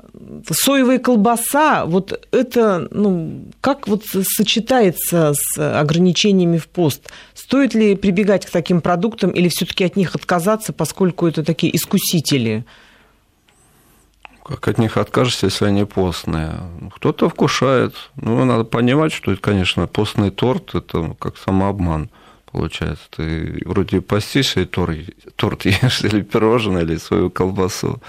соевая 0.51 0.99
колбаса, 0.99 1.85
вот 1.85 2.27
это, 2.31 2.87
ну, 2.91 3.45
как 3.59 3.87
вот 3.87 4.03
сочетается 4.05 5.33
с 5.33 5.79
ограничениями 5.79 6.57
в 6.57 6.67
пост? 6.67 7.09
Стоит 7.33 7.73
ли 7.73 7.95
прибегать 7.95 8.45
к 8.45 8.51
таким 8.51 8.81
продуктам 8.81 9.31
или 9.31 9.47
все-таки 9.47 9.83
от 9.83 9.95
них 9.95 10.13
отказаться, 10.13 10.73
поскольку 10.73 11.25
это 11.25 11.43
такие 11.43 11.75
искусители? 11.75 12.65
Как 14.45 14.67
от 14.67 14.77
них 14.77 14.97
откажешься, 14.97 15.47
если 15.47 15.65
они 15.65 15.85
постные? 15.85 16.59
Кто-то 16.95 17.29
вкушает. 17.29 17.95
Ну, 18.15 18.45
надо 18.45 18.63
понимать, 18.63 19.11
что 19.11 19.31
это, 19.31 19.41
конечно, 19.41 19.87
постный 19.87 20.29
торт, 20.29 20.75
это 20.75 21.15
как 21.19 21.37
самообман 21.37 22.11
получается. 22.51 23.05
Ты 23.15 23.63
вроде 23.65 24.01
постишь 24.01 24.55
и 24.57 24.65
торт, 24.65 24.99
торт 25.35 25.65
ешь, 25.65 26.01
или 26.03 26.21
пирожное, 26.21 26.83
или 26.83 26.97
свою 26.97 27.31
колбасу. 27.31 27.99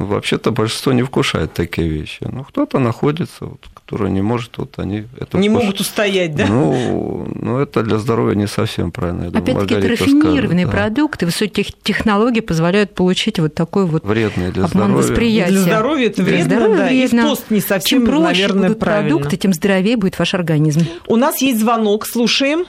Вообще-то 0.00 0.50
большинство 0.50 0.92
не 0.92 1.02
вкушает 1.02 1.52
такие 1.52 1.86
вещи. 1.86 2.18
Ну, 2.22 2.42
кто-то 2.42 2.78
находится, 2.78 3.44
вот, 3.44 3.60
который 3.74 4.10
не 4.10 4.22
может, 4.22 4.56
вот 4.56 4.78
они 4.78 5.04
это 5.18 5.36
Не 5.36 5.50
вкуш... 5.50 5.62
могут 5.62 5.80
устоять, 5.80 6.34
да? 6.34 6.46
Ну, 6.46 7.28
ну, 7.34 7.58
это 7.58 7.82
для 7.82 7.98
здоровья 7.98 8.34
не 8.34 8.46
совсем 8.46 8.92
правильно. 8.92 9.28
Опять-таки, 9.28 9.74
это 9.74 9.88
рафинированные 9.88 10.66
скажет, 10.66 10.80
продукты, 10.80 11.18
да. 11.20 11.26
высокие 11.26 11.66
технологии 11.82 12.40
позволяют 12.40 12.94
получить 12.94 13.38
вот 13.38 13.54
такой 13.54 13.84
вот 13.84 14.02
Вредные 14.04 14.50
для 14.52 14.68
здоровья. 14.68 14.94
восприятия. 14.94 15.52
Для 15.52 15.60
здоровья 15.60 16.06
это 16.06 16.22
вредно, 16.22 16.44
для 16.46 16.56
здоровья 16.56 16.76
да, 16.78 16.86
вредно. 16.88 17.16
и 17.20 17.20
в 17.20 17.28
пост 17.28 17.44
не 17.50 17.60
совсем, 17.60 17.98
Чем 17.98 18.06
проще 18.06 18.22
наверное, 18.42 18.68
будут 18.68 18.78
правильно. 18.80 19.10
продукты, 19.10 19.36
тем 19.36 19.52
здоровее 19.52 19.96
будет 19.98 20.18
ваш 20.18 20.32
организм. 20.34 20.80
У 21.06 21.16
нас 21.16 21.42
есть 21.42 21.60
звонок, 21.60 22.06
слушаем. 22.06 22.64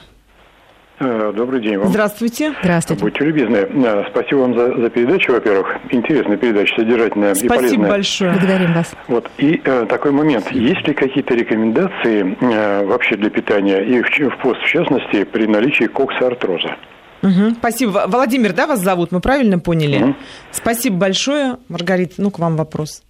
Э, 1.04 1.32
добрый 1.34 1.60
день 1.60 1.78
вам. 1.78 1.88
Здравствуйте. 1.88 2.54
Здравствуйте. 2.62 3.02
Будьте 3.02 3.24
любезны. 3.24 3.56
Э, 3.56 4.04
спасибо 4.10 4.38
вам 4.38 4.54
за, 4.54 4.80
за 4.80 4.88
передачу, 4.88 5.32
во-первых. 5.32 5.76
Интересная 5.90 6.36
передача, 6.36 6.76
содержательная 6.76 7.34
Спасибо 7.34 7.54
и 7.54 7.56
полезная. 7.56 7.68
Спасибо 7.68 7.88
большое. 7.88 8.30
Благодарим 8.32 8.72
вас. 8.74 8.94
Вот. 9.08 9.30
И 9.38 9.60
э, 9.64 9.86
такой 9.88 10.12
момент. 10.12 10.52
Есть 10.52 10.86
ли 10.86 10.94
какие-то 10.94 11.34
рекомендации 11.34 12.36
э, 12.40 12.86
вообще 12.86 13.16
для 13.16 13.30
питания, 13.30 13.80
и 13.80 14.00
в, 14.00 14.06
в 14.06 14.42
пост, 14.42 14.60
в 14.60 14.68
частности, 14.68 15.24
при 15.24 15.46
наличии 15.46 15.84
коксартроза? 15.84 16.76
Угу, 17.22 17.56
спасибо. 17.58 18.04
Владимир, 18.06 18.52
да, 18.52 18.68
вас 18.68 18.80
зовут? 18.80 19.10
Мы 19.10 19.20
правильно 19.20 19.58
поняли? 19.58 20.02
Угу. 20.02 20.14
Спасибо 20.52 20.96
большое. 20.98 21.56
Маргарита, 21.68 22.14
ну, 22.18 22.30
к 22.30 22.38
вам 22.38 22.56
вопрос. 22.56 23.02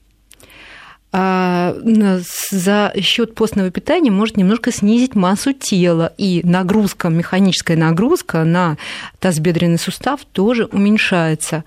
А, 1.15 1.77
за 1.85 2.93
счет 3.03 3.35
постного 3.35 3.71
питания 3.71 4.11
может 4.11 4.39
немножко 4.39 4.73
снизить 4.73 5.15
массу 5.15 5.53
тела, 5.53 6.13
и 6.17 6.41
нагрузка, 6.43 7.11
механическая 7.11 7.77
нагрузка 7.77 8.45
на 8.45 8.79
тазобедренный 9.21 9.79
сустав 9.79 10.25
тоже 10.25 10.65
уменьшается. 10.65 11.65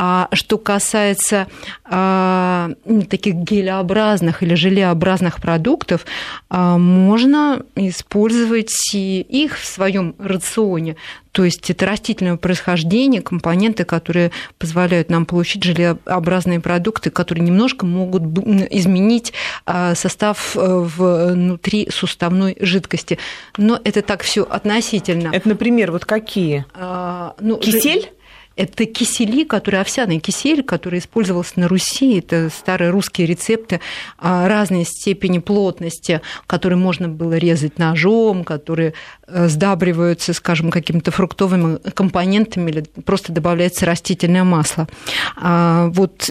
А 0.00 0.28
что 0.32 0.58
касается 0.58 1.48
а, 1.84 2.70
таких 3.10 3.34
гелеобразных 3.34 4.44
или 4.44 4.54
желеобразных 4.54 5.40
продуктов, 5.40 6.06
а, 6.48 6.78
можно 6.78 7.64
использовать 7.74 8.72
и 8.94 9.20
их 9.20 9.58
в 9.58 9.66
своем 9.66 10.14
рационе. 10.20 10.94
То 11.32 11.44
есть 11.44 11.68
это 11.68 11.84
растительного 11.84 12.36
происхождения, 12.36 13.22
компоненты, 13.22 13.84
которые 13.84 14.30
позволяют 14.58 15.10
нам 15.10 15.26
получить 15.26 15.64
желеобразные 15.64 16.60
продукты, 16.60 17.10
которые 17.10 17.44
немножко 17.44 17.84
могут 17.84 18.22
изменить 18.70 19.32
а, 19.66 19.96
состав 19.96 20.56
э, 20.56 20.60
внутри 20.60 21.88
суставной 21.90 22.56
жидкости. 22.60 23.18
Но 23.56 23.80
это 23.82 24.02
так 24.02 24.22
все 24.22 24.44
относительно. 24.44 25.30
Это, 25.32 25.48
например, 25.48 25.90
вот 25.90 26.04
какие? 26.04 26.64
А, 26.74 27.34
ну, 27.40 27.56
Кисель? 27.56 28.10
Это 28.58 28.86
кисели, 28.86 29.44
которые 29.44 29.82
овсяный 29.82 30.18
кисель, 30.18 30.64
который 30.64 30.98
использовался 30.98 31.60
на 31.60 31.68
Руси. 31.68 32.18
Это 32.18 32.50
старые 32.50 32.90
русские 32.90 33.28
рецепты 33.28 33.80
а, 34.18 34.48
разной 34.48 34.84
степени 34.84 35.38
плотности, 35.38 36.20
которые 36.48 36.76
можно 36.76 37.08
было 37.08 37.34
резать 37.34 37.78
ножом, 37.78 38.42
которые 38.42 38.94
э, 39.28 39.46
сдабриваются, 39.46 40.32
скажем, 40.32 40.72
какими-то 40.72 41.12
фруктовыми 41.12 41.78
компонентами 41.92 42.72
или 42.72 42.80
просто 43.04 43.32
добавляется 43.32 43.86
растительное 43.86 44.42
масло. 44.42 44.88
А, 45.36 45.86
вот 45.90 46.28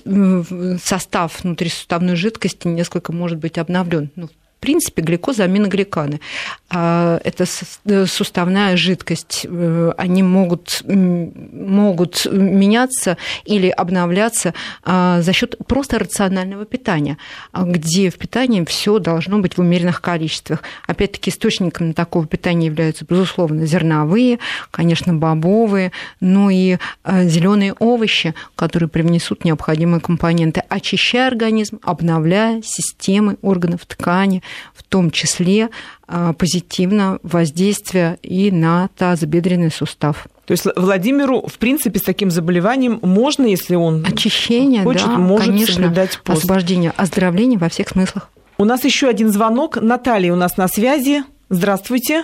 состав 0.84 1.44
внутрисуставной 1.44 2.18
жидкости 2.18 2.68
несколько 2.68 3.14
может 3.14 3.38
быть 3.38 3.58
обновлен. 3.58 4.12
Ну, 4.18 4.28
в 4.58 4.60
принципе, 4.60 5.04
гликозаминогликаны. 5.04 6.20
А, 6.70 7.22
это 7.24 7.46
э, 7.86 8.06
суставная 8.08 8.76
жидкость. 8.76 9.46
Э, 9.48 9.94
они 9.98 10.24
могут, 10.24 10.82
могут 10.84 12.26
меняться 12.26 13.18
или 13.46 13.70
обновляться 13.70 14.56
а, 14.84 15.22
за 15.22 15.32
счет 15.32 15.56
просто 15.68 16.00
рационального 16.00 16.66
питания, 16.66 17.18
а, 17.52 17.64
где 17.64 18.10
в 18.10 18.16
питании 18.16 18.66
все 18.66 18.98
должно 18.98 19.38
быть 19.40 19.58
в 19.58 19.62
умеренных 19.62 20.02
количествах. 20.02 20.64
Опять-таки, 20.88 21.30
источником 21.30 21.94
такого 21.94 22.26
питания 22.26 22.66
являются, 22.66 23.06
безусловно, 23.06 23.66
зерновые, 23.68 24.40
конечно, 24.72 25.14
бобовые, 25.14 25.92
но 26.20 26.50
и 26.50 26.78
зеленые 27.06 27.74
овощи, 27.74 28.34
которые 28.56 28.90
привнесут 28.90 29.46
необходимые 29.46 30.02
компоненты, 30.02 30.64
очищая 30.68 31.28
организм, 31.28 31.80
обновляя 31.84 32.62
системы 32.64 33.38
органов 33.42 33.86
ткани, 33.86 34.42
в 34.74 34.84
том 34.84 35.12
числе 35.12 35.70
а, 36.08 36.34
позитивно 36.34 37.20
воздействие 37.24 38.18
и 38.22 38.52
на 38.52 38.90
тазобедренный 38.98 39.72
сустав. 39.72 40.28
То 40.46 40.54
есть 40.54 40.66
Владимиру, 40.78 41.46
в 41.46 41.58
принципе, 41.58 42.00
с 42.00 42.04
таким 42.04 42.32
заболеванием 42.32 43.00
можно, 43.02 43.46
если 43.46 43.76
он 43.76 44.06
Очищение, 44.06 44.84
хочет, 44.84 45.08
да, 45.08 45.18
может 45.18 45.48
конечно, 45.48 45.74
соблюдать 45.74 46.20
пост. 46.24 46.40
Освобождение, 46.40 46.94
оздоровление 46.96 47.60
во 47.60 47.68
всех 47.68 47.90
смыслах. 47.90 48.30
У 48.58 48.64
нас 48.66 48.84
еще 48.86 49.08
один 49.08 49.30
звонок. 49.30 49.78
Наталья 49.82 50.32
у 50.32 50.38
нас 50.38 50.56
на 50.58 50.68
связи. 50.68 51.24
Здравствуйте. 51.50 52.24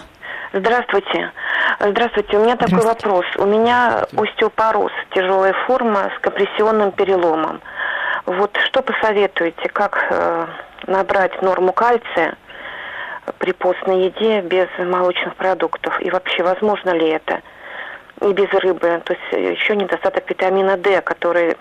Здравствуйте. 0.53 1.31
Здравствуйте. 1.79 2.37
У 2.37 2.43
меня 2.43 2.55
такой 2.55 2.81
вопрос. 2.81 3.25
У 3.37 3.45
меня 3.45 4.05
остеопороз, 4.15 4.91
тяжелая 5.09 5.53
форма 5.65 6.11
с 6.15 6.19
компрессионным 6.21 6.91
переломом. 6.91 7.59
Вот 8.27 8.55
что 8.67 8.83
посоветуете, 8.83 9.67
как 9.69 10.05
э, 10.11 10.45
набрать 10.85 11.41
норму 11.41 11.73
кальция 11.73 12.35
при 13.39 13.51
постной 13.51 14.05
еде 14.05 14.41
без 14.41 14.67
молочных 14.77 15.35
продуктов? 15.35 15.99
И 15.99 16.11
вообще, 16.11 16.43
возможно 16.43 16.91
ли 16.91 17.09
это? 17.09 17.41
И 18.21 18.31
без 18.31 18.49
рыбы. 18.53 19.01
То 19.03 19.13
есть 19.13 19.59
еще 19.59 19.75
недостаток 19.75 20.29
витамина 20.29 20.77
D, 20.77 21.01
который, 21.01 21.57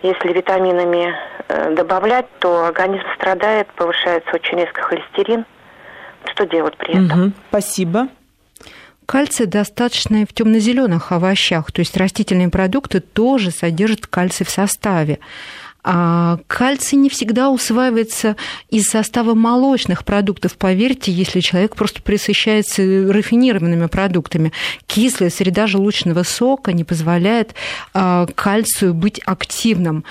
если 0.00 0.32
витаминами 0.32 1.14
э, 1.48 1.74
добавлять, 1.74 2.26
то 2.38 2.64
организм 2.64 3.04
страдает, 3.16 3.68
повышается 3.74 4.34
очень 4.34 4.58
резко 4.58 4.80
холестерин. 4.80 5.44
Что 6.24 6.46
делать 6.46 6.76
при 6.78 7.04
этом? 7.04 7.24
Угу, 7.24 7.32
спасибо. 7.50 8.08
Кальция 9.10 9.48
достаточно 9.48 10.22
и 10.22 10.24
в 10.24 10.32
темно-зеленых 10.32 11.10
овощах, 11.10 11.72
то 11.72 11.80
есть 11.80 11.96
растительные 11.96 12.48
продукты 12.48 13.00
тоже 13.00 13.50
содержат 13.50 14.06
кальций 14.06 14.46
в 14.46 14.50
составе. 14.50 15.18
А 15.82 16.38
кальций 16.46 16.96
не 16.96 17.08
всегда 17.08 17.50
усваивается 17.50 18.36
из 18.68 18.84
состава 18.84 19.34
молочных 19.34 20.04
продуктов, 20.04 20.56
поверьте, 20.56 21.10
если 21.10 21.40
человек 21.40 21.74
просто 21.74 22.00
присыщается 22.02 22.82
рафинированными 23.12 23.86
продуктами. 23.86 24.52
Кислая 24.86 25.30
среда 25.30 25.66
желудочного 25.66 26.22
сока 26.22 26.72
не 26.72 26.84
позволяет 26.84 27.56
а, 27.92 28.28
кальцию 28.36 28.94
быть 28.94 29.20
активным. 29.26 30.04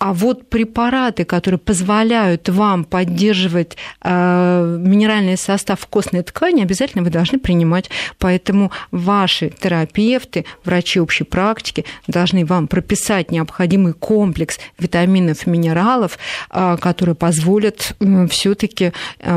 А 0.00 0.14
вот 0.14 0.48
препараты, 0.48 1.26
которые 1.26 1.58
позволяют 1.58 2.48
вам 2.48 2.84
поддерживать 2.84 3.76
э, 4.00 4.78
минеральный 4.80 5.36
состав 5.36 5.86
костной 5.86 6.22
ткани, 6.22 6.62
обязательно 6.62 7.04
вы 7.04 7.10
должны 7.10 7.38
принимать. 7.38 7.90
Поэтому 8.16 8.72
ваши 8.92 9.50
терапевты, 9.50 10.46
врачи 10.64 11.00
общей 11.00 11.24
практики 11.24 11.84
должны 12.06 12.46
вам 12.46 12.66
прописать 12.66 13.30
необходимый 13.30 13.92
комплекс 13.92 14.58
витаминов, 14.78 15.46
минералов, 15.46 16.18
э, 16.50 16.78
которые 16.80 17.14
позволят 17.14 17.94
э, 18.00 18.26
все-таки 18.28 18.94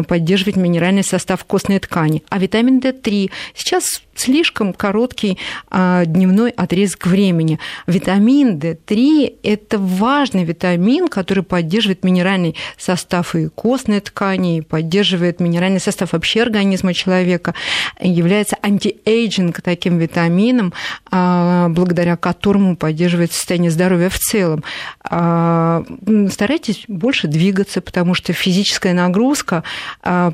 поддерживать 0.07 0.55
минеральный 0.55 1.03
состав 1.03 1.43
костной 1.43 1.79
ткани. 1.79 2.23
А 2.29 2.39
витамин 2.39 2.79
D3 2.79 3.29
сейчас 3.53 4.01
слишком 4.15 4.73
короткий 4.73 5.37
а, 5.69 6.05
дневной 6.05 6.51
отрезок 6.51 7.07
времени. 7.07 7.59
Витамин 7.87 8.57
D3– 8.57 9.37
это 9.43 9.77
важный 9.77 10.43
витамин, 10.43 11.07
который 11.07 11.43
поддерживает 11.43 12.03
минеральный 12.03 12.55
состав 12.77 13.35
и 13.35 13.47
костной 13.49 13.99
ткани, 13.99 14.61
поддерживает 14.61 15.39
минеральный 15.39 15.79
состав 15.79 16.13
вообще 16.13 16.43
организма 16.43 16.93
человека, 16.93 17.53
является 17.99 18.57
anti-aging 18.61 19.61
таким 19.61 19.97
витамином, 19.97 20.73
а, 21.11 21.69
благодаря 21.69 22.17
которому 22.17 22.75
поддерживает 22.75 23.31
состояние 23.31 23.71
здоровья 23.71 24.09
в 24.09 24.19
целом. 24.19 24.63
А, 25.03 25.83
старайтесь 26.31 26.83
больше 26.87 27.27
двигаться, 27.27 27.81
потому 27.81 28.13
что 28.13 28.33
физическая 28.33 28.93
нагрузка 28.93 29.63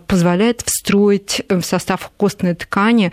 позволяет 0.08 0.62
встроить 0.66 1.42
в 1.50 1.62
состав 1.62 2.12
костной 2.18 2.56
ткани 2.56 3.12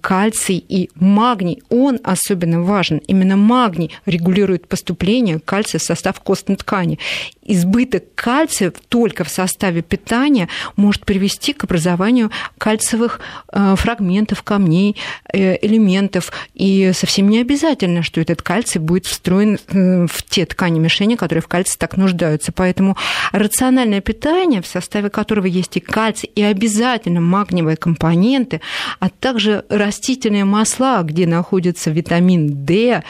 кальций 0.00 0.64
и 0.68 0.90
магний. 0.94 1.62
Он 1.68 1.98
особенно 2.02 2.62
важен. 2.62 2.98
Именно 3.06 3.36
магний 3.36 3.90
регулирует 4.06 4.68
поступление 4.68 5.40
кальция 5.40 5.78
в 5.78 5.82
состав 5.82 6.20
костной 6.20 6.56
ткани. 6.56 6.98
Избыток 7.42 8.04
кальция 8.14 8.72
только 8.88 9.22
в 9.22 9.28
составе 9.28 9.82
питания 9.82 10.48
может 10.74 11.04
привести 11.04 11.52
к 11.52 11.64
образованию 11.64 12.30
кальциевых 12.58 13.20
э, 13.52 13.74
фрагментов, 13.76 14.42
камней, 14.42 14.96
э, 15.32 15.56
элементов. 15.64 16.32
И 16.54 16.90
совсем 16.92 17.28
не 17.28 17.40
обязательно, 17.40 18.02
что 18.02 18.20
этот 18.20 18.42
кальций 18.42 18.80
будет 18.80 19.06
встроен 19.06 19.58
в 19.68 20.22
те 20.28 20.46
ткани 20.46 20.80
мишени, 20.80 21.14
которые 21.14 21.42
в 21.42 21.48
кальции 21.48 21.78
так 21.78 21.96
нуждаются. 21.96 22.50
Поэтому 22.50 22.96
рациональное 23.32 24.00
питание, 24.00 24.60
в 24.60 24.66
составе 24.66 25.10
которого 25.10 25.46
есть 25.46 25.76
и 25.76 25.80
кальций, 25.80 26.30
и 26.34 26.42
обязательно 26.42 27.20
магниевые 27.20 27.76
компоненты, 27.76 28.60
а 28.98 29.08
также 29.08 29.64
растительные 29.68 30.44
масла, 30.44 31.02
где 31.02 31.26
находится 31.26 31.90
витамин 31.90 32.64
D, 32.64 33.02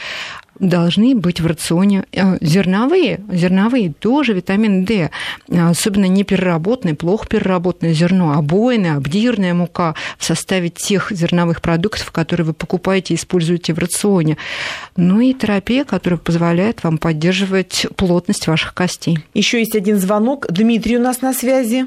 должны 0.58 1.14
быть 1.14 1.40
в 1.40 1.46
рационе 1.46 2.04
э, 2.12 2.38
зерновые. 2.40 3.20
Зерновые 3.30 3.92
тоже 3.92 4.32
витамин 4.32 4.84
D, 4.84 5.10
особенно 5.50 6.06
непереработанное, 6.06 6.94
плохо 6.94 7.26
переработанное 7.26 7.92
зерно, 7.92 8.32
обойная, 8.32 8.96
обдирная 8.96 9.54
мука 9.54 9.94
в 10.18 10.24
составе 10.24 10.68
тех 10.68 11.10
зерновых 11.10 11.60
продуктов, 11.60 12.10
которые 12.10 12.46
вы 12.46 12.52
покупаете 12.52 13.14
и 13.14 13.16
используете 13.16 13.74
в 13.74 13.78
рационе. 13.78 14.36
Ну 14.96 15.20
и 15.20 15.34
терапия, 15.34 15.84
которая 15.84 16.18
позволяет 16.18 16.84
вам 16.84 16.98
поддерживать 16.98 17.86
плотность 17.96 18.46
ваших 18.46 18.74
костей. 18.74 19.18
Еще 19.34 19.58
есть 19.58 19.76
один 19.76 19.98
звонок. 19.98 20.46
Дмитрий 20.48 20.98
у 20.98 21.02
нас 21.02 21.22
на 21.22 21.32
связи. 21.32 21.86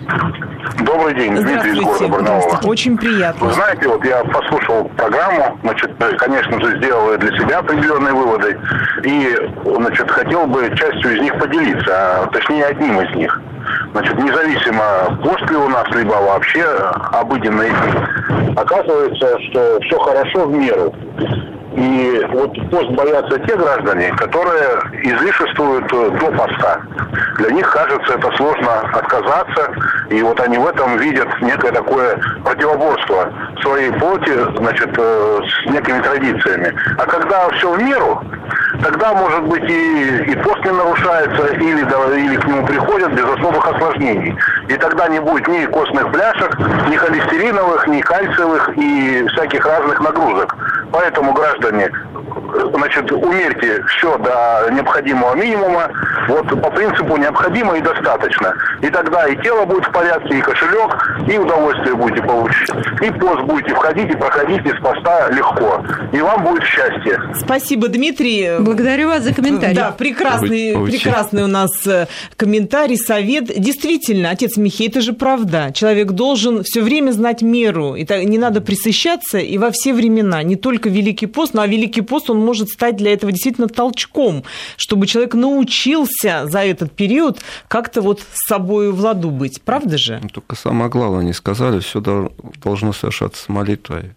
Добрый 0.82 1.16
день, 1.16 1.36
Дмитрий 1.36 1.72
из 1.72 1.80
города 1.80 2.08
Барнаул. 2.08 2.44
Очень 2.64 2.98
приятно. 2.98 3.48
Вы 3.48 3.54
знаете, 3.54 3.88
вот 3.88 4.04
я 4.06 4.24
послушал 4.26 4.86
программу, 4.98 5.58
значит, 5.64 5.92
конечно 6.18 6.60
же, 6.62 6.78
сделал 6.78 7.18
для 7.18 7.38
себя 7.38 7.60
определенные 7.60 8.14
выводы. 8.14 8.59
И, 9.04 9.38
значит, 9.64 10.10
хотел 10.12 10.46
бы 10.48 10.70
частью 10.76 11.16
из 11.16 11.22
них 11.22 11.38
поделиться, 11.38 11.92
а 11.92 12.28
точнее 12.28 12.66
одним 12.66 13.00
из 13.02 13.16
них. 13.16 13.42
Значит, 13.92 14.18
независимо, 14.18 15.18
пост 15.24 15.50
ли 15.50 15.58
у 15.58 15.68
нас, 15.70 15.88
либо 15.92 16.14
вообще 16.14 16.64
обыденные 17.12 17.70
дни, 17.70 18.54
оказывается, 18.56 19.40
что 19.50 19.80
все 19.82 20.00
хорошо 20.00 20.46
в 20.46 20.52
меру. 20.52 20.94
И 21.76 22.26
вот 22.30 22.54
пост 22.72 22.90
боятся 22.92 23.38
те 23.40 23.56
граждане, 23.56 24.12
которые 24.14 24.80
излишествуют 25.04 25.88
до 25.88 26.32
поста. 26.32 26.82
Для 27.38 27.52
них 27.52 27.70
кажется 27.70 28.16
это 28.16 28.32
сложно 28.38 28.80
отказаться, 28.94 29.72
и 30.10 30.22
вот 30.22 30.40
они 30.40 30.58
в 30.58 30.68
этом 30.68 30.98
видят 30.98 31.28
некое 31.42 31.72
такое 31.72 32.20
противоборство 32.44 33.32
своей 33.62 33.92
плоти, 33.92 34.34
значит, 34.58 34.90
э, 34.98 35.40
с 35.44 35.70
некими 35.70 36.00
традициями. 36.02 36.74
А 36.98 37.06
когда 37.06 37.48
все 37.50 37.72
в 37.72 37.82
меру, 37.82 38.22
тогда, 38.82 39.14
может 39.14 39.44
быть, 39.44 39.64
и, 39.70 40.32
и 40.32 40.36
пост 40.38 40.64
не 40.66 40.72
нарушается, 40.72 41.48
или, 41.54 41.82
или 42.20 42.36
к 42.36 42.48
нему 42.48 42.66
приходят 42.66 43.14
без 43.14 43.26
особых 43.26 43.66
осложнений. 43.68 44.36
И 44.68 44.74
тогда 44.76 45.08
не 45.08 45.20
будет 45.20 45.48
ни 45.48 45.66
костных 45.66 46.10
бляшек, 46.12 46.58
ни 46.90 46.96
холестериновых, 46.96 47.88
ни 47.88 48.02
кальциевых 48.02 48.78
и 48.78 49.28
всяких 49.30 49.66
разных 49.66 50.00
нагрузок. 50.02 50.56
Поэтому, 50.92 51.34
граждане, 51.34 51.92
значит, 52.74 53.12
умерьте 53.12 53.84
все 53.84 54.18
до 54.18 54.68
необходимого 54.72 55.36
минимума, 55.36 55.92
вот 56.30 56.48
по 56.62 56.70
принципу 56.72 57.18
необходимо 57.18 57.78
и 57.78 57.82
достаточно. 57.82 58.54
И 58.82 58.90
тогда 58.90 59.28
и 59.28 59.36
тело 59.42 59.66
будет 59.66 59.86
в 59.86 59.92
порядке, 59.92 60.38
и 60.38 60.42
кошелек, 60.42 61.20
и 61.28 61.38
удовольствие 61.38 61.96
будете 61.96 62.22
получить. 62.22 62.70
И 63.02 63.12
пост 63.20 63.42
будете 63.44 63.74
входить 63.74 64.12
и 64.12 64.16
проходить 64.16 64.66
из 64.66 64.80
поста 64.82 65.30
легко. 65.30 65.84
И 66.14 66.22
вам 66.22 66.44
будет 66.44 66.64
счастье. 66.64 67.20
Спасибо, 67.36 67.88
Дмитрий. 67.88 68.60
Благодарю 68.60 69.08
вас 69.08 69.24
за 69.24 69.34
комментарий. 69.34 69.76
Да, 69.76 69.92
прекрасный, 69.92 70.76
прекрасный 70.86 71.44
у 71.44 71.48
нас 71.48 71.72
э, 71.88 72.08
комментарий, 72.36 72.98
совет. 72.98 73.46
Действительно, 73.46 74.30
отец 74.30 74.58
Михей, 74.58 74.88
это 74.88 75.02
же 75.02 75.14
правда. 75.14 75.72
Человек 75.74 76.12
должен 76.12 76.64
все 76.64 76.82
время 76.82 77.12
знать 77.12 77.42
меру. 77.42 77.96
И 77.96 78.06
не 78.26 78.38
надо 78.38 78.62
присыщаться 78.62 79.40
и 79.40 79.58
во 79.58 79.72
все 79.72 79.94
времена. 79.94 80.44
Не 80.44 80.56
только 80.56 80.90
Великий 80.90 81.28
пост, 81.28 81.54
но 81.54 81.62
а 81.62 81.68
Великий 81.68 82.02
пост, 82.02 82.30
он 82.30 82.40
может 82.40 82.70
стать 82.70 82.98
для 82.98 83.14
этого 83.14 83.32
действительно 83.32 83.68
толчком, 83.68 84.44
чтобы 84.78 85.08
человек 85.08 85.34
научился 85.34 86.19
за 86.22 86.60
этот 86.60 86.96
период 86.96 87.40
как-то 87.68 88.02
вот 88.02 88.22
с 88.22 88.48
собой 88.48 88.92
в 88.92 89.00
ладу 89.00 89.32
быть. 89.32 89.62
Правда 89.62 89.98
же? 89.98 90.20
Ну, 90.22 90.30
только 90.30 90.56
самое 90.56 90.90
главное 90.90 91.24
не 91.24 91.34
сказали, 91.34 91.80
все 91.80 92.02
должно 92.02 92.94
совершаться 92.94 93.44
с 93.44 93.50
молитвой 93.50 94.16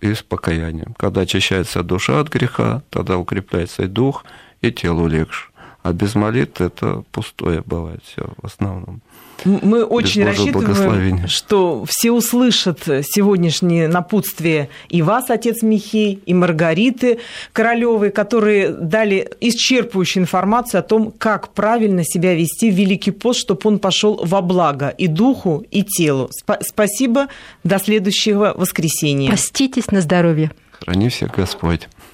и 0.00 0.14
с 0.14 0.22
покаянием. 0.22 0.94
Когда 0.98 1.22
очищается 1.22 1.82
душа 1.82 2.20
от 2.20 2.28
греха, 2.28 2.82
тогда 2.90 3.16
укрепляется 3.16 3.84
и 3.84 3.86
дух, 3.86 4.24
и 4.60 4.70
тело 4.70 5.06
легче. 5.06 5.46
А 5.82 5.92
без 5.92 6.14
молитвы 6.14 6.66
это 6.66 7.02
пустое 7.10 7.62
бывает 7.64 8.02
все 8.04 8.28
в 8.40 8.46
основном. 8.46 9.00
Мы 9.44 9.84
очень 9.84 10.24
рассчитываем, 10.24 11.26
что 11.28 11.84
все 11.88 12.10
услышат 12.10 12.80
сегодняшнее 12.84 13.88
напутствие 13.88 14.68
и 14.88 15.02
вас, 15.02 15.30
отец 15.30 15.62
Михей, 15.62 16.20
и 16.24 16.34
Маргариты 16.34 17.18
Королевой, 17.52 18.10
которые 18.10 18.70
дали 18.70 19.30
исчерпывающую 19.40 20.20
информацию 20.20 20.80
о 20.80 20.82
том, 20.82 21.12
как 21.16 21.48
правильно 21.50 22.04
себя 22.04 22.34
вести 22.34 22.70
в 22.70 22.74
Великий 22.74 23.10
пост, 23.10 23.40
чтобы 23.40 23.60
он 23.64 23.78
пошел 23.78 24.20
во 24.22 24.42
благо 24.42 24.88
и 24.88 25.06
духу, 25.06 25.64
и 25.70 25.82
телу. 25.82 26.30
Спасибо. 26.60 27.28
До 27.64 27.78
следующего 27.78 28.54
воскресенья. 28.56 29.30
Поститесь 29.30 29.90
на 29.90 30.00
здоровье. 30.00 30.50
Храни 30.80 31.08
всех 31.08 31.32
Господь. 31.32 31.88